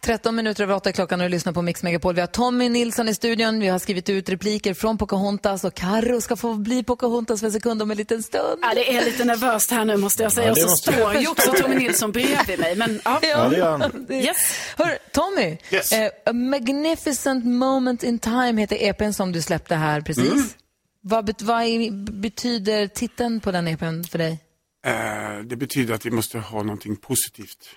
13 0.00 0.36
minuter 0.36 0.62
över 0.62 0.74
8 0.74 0.92
klockan 0.92 1.20
och 1.20 1.24
du 1.24 1.30
lyssnar 1.30 1.52
på 1.52 1.62
Mix 1.62 1.82
Megapol. 1.82 2.14
Vi 2.14 2.20
har 2.20 2.28
Tommy 2.28 2.68
Nilsson 2.68 3.08
i 3.08 3.14
studion. 3.14 3.60
Vi 3.60 3.68
har 3.68 3.78
skrivit 3.78 4.08
ut 4.08 4.28
repliker 4.28 4.74
från 4.74 4.98
Pocahontas 4.98 5.64
och 5.64 5.74
Karo 5.74 6.20
ska 6.20 6.36
få 6.36 6.54
bli 6.54 6.84
Pocahontas 6.84 7.40
för 7.40 7.46
en 7.46 7.52
sekund 7.52 7.82
om 7.82 7.90
en 7.90 7.96
liten 7.96 8.22
stund. 8.22 8.58
Ja, 8.62 8.72
det 8.74 8.96
är 8.96 9.04
lite 9.04 9.24
nervöst 9.24 9.70
här 9.70 9.84
nu 9.84 9.96
måste 9.96 10.22
jag 10.22 10.32
säga. 10.32 10.46
Ja, 10.46 10.52
och 10.52 10.58
så 10.58 10.68
står 10.76 11.14
ju 11.14 11.28
också 11.28 11.52
Tommy 11.52 11.74
Nilsson 11.74 12.12
bredvid 12.12 12.58
mig. 12.60 12.76
Men, 12.76 13.00
ja. 13.04 13.18
Ja, 13.22 13.48
det 13.48 13.56
gör 13.56 13.78
han. 13.78 14.06
Yes. 14.10 14.36
Hör, 14.76 14.98
Tommy, 15.12 15.58
Yes. 15.70 15.92
eh, 15.92 16.10
A 16.26 16.32
Magnificent 16.32 17.44
Moment 17.44 18.02
in 18.02 18.18
Time 18.18 18.60
heter 18.60 18.76
EPn 18.82 19.12
som 19.12 19.32
du 19.32 19.42
släppte 19.42 19.74
här 19.74 20.00
precis. 20.00 20.32
Mm. 20.32 20.48
Vad, 21.02 21.24
bet- 21.24 21.42
vad 21.42 21.64
betyder 22.20 22.86
titeln 22.86 23.40
på 23.40 23.50
den 23.52 23.68
EPn 23.68 24.02
för 24.10 24.18
dig? 24.18 24.38
Eh, 24.86 25.38
det 25.44 25.56
betyder 25.56 25.94
att 25.94 26.06
vi 26.06 26.10
måste 26.10 26.38
ha 26.38 26.62
någonting 26.62 26.96
positivt. 26.96 27.76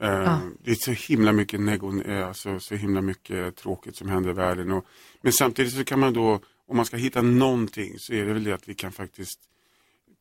Eh, 0.00 0.38
Det 0.64 0.70
är 0.70 0.74
så 0.74 0.90
himla 0.90 1.32
mycket 1.32 1.60
negon, 1.60 2.02
eh, 2.02 2.28
alltså 2.28 2.60
så 2.60 2.74
himla 2.74 3.00
mycket 3.00 3.56
tråkigt 3.56 3.96
som 3.96 4.08
händer 4.08 4.30
i 4.30 4.32
världen. 4.32 4.72
Och, 4.72 4.86
men 5.20 5.32
samtidigt 5.32 5.72
så 5.74 5.84
kan 5.84 5.98
man 5.98 6.12
då, 6.12 6.40
om 6.66 6.76
man 6.76 6.86
ska 6.86 6.96
hitta 6.96 7.22
någonting 7.22 7.94
så 7.98 8.12
är 8.12 8.24
det 8.24 8.32
väl 8.32 8.44
det 8.44 8.52
att 8.52 8.68
vi 8.68 8.74
kan 8.74 8.92
faktiskt 8.92 9.40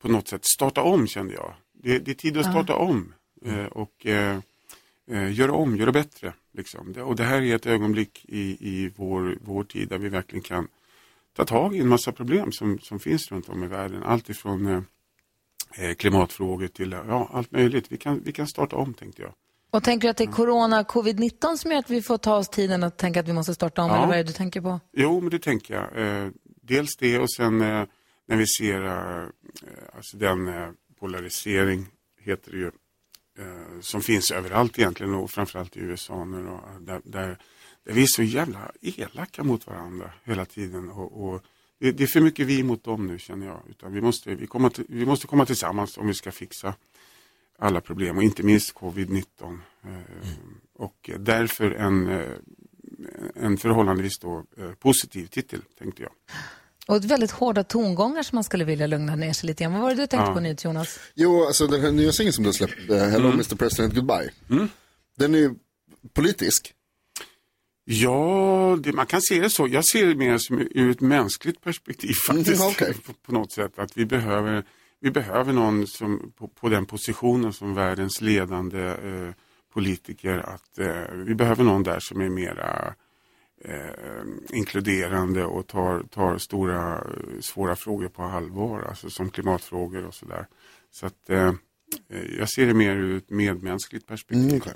på 0.01 0.07
något 0.07 0.27
sätt 0.27 0.45
starta 0.45 0.81
om 0.81 1.07
kände 1.07 1.33
jag. 1.33 1.53
Det, 1.73 1.99
det 1.99 2.11
är 2.11 2.15
tid 2.15 2.37
att 2.37 2.51
starta 2.51 2.75
om 2.75 3.13
eh, 3.45 3.65
och 3.65 4.05
eh, 4.05 4.39
eh, 5.11 5.33
göra 5.33 5.51
om, 5.51 5.77
göra 5.77 5.91
bättre. 5.91 6.33
Liksom. 6.53 6.93
Det, 6.93 7.01
och 7.01 7.15
det 7.15 7.23
här 7.23 7.41
är 7.41 7.55
ett 7.55 7.65
ögonblick 7.65 8.25
i, 8.27 8.57
i 8.59 8.91
vår, 8.95 9.37
vår 9.41 9.63
tid 9.63 9.89
där 9.89 9.97
vi 9.97 10.09
verkligen 10.09 10.43
kan 10.43 10.67
ta 11.35 11.45
tag 11.45 11.75
i 11.75 11.79
en 11.79 11.87
massa 11.87 12.11
problem 12.11 12.51
som, 12.51 12.79
som 12.79 12.99
finns 12.99 13.31
runt 13.31 13.49
om 13.49 13.63
i 13.63 13.67
världen. 13.67 14.03
Allt 14.03 14.29
ifrån 14.29 14.85
klimatfrågor 15.97 16.67
till 16.67 16.91
ja, 16.91 17.29
allt 17.33 17.51
möjligt. 17.51 17.91
Vi 17.91 17.97
kan, 17.97 18.21
vi 18.23 18.31
kan 18.31 18.47
starta 18.47 18.75
om 18.75 18.93
tänkte 18.93 19.21
jag. 19.21 19.33
Och 19.71 19.83
tänker 19.83 20.07
du 20.07 20.09
att 20.11 20.17
det 20.17 20.23
är 20.23 20.31
corona, 20.31 20.83
covid-19 20.83 21.57
som 21.57 21.71
gör 21.71 21.79
att 21.79 21.89
vi 21.89 22.01
får 22.01 22.17
ta 22.17 22.35
oss 22.35 22.49
tiden 22.49 22.83
att 22.83 22.97
tänka 22.97 23.19
att 23.19 23.27
vi 23.27 23.33
måste 23.33 23.53
starta 23.53 23.83
om? 23.83 23.89
Ja. 23.89 23.97
Eller 23.97 24.07
vad 24.07 24.15
är 24.15 24.23
det 24.23 24.29
du 24.29 24.33
tänker 24.33 24.61
på? 24.61 24.79
Jo, 24.93 25.21
men 25.21 25.29
det 25.29 25.39
tänker 25.39 25.73
jag. 25.73 26.23
Eh, 26.23 26.29
dels 26.43 26.97
det 26.97 27.19
och 27.19 27.31
sen 27.31 27.61
eh, 27.61 27.83
när 28.27 28.35
vi 28.35 28.47
ser 28.47 28.83
eh, 28.83 29.27
alltså 29.95 30.17
den 30.17 30.47
eh, 30.47 30.69
polarisering, 30.99 31.85
heter 32.19 32.51
det 32.51 32.57
ju, 32.57 32.71
eh, 33.39 33.81
som 33.81 34.01
finns 34.01 34.31
överallt 34.31 34.79
egentligen 34.79 35.13
och 35.13 35.31
framförallt 35.31 35.77
i 35.77 35.79
USA 35.79 36.25
nu 36.25 36.43
då, 36.43 36.63
där, 36.79 37.01
där, 37.03 37.37
där 37.85 37.93
vi 37.93 38.01
är 38.01 38.07
så 38.07 38.23
jävla 38.23 38.71
elaka 38.81 39.43
mot 39.43 39.67
varandra 39.67 40.13
hela 40.23 40.45
tiden. 40.45 40.89
Och, 40.89 41.27
och 41.27 41.41
det, 41.79 41.91
det 41.91 42.03
är 42.03 42.07
för 42.07 42.21
mycket 42.21 42.47
vi 42.47 42.63
mot 42.63 42.83
dem 42.83 43.07
nu 43.07 43.19
känner 43.19 43.47
jag. 43.47 43.61
Utan 43.69 43.93
vi, 43.93 44.01
måste, 44.01 44.35
vi, 44.35 44.47
komma 44.47 44.69
till, 44.69 44.85
vi 44.89 45.05
måste 45.05 45.27
komma 45.27 45.45
tillsammans 45.45 45.97
om 45.97 46.07
vi 46.07 46.13
ska 46.13 46.31
fixa 46.31 46.73
alla 47.59 47.81
problem 47.81 48.17
och 48.17 48.23
inte 48.23 48.43
minst 48.43 48.73
covid-19. 48.75 49.23
Eh, 49.83 49.89
Och 50.73 51.09
därför 51.19 51.71
en, 51.71 52.07
eh, 52.09 52.27
en 53.35 53.57
förhållandevis 53.57 54.19
då, 54.19 54.43
eh, 54.57 54.71
positiv 54.71 55.25
titel, 55.27 55.61
tänkte 55.79 56.03
jag. 56.03 56.11
Och 56.87 57.05
väldigt 57.11 57.31
hårda 57.31 57.63
tongångar 57.63 58.23
som 58.23 58.35
man 58.35 58.43
skulle 58.43 58.63
vilja 58.65 58.87
lugna 58.87 59.15
ner 59.15 59.33
sig 59.33 59.47
lite 59.47 59.63
grann. 59.63 59.73
Vad 59.73 59.81
var 59.81 59.89
det 59.89 59.95
du 59.95 60.07
tänkte 60.07 60.29
Ja. 60.29 60.33
på 60.33 60.39
nytt 60.39 60.63
Jonas? 60.63 60.99
Jo, 61.15 61.45
alltså 61.45 61.67
den 61.67 61.81
här 61.81 61.91
nya 61.91 62.11
singeln 62.11 62.33
som 62.33 62.43
du 62.43 62.47
har 62.47 62.53
släppt, 62.53 62.89
eh, 62.89 62.97
Hello 62.97 63.31
Mr 63.31 63.55
President 63.55 63.93
Goodbye. 63.95 64.29
Den 65.17 65.35
är 65.35 65.39
ju 65.39 65.55
politisk. 66.13 66.73
Ja, 67.89 68.77
det, 68.81 68.93
man 68.93 69.05
kan 69.05 69.21
se 69.21 69.39
det 69.39 69.49
så. 69.49 69.67
Jag 69.67 69.85
ser 69.85 70.07
det 70.07 70.15
mer 70.15 70.37
som 70.37 70.67
ur 70.71 70.89
ett 70.91 71.01
mänskligt 71.01 71.61
perspektiv 71.61 72.13
faktiskt. 72.27 72.61
Mm, 72.61 72.71
okej. 72.71 72.93
på, 72.93 73.13
på 73.13 73.31
något 73.31 73.51
sätt. 73.51 73.79
Att 73.79 73.97
vi 73.97 74.05
behöver, 74.05 74.63
vi 74.99 75.11
behöver 75.11 75.53
någon 75.53 75.87
som, 75.87 76.31
på, 76.37 76.47
på 76.47 76.69
den 76.69 76.85
positionen 76.85 77.53
som 77.53 77.73
världens 77.73 78.21
ledande 78.21 78.79
eh, 78.79 79.33
politiker. 79.73 80.37
Att 80.37 80.79
eh, 80.79 81.15
Vi 81.25 81.35
behöver 81.35 81.63
någon 81.63 81.83
där 81.83 81.99
som 81.99 82.21
är 82.21 82.29
mera 82.29 82.93
eh, 83.63 84.57
inkluderande 84.57 85.43
och 85.45 85.67
tar, 85.67 86.03
tar 86.03 86.37
stora 86.37 86.95
eh, 86.95 87.39
svåra 87.41 87.75
frågor 87.75 88.07
på 88.07 88.23
allvar. 88.23 88.81
Alltså 88.89 89.09
som 89.09 89.29
klimatfrågor 89.29 90.05
och 90.05 90.13
sådär. 90.13 90.47
Så 90.91 91.05
att 91.05 91.29
eh, 91.29 91.53
jag 92.39 92.49
ser 92.49 92.65
det 92.65 92.73
mer 92.73 92.95
ur 92.95 93.17
ett 93.17 93.29
medmänskligt 93.29 94.07
perspektiv. 94.07 94.43
Mm, 94.45 94.57
okej. 94.57 94.73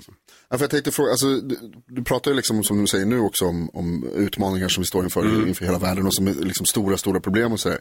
Ja, 0.48 0.58
för 0.58 0.64
jag 0.64 0.70
tänkte 0.70 0.90
fråga, 0.90 1.10
alltså, 1.10 1.40
du, 1.40 1.56
du 1.86 2.04
pratar 2.04 2.30
ju 2.30 2.36
liksom 2.36 2.64
som 2.64 2.80
du 2.80 2.86
säger 2.86 3.06
nu 3.06 3.18
också 3.18 3.44
om, 3.44 3.70
om 3.72 4.08
utmaningar 4.14 4.68
som 4.68 4.80
vi 4.82 4.86
står 4.86 5.04
inför, 5.04 5.20
Mm. 5.26 5.48
inför 5.48 5.64
hela 5.64 5.78
världen 5.78 6.06
och 6.06 6.14
som 6.14 6.26
är 6.26 6.32
liksom 6.34 6.66
stora, 6.66 6.96
stora 6.96 7.20
problem 7.20 7.52
och 7.52 7.60
sådär. 7.60 7.78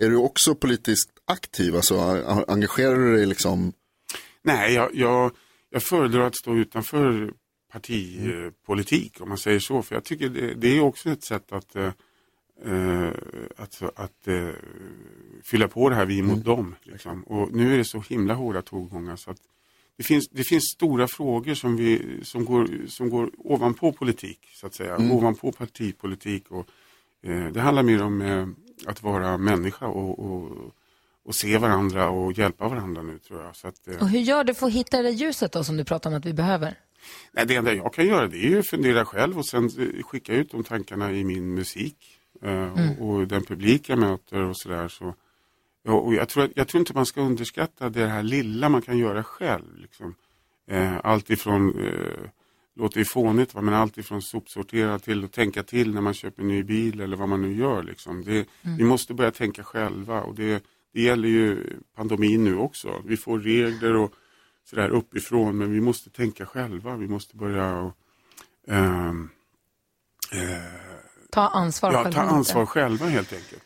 Är 0.00 0.10
du 0.10 0.16
också 0.16 0.54
politiskt 0.54 1.10
aktiv? 1.24 1.76
Alltså, 1.76 1.94
engagerar 2.48 2.96
du 2.96 3.16
dig 3.16 3.26
liksom? 3.26 3.72
Nej, 4.44 4.74
jag, 4.74 4.90
jag, 4.94 5.32
jag 5.70 5.82
föredrar 5.82 6.26
att 6.26 6.36
stå 6.36 6.56
utanför 6.56 7.32
partipolitik 7.72 9.20
om 9.20 9.28
man 9.28 9.38
säger 9.38 9.60
så. 9.60 9.82
För 9.82 9.94
jag 9.94 10.04
tycker 10.04 10.28
det, 10.28 10.54
det 10.54 10.76
är 10.76 10.80
också 10.80 11.10
ett 11.10 11.24
sätt 11.24 11.52
att, 11.52 11.76
eh, 12.64 13.10
att, 13.56 14.28
eh, 14.28 14.48
fylla 15.42 15.68
på 15.68 15.88
det 15.88 15.94
här 15.94 16.06
vi 16.06 16.22
mot 16.22 16.44
dem. 16.44 16.74
Liksom. 16.82 17.22
Och 17.22 17.52
nu 17.52 17.74
är 17.74 17.78
det 17.78 17.84
så 17.84 18.00
himla 18.00 18.34
hårda 18.34 18.62
tongångar 18.62 19.16
så 19.16 19.30
att 19.30 19.38
det 19.96 20.02
finns, 20.02 20.28
det 20.28 20.44
finns 20.44 20.64
stora 20.64 21.08
frågor 21.08 21.54
som, 21.54 21.76
vi, 21.76 22.20
som, 22.22 22.44
går, 22.44 22.68
som 22.88 23.10
går 23.10 23.30
ovanpå 23.38 23.92
politik, 23.92 24.38
så 24.54 24.66
att 24.66 24.74
säga. 24.74 24.96
Mm. 24.96 25.12
Ovanpå 25.12 25.52
partipolitik. 25.52 26.50
Och, 26.50 26.66
eh, 27.22 27.46
det 27.46 27.60
handlar 27.60 27.82
mer 27.82 28.02
om 28.02 28.54
att 28.86 29.02
vara 29.02 29.38
människa 29.38 29.86
och, 29.86 30.18
och, 30.18 30.72
och 31.24 31.34
se 31.34 31.58
varandra 31.58 32.10
och 32.10 32.32
hjälpa 32.32 32.68
varandra 32.68 33.02
nu 33.02 33.18
tror 33.18 33.42
jag. 33.42 33.56
Så 33.56 33.68
att, 33.68 33.88
Och 34.00 34.08
hur 34.08 34.20
gör 34.20 34.44
du 34.44 34.54
för 34.54 34.66
att 34.66 34.72
hitta 34.72 35.02
det 35.02 35.10
ljuset 35.10 35.52
då 35.52 35.64
som 35.64 35.76
du 35.76 35.84
pratar 35.84 36.10
om 36.10 36.16
att 36.16 36.26
vi 36.26 36.32
behöver? 36.32 36.74
Nej, 37.32 37.46
det 37.46 37.54
enda 37.54 37.74
jag 37.74 37.94
kan 37.94 38.06
göra 38.06 38.28
det 38.28 38.36
är 38.36 38.48
ju 38.48 38.58
att 38.58 38.66
fundera 38.66 39.04
själv 39.04 39.38
och 39.38 39.46
sen 39.46 39.70
skicka 40.02 40.34
ut 40.34 40.50
de 40.50 40.64
tankarna 40.64 41.12
i 41.12 41.24
min 41.24 41.54
musik. 41.54 42.21
Eh, 42.42 42.72
Mm. 42.72 42.98
och, 42.98 43.08
och 43.14 43.28
den 43.28 43.44
publik 43.44 43.88
jag 43.88 43.98
möter 43.98 44.40
och 44.40 44.56
sådär. 44.56 44.88
Så, 44.88 45.14
ja, 45.82 45.92
och 45.92 46.14
jag, 46.14 46.28
tror, 46.28 46.48
jag 46.54 46.68
tror 46.68 46.78
inte 46.78 46.94
man 46.94 47.06
ska 47.06 47.20
underskatta 47.20 47.88
det 47.90 48.06
här 48.06 48.22
lilla 48.22 48.68
man 48.68 48.82
kan 48.82 48.98
göra 48.98 49.24
själv. 49.24 49.76
Liksom. 49.76 50.14
Eh, 50.70 50.96
allt 51.04 51.30
ifrån, 51.30 51.84
eh, 51.84 52.28
låter 52.74 52.98
ju 52.98 53.04
fånigt, 53.04 53.54
va, 53.54 53.60
men 53.60 53.74
allt 53.74 53.98
ifrån 53.98 54.22
sopsortera 54.22 54.98
till 54.98 55.24
att 55.24 55.32
tänka 55.32 55.62
till 55.62 55.94
när 55.94 56.00
man 56.00 56.14
köper 56.14 56.42
en 56.42 56.48
ny 56.48 56.62
bil 56.62 57.00
eller 57.00 57.16
vad 57.16 57.28
man 57.28 57.42
nu 57.42 57.56
gör. 57.56 57.82
Liksom. 57.82 58.24
Det, 58.24 58.46
Mm. 58.62 58.76
Vi 58.76 58.84
måste 58.84 59.14
börja 59.14 59.30
tänka 59.30 59.64
själva 59.64 60.22
och 60.22 60.34
det, 60.34 60.64
det 60.92 61.02
gäller 61.02 61.28
ju 61.28 61.76
pandemin 61.96 62.44
nu 62.44 62.56
också. 62.56 63.02
Vi 63.06 63.16
får 63.16 63.38
regler 63.40 63.96
och 63.96 64.12
sådär 64.64 64.88
uppifrån 64.88 65.58
men 65.58 65.72
vi 65.72 65.80
måste 65.80 66.10
tänka 66.10 66.46
själva. 66.46 66.96
Vi 66.96 67.08
måste 67.08 67.36
börja 67.36 67.78
och, 67.78 67.92
ehm, 68.68 69.28
eh, 70.32 70.91
Ta 71.32 71.48
ansvar 71.48 71.92
ja, 71.92 72.02
själva 72.02 72.20
ta 72.20 72.22
lite. 72.22 72.34
ansvar 72.34 72.66
själva 72.66 73.06
helt 73.06 73.32
enkelt. 73.32 73.62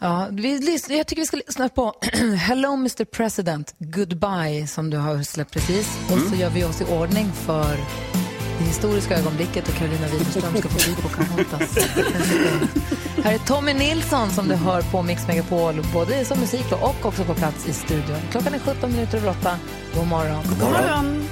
Ja, 0.00 0.28
vi, 0.30 0.78
jag 0.88 1.06
tycker 1.06 1.22
vi 1.22 1.26
ska 1.26 1.36
lyssna 1.36 1.68
på 1.68 1.94
Hello 2.36 2.72
Mr 2.72 3.04
President, 3.04 3.74
Goodbye 3.78 4.66
som 4.66 4.90
du 4.90 4.96
har 4.96 5.22
släppt 5.22 5.52
precis. 5.52 5.98
Och 6.12 6.18
så 6.18 6.34
gör 6.34 6.50
vi 6.50 6.64
oss 6.64 6.80
i 6.80 6.84
ordning 6.84 7.32
för 7.32 7.76
det 8.58 8.64
historiska 8.64 9.18
ögonblicket 9.18 9.68
och 9.68 9.74
Carolina 9.74 10.06
Widerström 10.06 10.56
ska 10.56 10.68
få 10.68 10.84
bli 10.84 11.02
på 11.02 11.08
Pocahontas. 11.08 11.76
Här 13.24 13.34
är 13.34 13.38
Tommy 13.38 13.74
Nilsson 13.74 14.30
som 14.30 14.48
du 14.48 14.54
hör 14.54 14.82
på 14.82 15.02
Mix 15.02 15.26
Megapol, 15.26 15.74
både 15.92 16.24
som 16.24 16.40
musik 16.40 16.72
och 16.72 17.06
också 17.06 17.24
på 17.24 17.34
plats 17.34 17.68
i 17.68 17.72
studion. 17.72 18.18
Klockan 18.30 18.54
är 18.54 18.58
17 18.58 18.92
minuter 18.92 19.18
över 19.18 19.30
8. 19.30 19.58
God 19.94 20.06
morgon. 20.06 20.42
God 20.48 20.70
morgon. 20.70 21.28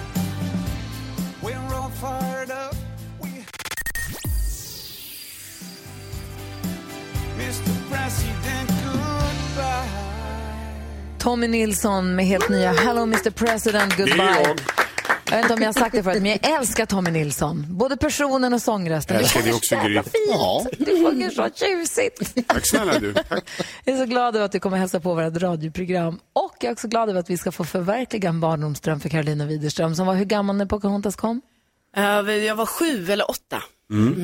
Tommy 11.18 11.48
Nilsson 11.48 12.14
med 12.16 12.26
helt 12.26 12.48
nya 12.48 12.72
Hello 12.72 13.02
Mr 13.02 13.30
President, 13.30 13.96
Goodbye. 13.96 14.16
Det 14.16 14.22
är 14.22 14.48
jag. 14.48 14.56
Jag 15.30 15.36
vet 15.36 15.44
inte 15.44 15.54
om 15.54 15.60
jag 15.60 15.68
har 15.68 15.72
sagt 15.72 15.92
det 15.92 16.02
förut, 16.02 16.22
men 16.22 16.30
jag 16.30 16.50
älskar 16.50 16.86
Tommy 16.86 17.10
Nilsson. 17.10 17.66
Både 17.68 17.96
personen 17.96 18.52
och 18.54 18.62
sångrösten. 18.62 19.14
Jag 19.16 19.22
älskar 19.22 19.42
Det 19.42 19.52
också, 19.52 19.76
Gry. 19.84 20.00
Ja. 20.28 20.66
Du 20.78 20.84
sjunger 21.06 21.30
så 21.30 21.48
tjusigt. 21.54 22.48
Tack 22.48 22.66
snälla 22.68 22.98
du. 22.98 23.14
Tack. 23.14 23.44
Jag 23.84 23.94
är 23.94 23.98
så 23.98 24.04
glad 24.06 24.36
över 24.36 24.46
att 24.46 24.52
du 24.52 24.60
kommer 24.60 24.76
hälsa 24.76 25.00
på 25.00 25.14
vårt 25.14 25.36
radioprogram. 25.42 26.18
Och 26.32 26.54
jag 26.60 26.68
är 26.68 26.72
också 26.72 26.88
glad 26.88 27.08
över 27.10 27.20
att 27.20 27.30
vi 27.30 27.38
ska 27.38 27.52
få 27.52 27.64
förverkliga 27.64 28.28
en 28.28 28.40
barndomsdröm 28.40 29.00
för 29.00 29.08
Carolina 29.08 29.46
Widerström 29.46 29.94
som 29.94 30.06
var 30.06 30.14
hur 30.14 30.24
gammal 30.24 30.56
när 30.56 30.66
Pocahontas 30.66 31.16
kom? 31.16 31.40
Eh, 31.96 32.02
Jag 32.34 32.54
var 32.56 32.66
sju 32.66 33.12
eller 33.12 33.30
åtta. 33.30 33.62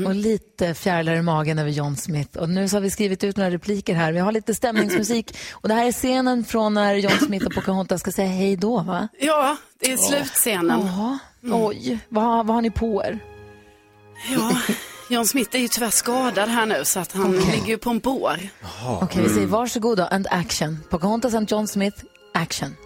Och 0.07 0.14
lite 0.14 0.75
fjärilar 0.75 1.14
i 1.14 1.22
magen 1.22 1.59
över 1.59 1.70
John 1.70 1.96
Smith. 1.96 2.38
Och 2.38 2.48
nu 2.48 2.68
så 2.68 2.77
har 2.77 2.81
vi 2.81 2.90
skrivit 2.90 3.25
ut 3.25 3.37
några 3.37 3.51
repliker 3.51 3.94
här. 3.94 4.12
Vi 4.12 4.18
har 4.18 4.33
lite 4.33 4.55
stämningsmusik. 4.55 5.37
Och 5.53 5.68
det 5.68 5.75
här 5.75 5.87
är 5.87 5.92
scenen 5.92 6.44
från 6.44 6.75
när 6.75 6.94
John 6.94 7.18
Smith 7.27 7.46
och 7.46 7.55
Pocahontas 7.55 8.01
ska 8.01 8.12
säga 8.12 8.29
hej 8.29 8.57
då, 8.57 8.81
va? 8.81 9.09
Ja, 9.20 9.57
det 9.81 9.92
är 9.92 9.96
slutscenen. 9.96 10.81
Ja. 10.87 11.18
Oj, 11.42 11.98
vad, 12.09 12.46
vad 12.46 12.55
har 12.55 12.62
ni 12.62 12.70
på 12.70 13.03
er? 13.05 13.18
Ja, 14.33 14.57
John 15.09 15.27
Smith 15.27 15.57
är 15.57 15.61
ju 15.61 15.68
tyvärr 15.68 15.90
skadad 15.90 16.48
här 16.48 16.66
nu 16.66 16.85
så 16.85 17.01
att 17.01 17.12
han 17.12 17.33
ligger 17.33 17.66
ju 17.66 17.79
på 17.79 17.90
en 17.90 17.98
bår. 17.98 18.38
Okej, 19.03 19.22
vi 19.22 19.29
säger 19.29 19.46
varsågod 19.46 19.98
då, 19.98 20.05
and 20.05 20.27
action. 20.31 20.79
Pocahontas 20.90 21.35
and 21.35 21.51
John 21.51 21.68
Smith, 21.68 22.05
action. 22.35 22.77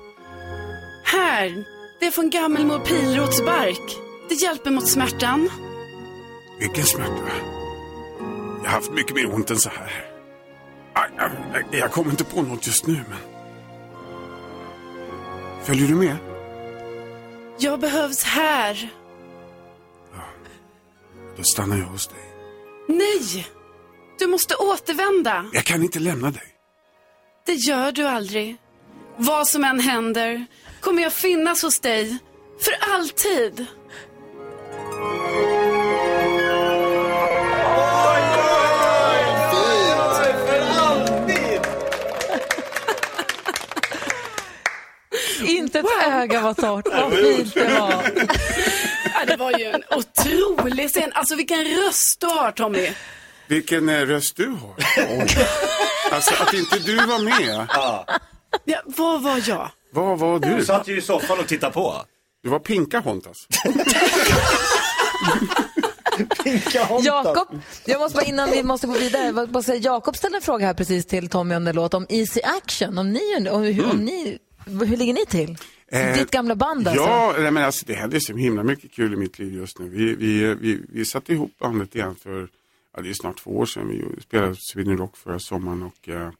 Här, 1.04 1.64
det 2.00 2.06
är 2.06 2.10
från 2.10 2.30
gammelmor 2.30 2.78
Pilrots 2.78 3.44
bark. 3.44 3.96
Det 4.28 4.34
hjälper 4.34 4.70
mot 4.70 4.88
smärtan. 4.88 5.50
Vilken 6.58 6.84
smärta. 6.84 7.22
Jag 8.62 8.70
har 8.70 8.74
haft 8.74 8.92
mycket 8.92 9.14
mer 9.14 9.34
ont 9.34 9.50
än 9.50 9.58
så 9.58 9.70
här. 9.70 10.12
Jag 11.70 11.92
kommer 11.92 12.10
inte 12.10 12.24
på 12.24 12.42
något 12.42 12.66
just 12.66 12.86
nu 12.86 13.04
men... 13.08 13.18
Följer 15.64 15.88
du 15.88 15.94
med? 15.94 16.16
Jag 17.58 17.80
behövs 17.80 18.22
här. 18.22 18.90
Då 21.36 21.42
stannar 21.42 21.76
jag 21.76 21.84
hos 21.84 22.06
dig. 22.06 22.32
Nej! 22.88 23.46
Du 24.18 24.26
måste 24.26 24.54
återvända. 24.56 25.50
Jag 25.52 25.64
kan 25.64 25.82
inte 25.82 25.98
lämna 25.98 26.30
dig. 26.30 26.54
Det 27.46 27.54
gör 27.54 27.92
du 27.92 28.06
aldrig. 28.06 28.56
Vad 29.16 29.48
som 29.48 29.64
än 29.64 29.80
händer 29.80 30.46
kommer 30.80 31.02
jag 31.02 31.12
finnas 31.12 31.62
hos 31.62 31.80
dig. 31.80 32.18
För 32.60 32.94
alltid. 32.94 33.66
Ett 45.78 45.86
öga 46.08 46.40
var 46.40 46.54
torrt. 46.54 46.86
Vad 46.86 47.12
fint 47.12 47.54
det 47.54 47.64
var. 47.64 48.04
Ja, 49.14 49.24
det 49.26 49.36
var 49.36 49.58
ju 49.58 49.64
en 49.64 49.82
otrolig 49.96 50.90
scen. 50.90 51.12
Alltså 51.14 51.34
vilken 51.36 51.64
röst 51.64 52.20
du 52.20 52.26
har 52.26 52.50
Tommy. 52.50 52.90
Vilken 53.48 53.88
eh, 53.88 54.00
röst 54.00 54.36
du 54.36 54.46
har. 54.46 54.74
Alltså 56.12 56.42
att 56.42 56.54
inte 56.54 56.78
du 56.78 56.96
var 56.96 57.24
med. 57.24 57.66
Ja, 58.64 58.82
vad 58.84 59.22
var 59.22 59.42
jag? 59.48 59.70
Vad 59.92 60.18
var 60.18 60.38
du? 60.38 60.56
Du 60.56 60.64
satt 60.64 60.88
ju 60.88 60.98
i 60.98 61.02
soffan 61.02 61.38
och 61.38 61.46
tittade 61.46 61.72
på. 61.72 61.94
Du 62.42 62.48
var 62.48 62.58
Pinka 62.58 63.00
Hontas. 63.00 63.46
Jakob, 67.02 67.60
jag 67.84 68.00
måste 68.00 68.16
bara 68.16 68.24
innan 68.24 68.50
vi 68.50 68.62
måste 68.62 68.86
gå 68.86 68.92
vidare, 68.92 69.46
bara 69.46 69.62
säga, 69.62 69.78
Jakob 69.78 70.16
ställde 70.16 70.38
en 70.38 70.42
fråga 70.42 70.66
här 70.66 70.74
precis 70.74 71.06
till 71.06 71.28
Tommy 71.28 71.54
under 71.54 71.72
låt 71.72 71.94
om 71.94 72.06
Easy 72.08 72.40
Action. 72.42 72.98
Om 72.98 73.12
ni, 73.12 73.50
om, 73.50 73.62
hur, 73.62 73.90
om 73.90 73.96
ni, 73.96 74.38
hur 74.66 74.96
ligger 74.96 75.14
ni 75.14 75.26
till? 75.26 75.58
Eh, 75.88 76.18
Ditt 76.18 76.30
gamla 76.30 76.56
band 76.56 76.88
alltså? 76.88 77.04
Ja, 77.04 77.34
nej, 77.38 77.50
men 77.50 77.64
alltså, 77.64 77.86
det 77.86 77.94
händer 77.94 78.18
så 78.20 78.36
himla 78.36 78.62
mycket 78.62 78.92
kul 78.92 79.12
i 79.12 79.16
mitt 79.16 79.38
liv 79.38 79.54
just 79.54 79.78
nu. 79.78 79.88
Vi, 79.88 80.14
vi, 80.14 80.54
vi, 80.54 80.80
vi 80.88 81.04
satte 81.04 81.32
ihop 81.32 81.58
bandet 81.58 81.94
igen 81.94 82.16
för, 82.22 82.48
ja, 82.96 83.02
det 83.02 83.08
är 83.10 83.14
snart 83.14 83.38
två 83.38 83.50
år 83.50 83.66
sedan. 83.66 83.88
Vi 83.88 84.22
spelade 84.22 84.56
Sweden 84.58 84.98
Rock 84.98 85.16
förra 85.16 85.38
sommaren 85.38 85.82
och 85.82 86.08
eh, 86.08 86.30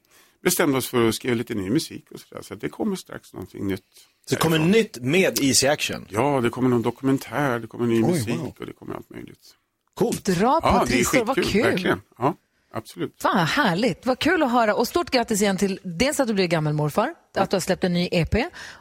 bestämde 0.42 0.78
oss 0.78 0.88
för 0.88 1.08
att 1.08 1.14
skriva 1.14 1.34
lite 1.34 1.54
ny 1.54 1.70
musik 1.70 2.04
och 2.10 2.20
sådär. 2.20 2.42
Så 2.42 2.54
att 2.54 2.60
det 2.60 2.68
kommer 2.68 2.96
strax 2.96 3.32
någonting 3.32 3.66
nytt. 3.66 3.82
Så 4.28 4.34
det 4.34 4.40
kommer 4.40 4.58
nytt 4.58 4.98
med 5.00 5.42
Easy 5.42 5.66
Action? 5.66 6.06
Ja, 6.08 6.40
det 6.40 6.50
kommer 6.50 6.68
någon 6.68 6.82
dokumentär, 6.82 7.58
det 7.58 7.66
kommer 7.66 7.86
ny 7.86 8.02
Oj, 8.02 8.10
musik 8.10 8.38
wow. 8.38 8.54
och 8.58 8.66
det 8.66 8.72
kommer 8.72 8.94
allt 8.94 9.10
möjligt. 9.10 9.54
Coolt. 9.94 10.24
Dra 10.24 10.60
på 10.60 10.66
Ja, 10.68 10.84
det 10.86 10.92
är 10.92 10.96
trissor, 10.96 11.24
vad 11.24 11.44
kul. 11.44 11.62
Verkligen. 11.62 12.00
Ja, 12.18 12.34
absolut. 12.76 13.22
Fan 13.22 13.36
vad 13.36 13.46
härligt, 13.46 14.06
vad 14.06 14.18
kul 14.18 14.42
att 14.42 14.50
höra. 14.52 14.74
Och 14.74 14.88
stort 14.88 15.10
grattis 15.10 15.42
igen 15.42 15.56
till 15.56 15.80
dels 15.82 16.20
att 16.20 16.28
du 16.28 16.34
blir 16.34 16.46
gammelmorfar, 16.46 17.14
att 17.36 17.50
du 17.50 17.56
har 17.56 17.60
släppt 17.60 17.84
en 17.84 17.92
ny 17.92 18.08
EP 18.12 18.34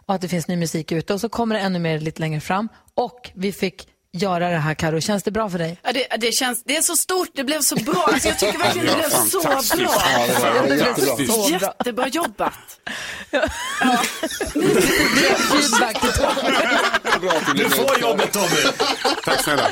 och 0.05 0.13
att 0.13 0.21
det 0.21 0.27
finns 0.27 0.47
ny 0.47 0.55
musik 0.55 0.91
ute 0.91 1.13
och 1.13 1.21
så 1.21 1.29
kommer 1.29 1.55
det 1.55 1.61
ännu 1.61 1.79
mer 1.79 1.99
lite 1.99 2.21
längre 2.21 2.41
fram. 2.41 2.69
Och 2.93 3.31
vi 3.35 3.51
fick 3.51 3.87
göra 4.15 4.49
det 4.49 4.57
här 4.57 4.73
Karo. 4.73 5.01
känns 5.01 5.23
det 5.23 5.31
bra 5.31 5.49
för 5.49 5.57
dig? 5.59 5.77
Ja, 5.83 5.91
det, 5.93 6.07
det, 6.17 6.31
känns, 6.31 6.63
det 6.63 6.77
är 6.77 6.81
så 6.81 6.95
stort, 6.95 7.27
det 7.35 7.43
blev 7.43 7.61
så 7.61 7.75
bra. 7.75 8.09
Alltså, 8.13 8.27
jag 8.27 8.39
tycker 8.39 8.57
verkligen 8.59 8.87
det 8.87 8.93
blev 8.95 9.09
så 9.09 9.41
bra. 9.41 9.51
Ja, 9.53 9.75
det 9.77 10.33
var 10.39 10.61
Det 10.61 10.67
blev 10.67 10.79
jättebra. 10.79 11.15
så 11.27 11.49
bra. 11.49 11.49
Jättebra 11.49 12.07
jobbat. 12.07 12.53
Feedback 15.51 16.01
till 16.01 16.11
Tommy. 16.11 16.51
Du 17.55 17.69
får 17.69 17.99
jobbet 18.01 18.31
Tommy. 18.33 18.71
Tack 19.25 19.43
snälla. 19.43 19.67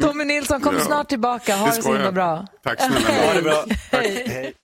Tommy 0.00 0.24
Nilsson, 0.24 0.60
kom 0.60 0.74
Ja. 0.78 0.84
snart 0.84 1.08
tillbaka. 1.08 1.56
Ha 1.56 1.66
det, 1.70 1.76
Det 1.76 1.82
så 1.82 1.92
himla 1.92 2.12
bra. 2.12 2.46
Tack 2.64 2.78
snälla. 2.80 3.26
Ha 3.26 3.34
det 3.34 3.42
bra. 3.42 3.64
Hej. 3.92 4.54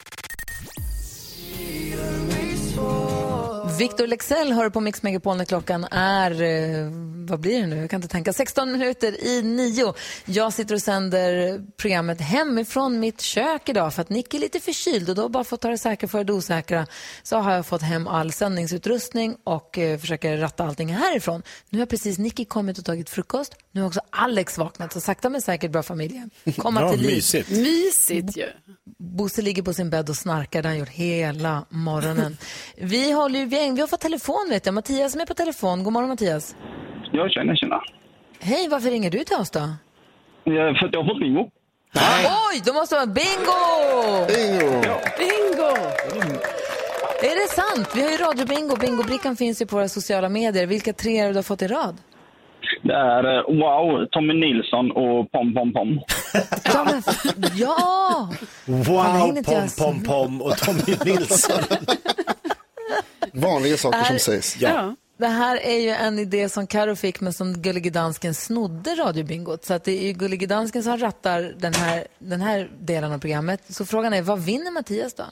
Victor 3.78 4.06
Lexell 4.06 4.52
hör 4.52 4.70
på 4.70 4.80
Mix 4.80 5.02
Megapol 5.02 5.36
när 5.36 5.44
klockan 5.44 5.84
är, 5.90 6.42
eh, 6.42 6.88
vad 7.28 7.40
blir 7.40 7.60
det 7.60 7.66
nu? 7.66 7.76
Jag 7.76 7.90
kan 7.90 7.98
inte 7.98 8.08
tänka. 8.08 8.32
16 8.32 8.72
minuter 8.72 9.24
i 9.26 9.42
nio. 9.42 9.94
Jag 10.24 10.52
sitter 10.52 10.74
och 10.74 10.82
sänder 10.82 11.60
programmet 11.76 12.20
hemifrån 12.20 13.00
mitt 13.00 13.20
kök 13.20 13.68
idag 13.68 13.94
för 13.94 14.02
att 14.02 14.08
Nick 14.08 14.34
är 14.34 14.38
lite 14.38 14.60
förkyld 14.60 15.08
och 15.08 15.14
då 15.14 15.28
bara 15.28 15.44
för 15.44 15.54
att 15.54 15.60
ta 15.60 15.68
det 15.68 15.78
säkra 15.78 16.08
för 16.08 16.24
det 16.24 16.32
osäkra 16.32 16.86
så 17.22 17.36
har 17.36 17.52
jag 17.54 17.66
fått 17.66 17.82
hem 17.82 18.08
all 18.08 18.32
sändningsutrustning 18.32 19.36
och 19.44 19.78
eh, 19.78 19.98
försöker 19.98 20.36
ratta 20.36 20.64
allting 20.64 20.88
härifrån. 20.94 21.42
Nu 21.70 21.78
har 21.78 21.86
precis 21.86 22.18
Nicky 22.18 22.44
kommit 22.44 22.78
och 22.78 22.84
tagit 22.84 23.10
frukost. 23.10 23.54
Nu 23.72 23.80
har 23.80 23.88
också 23.88 24.00
Alex 24.10 24.58
vaknat 24.58 24.92
så 24.92 25.00
sakta 25.00 25.30
men 25.30 25.42
säkert 25.42 25.70
bör 25.70 25.82
familjen 25.82 26.30
komma 26.56 26.80
Ja, 26.80 26.90
till 26.92 27.00
liv. 27.00 27.14
mysigt. 27.14 27.50
Mysigt 27.50 28.36
ju. 28.36 28.46
Bosse 28.98 29.42
ligger 29.42 29.62
på 29.62 29.74
sin 29.74 29.90
bädd 29.90 30.10
och 30.10 30.16
snarkar, 30.16 30.62
det 30.62 30.68
har 30.68 30.72
han 30.72 30.78
gjort 30.78 30.88
hela 30.88 31.64
morgonen. 31.70 32.36
Vi, 32.76 33.12
håller, 33.12 33.38
ju- 33.38 33.46
vi, 33.62 33.70
vi 33.74 33.80
har 33.80 33.88
fått 33.88 34.00
telefon 34.00 34.46
vet 34.50 34.66
jag. 34.66 34.74
Mattias 34.74 35.12
som 35.12 35.20
är 35.20 35.26
på 35.26 35.34
telefon. 35.34 35.84
God 35.84 35.92
morgon 35.92 36.08
Mattias. 36.10 36.56
Jag 37.12 37.30
känner, 37.30 37.56
tjena. 37.56 37.80
Hej, 38.40 38.68
varför 38.68 38.90
ringer 38.90 39.10
du 39.10 39.18
till 39.18 39.36
oss 39.36 39.50
då? 39.50 39.60
Ja, 40.44 40.52
För 40.80 40.86
att 40.86 40.92
jag 40.92 41.02
har 41.02 41.08
fått 41.08 41.20
bingo. 41.20 41.50
Oj, 42.52 42.62
då 42.66 42.72
måste 42.72 42.94
det 42.94 42.98
vara 42.98 43.06
bingo! 43.06 44.26
Bingo! 44.28 44.82
Bingo! 45.18 45.70
Är 47.22 47.42
det 47.42 47.48
sant? 47.54 47.88
Vi 47.94 48.02
har 48.02 48.10
ju 48.10 48.16
radiobingo. 48.16 48.76
Bingobrickan 48.76 49.36
finns 49.36 49.62
ju 49.62 49.66
på 49.66 49.76
våra 49.76 49.88
sociala 49.88 50.28
medier. 50.28 50.66
Vilka 50.66 50.92
tre 50.92 51.18
är 51.18 51.24
det 51.26 51.32
du 51.32 51.36
har 51.38 51.42
fått 51.42 51.62
i 51.62 51.66
rad? 51.66 51.96
Det 52.82 52.94
är 52.94 53.36
eh, 53.38 53.42
Wow, 53.46 54.06
Tommy 54.10 54.34
Nilsson 54.34 54.90
och 54.90 55.32
Pom 55.32 55.54
Pom 55.54 55.72
Pom. 55.72 56.00
Ja! 56.64 56.84
Men, 56.84 57.02
ja! 57.54 58.28
Wow, 58.66 59.42
pom, 59.44 59.68
pom, 59.78 60.02
pom 60.04 60.42
och 60.42 60.56
Tommy 60.58 60.96
Nilsson. 61.04 61.62
Vanliga 63.32 63.76
saker 63.76 64.04
som 64.04 64.14
Är- 64.14 64.18
sägs. 64.18 64.56
Ja. 64.60 64.96
Det 65.18 65.26
här 65.28 65.56
är 65.56 65.78
ju 65.78 65.90
en 65.90 66.18
idé 66.18 66.48
som 66.48 66.66
Karo 66.66 66.96
fick 66.96 67.20
men 67.20 67.32
som 67.32 67.62
Gullige 67.62 67.90
Dansken 67.90 68.34
snodde 68.34 68.94
radiobingot. 68.94 69.64
Så 69.64 69.74
att 69.74 69.84
det 69.84 70.02
är 70.02 70.06
ju 70.06 70.12
Gullige 70.12 70.46
Dansken 70.46 70.82
som 70.82 70.98
rattar 70.98 71.54
den 71.58 71.74
här, 71.74 72.06
den 72.18 72.40
här 72.40 72.70
delen 72.80 73.12
av 73.12 73.18
programmet. 73.18 73.60
Så 73.68 73.86
frågan 73.86 74.12
är, 74.12 74.22
vad 74.22 74.40
vinner 74.40 74.70
Mattias 74.70 75.14
då? 75.14 75.24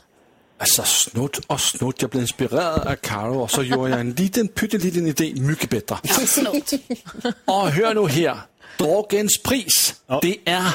Alltså 0.58 0.82
snutt 0.82 1.38
och 1.38 1.60
snutt. 1.60 2.02
Jag 2.02 2.10
blev 2.10 2.22
inspirerad 2.22 2.86
av 2.86 2.94
Karo 2.94 3.40
och 3.40 3.50
så 3.50 3.62
gjorde 3.62 3.90
jag 3.90 4.00
en 4.00 4.12
liten 4.12 4.48
pytteliten 4.48 5.06
idé 5.06 5.32
mycket 5.36 5.70
bättre. 5.70 5.96
Snott. 6.26 6.72
Och 7.44 7.70
hör 7.70 7.94
nu 7.94 8.08
här. 8.08 8.36
Dagens 8.78 9.42
pris, 9.42 9.94
det 10.22 10.38
är 10.44 10.74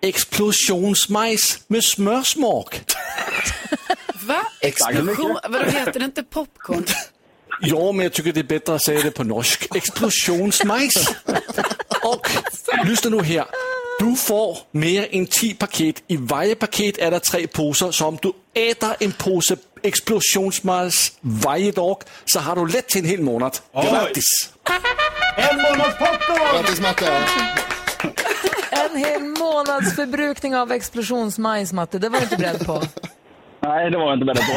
explosionsmajs 0.00 1.60
med 1.66 1.84
smörsmak. 1.84 2.80
Va? 4.26 4.42
Explosion? 4.60 5.38
Vadå 5.48 5.64
heter 5.64 5.98
det 5.98 6.04
inte 6.04 6.22
popcorn? 6.22 6.84
Ja, 7.60 7.92
men 7.92 8.02
jag 8.04 8.12
tycker 8.12 8.32
det 8.32 8.40
är 8.40 8.44
bättre 8.44 8.74
att 8.74 8.84
säga 8.84 9.02
det 9.02 9.10
på 9.10 9.24
norsk. 9.24 9.76
Explosionsmajs. 9.76 11.08
Och 12.02 12.30
lyssna 12.84 13.10
nu 13.10 13.22
här. 13.22 13.44
Du 13.98 14.16
får 14.16 14.58
mer 14.70 15.08
än 15.10 15.26
10 15.26 15.54
paket. 15.54 16.02
I 16.06 16.16
varje 16.16 16.54
paket 16.54 16.98
är 16.98 17.10
det 17.10 17.20
tre 17.20 17.46
påsar. 17.46 17.92
Så 17.92 18.06
om 18.06 18.18
du 18.22 18.32
äter 18.70 18.96
en 19.00 19.12
påse 19.12 19.56
explosionsmajs 19.82 21.12
varje 21.20 21.72
dag 21.72 22.02
så 22.24 22.40
har 22.40 22.56
du 22.56 22.68
lätt 22.68 22.88
till 22.88 23.00
en 23.04 23.10
hel 23.10 23.20
månad. 23.20 23.58
Grattis! 23.72 24.24
En 25.36 25.56
månads 25.56 25.98
popcorn! 25.98 26.56
Grattis 26.56 26.80
Matte! 26.80 27.26
En 28.70 28.96
hel 28.96 29.22
månads 29.22 29.94
förbrukning 29.94 30.56
av 30.56 30.72
explosionsmajs, 30.72 31.72
Matte. 31.72 31.98
Det 31.98 32.08
var 32.08 32.18
du 32.18 32.24
inte 32.24 32.36
beredd 32.36 32.66
på. 32.66 32.82
Nej, 33.60 33.90
det 33.90 33.98
var 33.98 34.04
jag 34.04 34.14
inte 34.14 34.24
beredd 34.24 34.42
på. 34.46 34.52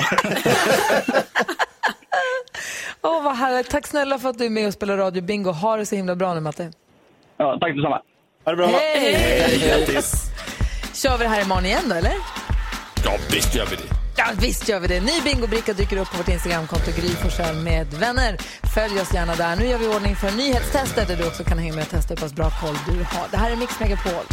Åh, 3.07 3.23
vad 3.23 3.35
härligt. 3.35 3.69
Tack 3.69 3.87
snälla 3.87 4.19
för 4.19 4.29
att 4.29 4.37
du 4.37 4.45
är 4.45 4.49
med 4.49 4.67
och 4.67 4.73
spelar 4.73 4.97
Radio 4.97 5.21
Bingo. 5.23 5.51
Ha 5.51 5.77
det 5.77 5.85
så 5.85 5.95
himla 5.95 6.15
bra 6.15 6.33
nu, 6.33 6.39
Matte. 6.39 6.71
Ja, 7.37 7.57
tack 7.61 7.75
detsamma. 7.75 8.01
Ha 8.45 8.51
det 8.51 8.57
bra. 8.57 8.67
Hej! 8.67 9.59
Grattis. 9.67 10.25
Kör 10.93 11.17
vi 11.17 11.23
det 11.23 11.29
här 11.29 11.41
imorgon 11.41 11.65
igen 11.65 11.83
då, 11.89 11.95
eller? 11.95 12.13
Ja, 13.05 13.11
visst 13.31 13.55
gör 13.55 13.65
vi 13.65 13.75
det. 13.75 13.83
Ja, 14.17 14.25
visst 14.41 14.69
gör 14.69 14.79
vi 14.79 14.87
det. 14.87 14.99
Ny 14.99 15.21
bingobricka 15.23 15.73
dyker 15.73 15.97
upp 15.97 16.11
på 16.11 16.17
vårt 16.17 16.27
Instagramkonto 16.27 16.91
Gry 16.91 17.09
Forssell 17.09 17.55
med 17.55 17.87
vänner. 17.87 18.37
Följ 18.73 19.01
oss 19.01 19.13
gärna 19.13 19.35
där. 19.35 19.55
Nu 19.55 19.65
gör 19.65 19.77
vi 19.77 19.87
ordning 19.87 20.15
för 20.15 20.31
nyhetstestet 20.31 21.07
där 21.07 21.15
du 21.15 21.27
också 21.27 21.43
kan 21.43 21.57
hänga 21.57 21.73
med 21.73 21.83
och 21.83 21.89
testa 21.89 22.13
hur 22.13 22.21
pass 22.21 22.33
bra 22.33 22.49
koll 22.61 22.75
du 22.87 23.03
har. 23.03 23.27
Det 23.31 23.37
här 23.37 23.51
är 23.51 23.55
Mix 23.55 23.79
Megapol. 23.79 24.25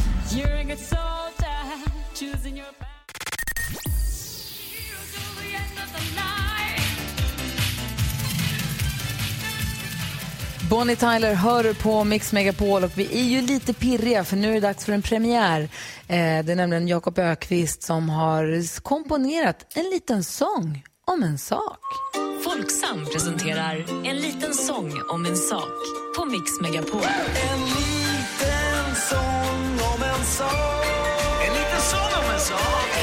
Bonnie 10.70 10.96
Tyler 10.96 11.34
hör 11.34 11.72
på 11.72 12.04
Mix 12.04 12.32
Megapol 12.32 12.84
och 12.84 12.90
vi 12.94 13.18
är 13.20 13.24
ju 13.24 13.40
lite 13.40 13.72
pirriga 13.72 14.24
för 14.24 14.36
nu 14.36 14.50
är 14.50 14.54
det 14.54 14.60
dags 14.60 14.84
för 14.84 14.92
en 14.92 15.02
premiär. 15.02 15.60
Eh, 15.60 16.44
det 16.44 16.52
är 16.52 16.56
nämligen 16.56 16.88
Jakob 16.88 17.18
Ökvist 17.18 17.82
som 17.82 18.08
har 18.08 18.80
komponerat 18.82 19.66
en 19.74 19.84
liten 19.84 20.24
sång 20.24 20.84
om 21.06 21.22
en 21.22 21.38
sak. 21.38 21.80
Folksam 22.44 23.06
presenterar 23.12 23.84
En 24.04 24.16
liten 24.16 24.54
sång 24.54 24.92
om 25.08 25.26
en 25.26 25.36
sak 25.36 25.72
på 26.18 26.24
Mix 26.24 26.60
Megapol. 26.60 27.00
En 27.52 27.60
liten 27.60 28.94
sång 29.10 29.92
om 29.94 30.02
en 30.02 30.24
sak. 30.24 30.86
En 31.46 31.54
liten 31.54 31.80
sång 31.80 32.24
om 32.24 32.34
en 32.34 32.40
sak. 32.40 32.95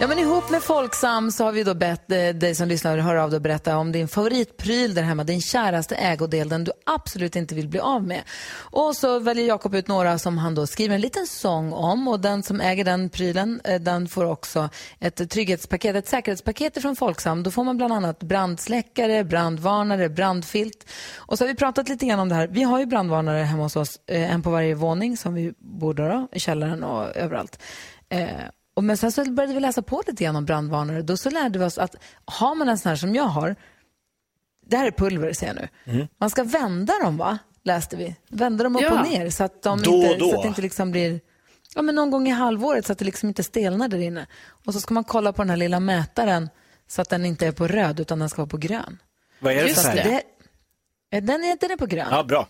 Ja, 0.00 0.06
men 0.06 0.18
ihop 0.18 0.50
med 0.50 0.62
Folksam 0.62 1.30
så 1.30 1.44
har 1.44 1.52
vi 1.52 1.64
då 1.64 1.74
bett 1.74 2.10
eh, 2.10 2.28
dig 2.28 2.54
som 2.54 2.68
lyssnar 2.68 2.98
höra 2.98 3.24
av 3.24 3.30
dig 3.30 3.36
och 3.36 3.42
berätta 3.42 3.76
om 3.76 3.92
din 3.92 4.08
favoritpryl 4.08 4.94
där 4.94 5.02
hemma, 5.02 5.24
din 5.24 5.40
käraste 5.40 5.94
ägodel, 5.94 6.48
den 6.48 6.64
du 6.64 6.72
absolut 6.86 7.36
inte 7.36 7.54
vill 7.54 7.68
bli 7.68 7.80
av 7.80 8.02
med. 8.02 8.22
Och 8.58 8.96
så 8.96 9.18
väljer 9.18 9.46
Jakob 9.46 9.74
ut 9.74 9.88
några 9.88 10.18
som 10.18 10.38
han 10.38 10.54
då 10.54 10.66
skriver 10.66 10.94
en 10.94 11.00
liten 11.00 11.26
sång 11.26 11.72
om 11.72 12.08
och 12.08 12.20
den 12.20 12.42
som 12.42 12.60
äger 12.60 12.84
den 12.84 13.08
prylen, 13.08 13.60
eh, 13.64 13.80
den 13.80 14.08
får 14.08 14.24
också 14.24 14.68
ett 15.00 15.30
trygghetspaket, 15.30 15.96
ett 15.96 16.08
säkerhetspaket 16.08 16.82
från 16.82 16.96
Folksam. 16.96 17.42
Då 17.42 17.50
får 17.50 17.64
man 17.64 17.76
bland 17.76 17.92
annat 17.92 18.22
brandsläckare, 18.22 19.24
brandvarnare, 19.24 20.08
brandfilt. 20.08 20.90
Och 21.16 21.38
så 21.38 21.44
har 21.44 21.48
vi 21.48 21.54
pratat 21.54 21.88
lite 21.88 22.06
grann 22.06 22.20
om 22.20 22.28
det 22.28 22.34
här. 22.34 22.48
Vi 22.48 22.62
har 22.62 22.78
ju 22.78 22.86
brandvarnare 22.86 23.42
hemma 23.42 23.62
hos 23.62 23.76
oss, 23.76 24.00
eh, 24.06 24.32
en 24.32 24.42
på 24.42 24.50
varje 24.50 24.74
våning 24.74 25.16
som 25.16 25.34
vi 25.34 25.52
bor 25.58 25.94
då, 25.94 26.28
i 26.32 26.40
källaren 26.40 26.84
och 26.84 27.16
överallt. 27.16 27.58
Eh, 28.08 28.28
och 28.76 28.84
men 28.84 28.96
sen 28.96 29.12
så 29.12 29.24
började 29.30 29.54
vi 29.54 29.60
läsa 29.60 29.82
på 29.82 30.02
lite 30.06 30.24
grann 30.24 30.36
om 30.36 30.44
brandvarnare. 30.44 31.02
Då 31.02 31.16
så 31.16 31.30
lärde 31.30 31.58
vi 31.58 31.64
oss 31.64 31.78
att 31.78 31.96
har 32.24 32.54
man 32.54 32.68
en 32.68 32.78
sån 32.78 32.88
här 32.88 32.96
som 32.96 33.14
jag 33.14 33.24
har, 33.24 33.56
det 34.66 34.76
här 34.76 34.86
är 34.86 34.90
pulver 34.90 35.32
ser 35.32 35.46
jag 35.46 35.56
nu. 35.86 36.08
Man 36.18 36.30
ska 36.30 36.44
vända 36.44 36.94
dem 37.02 37.16
va, 37.16 37.38
läste 37.64 37.96
vi. 37.96 38.16
Vända 38.28 38.64
dem 38.64 38.76
upp 38.76 38.82
Ja. 38.82 39.00
och 39.00 39.08
ner 39.10 39.30
så 39.30 39.44
att, 39.44 39.62
de 39.62 39.82
Då 39.82 39.92
inte, 39.94 40.14
då. 40.18 40.28
så 40.30 40.36
att 40.36 40.42
det 40.42 40.48
inte 40.48 40.62
liksom 40.62 40.90
blir, 40.90 41.20
ja 41.74 41.82
men 41.82 41.94
någon 41.94 42.10
gång 42.10 42.28
i 42.28 42.30
halvåret 42.30 42.86
så 42.86 42.92
att 42.92 42.98
det 42.98 43.04
liksom 43.04 43.28
inte 43.28 43.42
stelnar 43.42 43.88
där 43.88 43.98
inne. 43.98 44.26
Och 44.66 44.72
så 44.74 44.80
ska 44.80 44.94
man 44.94 45.04
kolla 45.04 45.32
på 45.32 45.42
den 45.42 45.50
här 45.50 45.56
lilla 45.56 45.80
mätaren 45.80 46.50
så 46.88 47.02
att 47.02 47.08
den 47.08 47.24
inte 47.24 47.46
är 47.46 47.52
på 47.52 47.66
röd 47.68 48.00
utan 48.00 48.18
den 48.18 48.28
ska 48.28 48.42
vara 48.42 48.48
på 48.50 48.56
grön. 48.56 48.98
Vad 49.38 49.52
är 49.52 49.56
det 49.62 49.68
Just 49.68 49.82
för 49.82 49.90
färg? 49.90 50.20
den, 51.10 51.44
är, 51.44 51.60
den 51.60 51.70
är 51.70 51.76
på 51.76 51.86
grön. 51.86 52.08
Ja, 52.10 52.24
bra. 52.24 52.48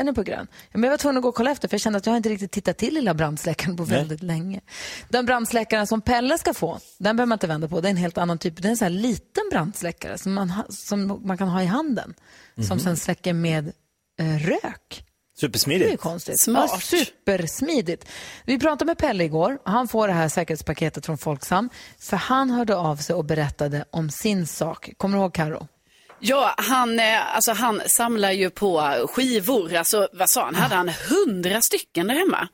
Den 0.00 0.08
är 0.08 0.12
på 0.12 0.22
grön. 0.22 0.46
Men 0.72 0.82
jag 0.82 0.90
var 0.90 0.98
tvungen 0.98 1.16
att 1.16 1.22
gå 1.22 1.28
och 1.28 1.34
kolla 1.34 1.50
efter 1.50 1.68
för 1.68 1.74
jag 1.74 1.80
kände 1.80 1.96
att 1.96 2.06
jag 2.06 2.16
inte 2.16 2.28
riktigt 2.28 2.50
tittat 2.50 2.78
till 2.78 2.94
lilla 2.94 3.14
brandsläckaren 3.14 3.76
på 3.76 3.84
väldigt 3.84 4.22
länge. 4.22 4.60
Den 5.08 5.26
brandsläckaren 5.26 5.86
som 5.86 6.00
Pelle 6.00 6.38
ska 6.38 6.54
få, 6.54 6.78
den 6.98 7.16
behöver 7.16 7.28
man 7.28 7.36
inte 7.36 7.46
vända 7.46 7.68
på. 7.68 7.80
Det 7.80 7.88
är 7.88 7.90
en 7.90 7.96
helt 7.96 8.18
annan 8.18 8.38
typ. 8.38 8.56
Det 8.56 8.68
är 8.68 8.70
en 8.70 8.76
sån 8.76 8.84
här 8.84 8.90
liten 8.90 9.42
brandsläckare 9.50 10.18
som 10.18 10.32
man, 10.34 10.50
ha, 10.50 10.64
som 10.68 11.20
man 11.24 11.38
kan 11.38 11.48
ha 11.48 11.62
i 11.62 11.66
handen. 11.66 12.14
Som 12.68 12.78
sen 12.78 12.96
släcker 12.96 13.32
med 13.32 13.72
eh, 14.20 14.38
rök. 14.38 15.04
Det 15.40 15.46
är 15.46 15.48
ju 15.48 15.52
Supersmidigt. 15.52 16.00
konstigt. 16.00 16.40
Smart. 16.40 16.70
Ja, 16.72 16.80
supersmidigt. 16.80 18.08
Vi 18.44 18.58
pratade 18.58 18.84
med 18.84 18.98
Pelle 18.98 19.24
igår. 19.24 19.58
Han 19.64 19.88
får 19.88 20.08
det 20.08 20.14
här 20.14 20.28
säkerhetspaketet 20.28 21.06
från 21.06 21.18
Folksam. 21.18 21.70
För 21.98 22.16
han 22.16 22.50
hörde 22.50 22.76
av 22.76 22.96
sig 22.96 23.14
och 23.14 23.24
berättade 23.24 23.84
om 23.90 24.10
sin 24.10 24.46
sak. 24.46 24.90
Kommer 24.96 25.16
du 25.16 25.22
ihåg 25.22 25.34
Karo? 25.34 25.68
Ja, 26.20 26.54
han, 26.58 26.98
eh, 26.98 27.34
alltså, 27.34 27.52
han 27.52 27.82
samlar 27.86 28.30
ju 28.30 28.50
på 28.50 28.80
skivor. 29.14 29.74
Alltså, 29.74 30.08
vad 30.12 30.30
sa 30.30 30.44
han? 30.44 30.54
Hade 30.54 30.74
han 30.74 30.88
hundra 31.08 31.60
stycken 31.62 32.06
där 32.06 32.14
hemma? 32.14 32.48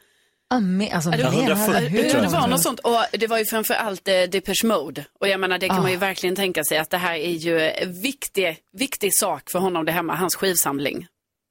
Amen, 0.51 0.89
alltså, 0.93 1.11
Ja, 1.11 1.17
det, 1.17 1.23
men 1.25 1.73
var- 1.73 1.81
hur 1.81 2.03
det, 2.03 2.21
det 2.21 2.27
var 2.29 2.47
något 2.49 2.62
sånt. 2.62 2.81
Och 2.81 3.01
det 3.12 3.27
var 3.27 3.39
ju 3.39 3.45
framför 3.45 3.75
allt 3.75 4.09
eh, 4.09 4.23
Depeche 4.23 4.64
Mode. 4.67 5.05
Och 5.21 5.29
jag 5.29 5.41
menar, 5.41 5.59
det 5.59 5.69
kan 5.69 5.79
Ah. 5.79 5.83
man 5.83 5.91
ju 5.91 5.97
verkligen 5.97 6.37
tänka 6.37 6.64
sig 6.64 6.79
att 6.79 6.91
det 6.91 6.99
här 6.99 7.14
är 7.14 7.31
ju 7.31 7.61
en 7.71 8.01
viktig, 8.01 8.59
viktig 8.73 9.11
sak 9.14 9.51
för 9.51 9.59
honom 9.59 9.85
det 9.85 9.93
hemma, 9.93 10.14
hans 10.17 10.35
skivsamling. 10.37 11.07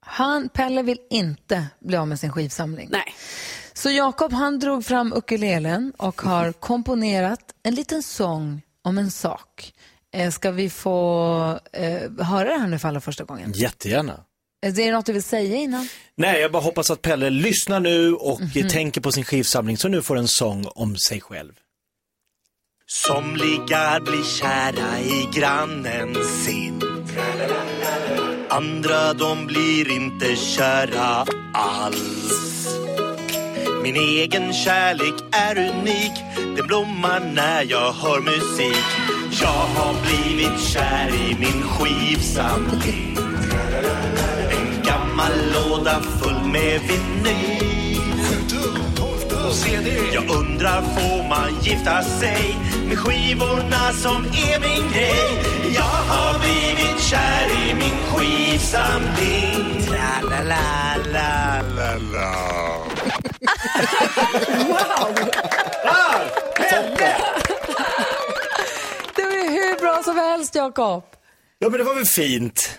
Han, 0.06 0.48
Pelle 0.48 0.82
vill 0.82 0.98
inte 1.10 1.66
bli 1.80 1.96
av 1.96 2.08
med 2.08 2.20
sin 2.20 2.32
skivsamling. 2.32 2.88
Nej. 2.92 3.14
Så 3.74 3.90
Jakob 3.90 4.32
han 4.32 4.58
drog 4.58 4.84
fram 4.84 5.12
ukulelen 5.12 5.92
och 5.96 6.20
har 6.22 6.52
komponerat 6.52 7.40
en 7.62 7.74
liten 7.74 8.02
sång 8.02 8.62
om 8.84 8.98
en 8.98 9.10
sak. 9.10 9.72
Eh, 10.16 10.30
ska 10.30 10.50
vi 10.50 10.70
få 10.70 11.60
eh, 11.72 12.24
höra 12.26 12.48
det 12.50 12.58
här 12.58 12.66
nu 12.66 12.78
för 12.78 12.88
allra 12.88 13.00
första 13.00 13.24
gången? 13.24 13.52
Jättegärna. 13.52 14.12
Eh, 14.66 14.68
Är 14.70 14.72
det 14.72 14.90
något 14.92 15.06
du 15.06 15.12
vill 15.12 15.22
säga 15.22 15.56
innan? 15.56 15.88
Nej, 16.16 16.40
jag 16.40 16.52
bara 16.52 16.62
hoppas 16.62 16.90
att 16.90 17.02
Pelle 17.02 17.30
lyssnar 17.30 17.80
nu 17.80 18.12
och 18.14 18.40
eh, 18.40 18.46
Mhm. 18.56 18.68
tänker 18.68 19.00
på 19.00 19.12
sin 19.12 19.24
skivsamling 19.24 19.76
så 19.76 19.88
nu 19.88 20.02
får 20.02 20.16
en 20.16 20.28
sång 20.28 20.66
om 20.74 20.96
sig 20.96 21.20
själv. 21.20 21.52
Somliga 22.88 24.00
blir 24.00 24.24
kära 24.40 25.00
i 25.00 25.28
grannen 25.34 26.14
sin 26.44 26.82
Andra 28.48 29.12
de 29.14 29.46
blir 29.46 29.90
inte 29.96 30.36
kära 30.36 31.26
alls 31.54 32.68
Min 33.82 33.96
egen 33.96 34.52
kärlek 34.52 35.14
är 35.32 35.58
unik 35.70 36.12
Den 36.56 36.66
blommar 36.66 37.20
när 37.34 37.62
jag 37.62 37.92
hör 37.92 38.20
musik 38.20 38.84
Jag 39.30 39.48
har 39.48 39.94
blivit 40.02 40.60
kär 40.60 41.08
i 41.08 41.36
min 41.38 41.62
skivsamling 41.62 43.18
En 44.50 44.82
gammal 44.82 45.32
låda 45.52 46.00
full 46.00 46.44
med 46.52 46.80
vinyl 46.80 47.66
jag 50.12 50.30
undrar, 50.30 50.82
får 50.82 51.28
man 51.28 51.60
gifta 51.62 52.02
sig 52.02 52.56
med 52.88 52.98
skivorna 52.98 53.92
som 53.92 54.24
är 54.24 54.60
min 54.60 54.92
grej? 54.92 55.38
Jag 55.74 55.82
har 55.82 56.38
blivit 56.38 57.00
kär 57.00 57.50
i 57.68 57.74
min 57.74 57.96
skivsamling. 58.12 59.82
Tra-la-la-la-la-la. 59.86 62.32
Wow! 64.66 65.14
Det 65.86 66.66
var 66.66 66.70
ju 66.70 66.76
hur 67.18 67.45
bra 69.86 70.02
som 70.02 70.16
helst, 70.16 70.54
Jakob. 70.54 71.04
Ja, 71.58 71.68
men 71.68 71.78
det 71.78 71.84
var 71.84 71.94
väl 71.94 72.04
fint? 72.04 72.78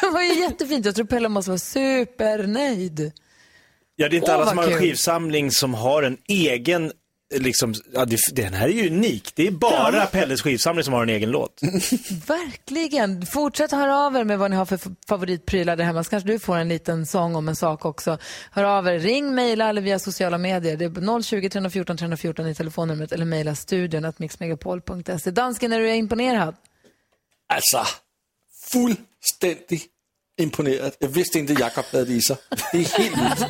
Det 0.00 0.10
var 0.10 0.22
ju 0.22 0.40
jättefint. 0.40 0.86
Jag 0.86 0.94
tror 0.94 1.06
Pelle 1.06 1.28
måste 1.28 1.50
vara 1.50 1.58
supernöjd. 1.58 3.12
Ja, 3.96 4.08
det 4.08 4.16
är 4.16 4.18
inte 4.18 4.30
Åh, 4.30 4.34
alla 4.34 4.46
som 4.46 4.58
har 4.58 4.64
en 4.66 4.78
skivsamling 4.78 5.50
som 5.50 5.74
har 5.74 6.02
en 6.02 6.16
egen, 6.28 6.92
liksom, 7.38 7.74
ja, 7.92 8.04
det, 8.04 8.18
den 8.32 8.54
här 8.54 8.68
är 8.68 8.72
ju 8.72 8.86
unik. 8.86 9.32
Det 9.34 9.46
är 9.46 9.50
bara 9.50 9.96
Ja. 9.96 10.06
Pelles 10.06 10.42
skivsamling 10.42 10.84
som 10.84 10.94
har 10.94 11.02
en 11.02 11.08
egen 11.08 11.30
låt. 11.30 11.60
Verkligen. 12.26 13.26
Fortsätt 13.26 13.70
höra 13.70 13.98
av 13.98 14.16
er 14.16 14.24
med 14.24 14.38
vad 14.38 14.50
ni 14.50 14.56
har 14.56 14.66
för 14.66 14.80
favoritprylar 15.08 15.76
där 15.76 15.84
hemma. 15.84 16.04
Så 16.04 16.10
kanske 16.10 16.28
du 16.28 16.38
får 16.38 16.56
en 16.56 16.68
liten 16.68 17.06
sång 17.06 17.36
om 17.36 17.48
en 17.48 17.56
sak 17.56 17.84
också. 17.84 18.18
Hör 18.50 18.64
av 18.64 18.88
er. 18.88 18.98
Ring, 18.98 19.34
mejla 19.34 19.68
eller 19.68 19.82
via 19.82 19.98
sociala 19.98 20.38
medier. 20.38 20.76
Det 20.76 20.84
är 20.84 21.22
020 21.22 21.48
314 21.50 21.96
314 21.96 22.46
i 22.46 22.54
telefonnumret 22.54 23.12
eller 23.12 23.24
mejla 23.24 23.54
studion 23.54 24.04
att 24.04 24.18
mixmegapol.se. 24.18 25.30
Dansken, 25.30 25.72
är 25.72 25.80
du 25.80 25.94
imponerad? 25.94 26.54
Altså, 27.48 27.86
fuldstændig 28.72 29.80
imponeret. 30.38 30.92
Jeg 31.00 31.14
vidste 31.14 31.38
ikke, 31.38 31.56
Jakob 31.58 31.84
havde 31.90 32.06
vist 32.06 32.26
sig. 32.26 32.36
Det 32.72 32.80
är 32.80 32.98
helt. 32.98 33.44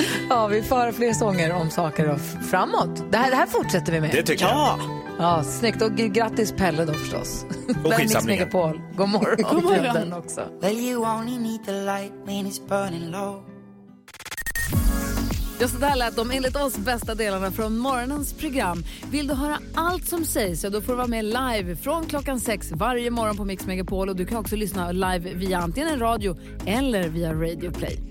Ja, 0.31 0.47
vi 0.47 0.61
får 0.61 0.75
höra 0.75 0.91
fler 0.91 1.13
sånger 1.13 1.53
om 1.53 1.69
saker 1.69 2.09
och 2.09 2.19
framåt. 2.49 3.03
Det 3.11 3.17
här, 3.17 3.29
det 3.29 3.35
här 3.35 3.45
fortsätter 3.45 3.91
vi 3.91 4.01
med. 4.01 4.11
Det 4.11 4.23
tycker 4.23 4.45
jag. 4.45 4.53
ja. 4.53 4.79
Ja, 5.19 5.43
snyggt. 5.43 5.81
Och 5.81 5.91
grattis 5.91 6.51
Pelle 6.51 6.85
då 6.85 6.93
förstås. 6.93 7.45
Mix 7.67 7.95
skivsamlingen. 7.95 8.39
Megapol. 8.39 8.81
God 8.97 9.09
morgon. 9.09 9.45
God 9.51 9.63
morgon. 9.63 10.13
också. 10.19 10.41
Well, 10.61 10.77
you 10.77 11.05
only 11.17 11.37
need 11.37 11.65
the 11.65 11.71
light 11.71 12.11
when 12.25 12.45
it's 12.45 12.67
burning 12.69 13.11
low. 13.11 13.43
Ja, 15.59 15.67
så 15.67 15.77
där 15.77 15.95
lät 15.95 16.15
de 16.15 16.31
enligt 16.31 16.55
oss 16.55 16.77
bästa 16.77 17.15
delarna 17.15 17.51
från 17.51 17.77
morgonens 17.77 18.33
program. 18.33 18.83
Vill 19.11 19.27
du 19.27 19.33
höra 19.33 19.57
allt 19.75 20.07
som 20.07 20.25
sägs 20.25 20.61
så 20.61 20.69
då 20.69 20.81
får 20.81 20.93
du 20.93 20.97
vara 20.97 21.07
med 21.07 21.25
live 21.25 21.75
från 21.75 22.05
klockan 22.05 22.39
sex 22.39 22.71
varje 22.71 23.11
morgon 23.11 23.37
på 23.37 23.45
Mix 23.45 23.65
Megapol. 23.65 24.09
Och 24.09 24.15
du 24.15 24.25
kan 24.25 24.37
också 24.37 24.55
lyssna 24.55 24.91
live 24.91 25.33
via 25.33 25.59
antingen 25.59 25.99
radio 25.99 26.37
eller 26.65 27.09
via 27.09 27.33
Radio 27.33 27.71
Play. 27.71 28.10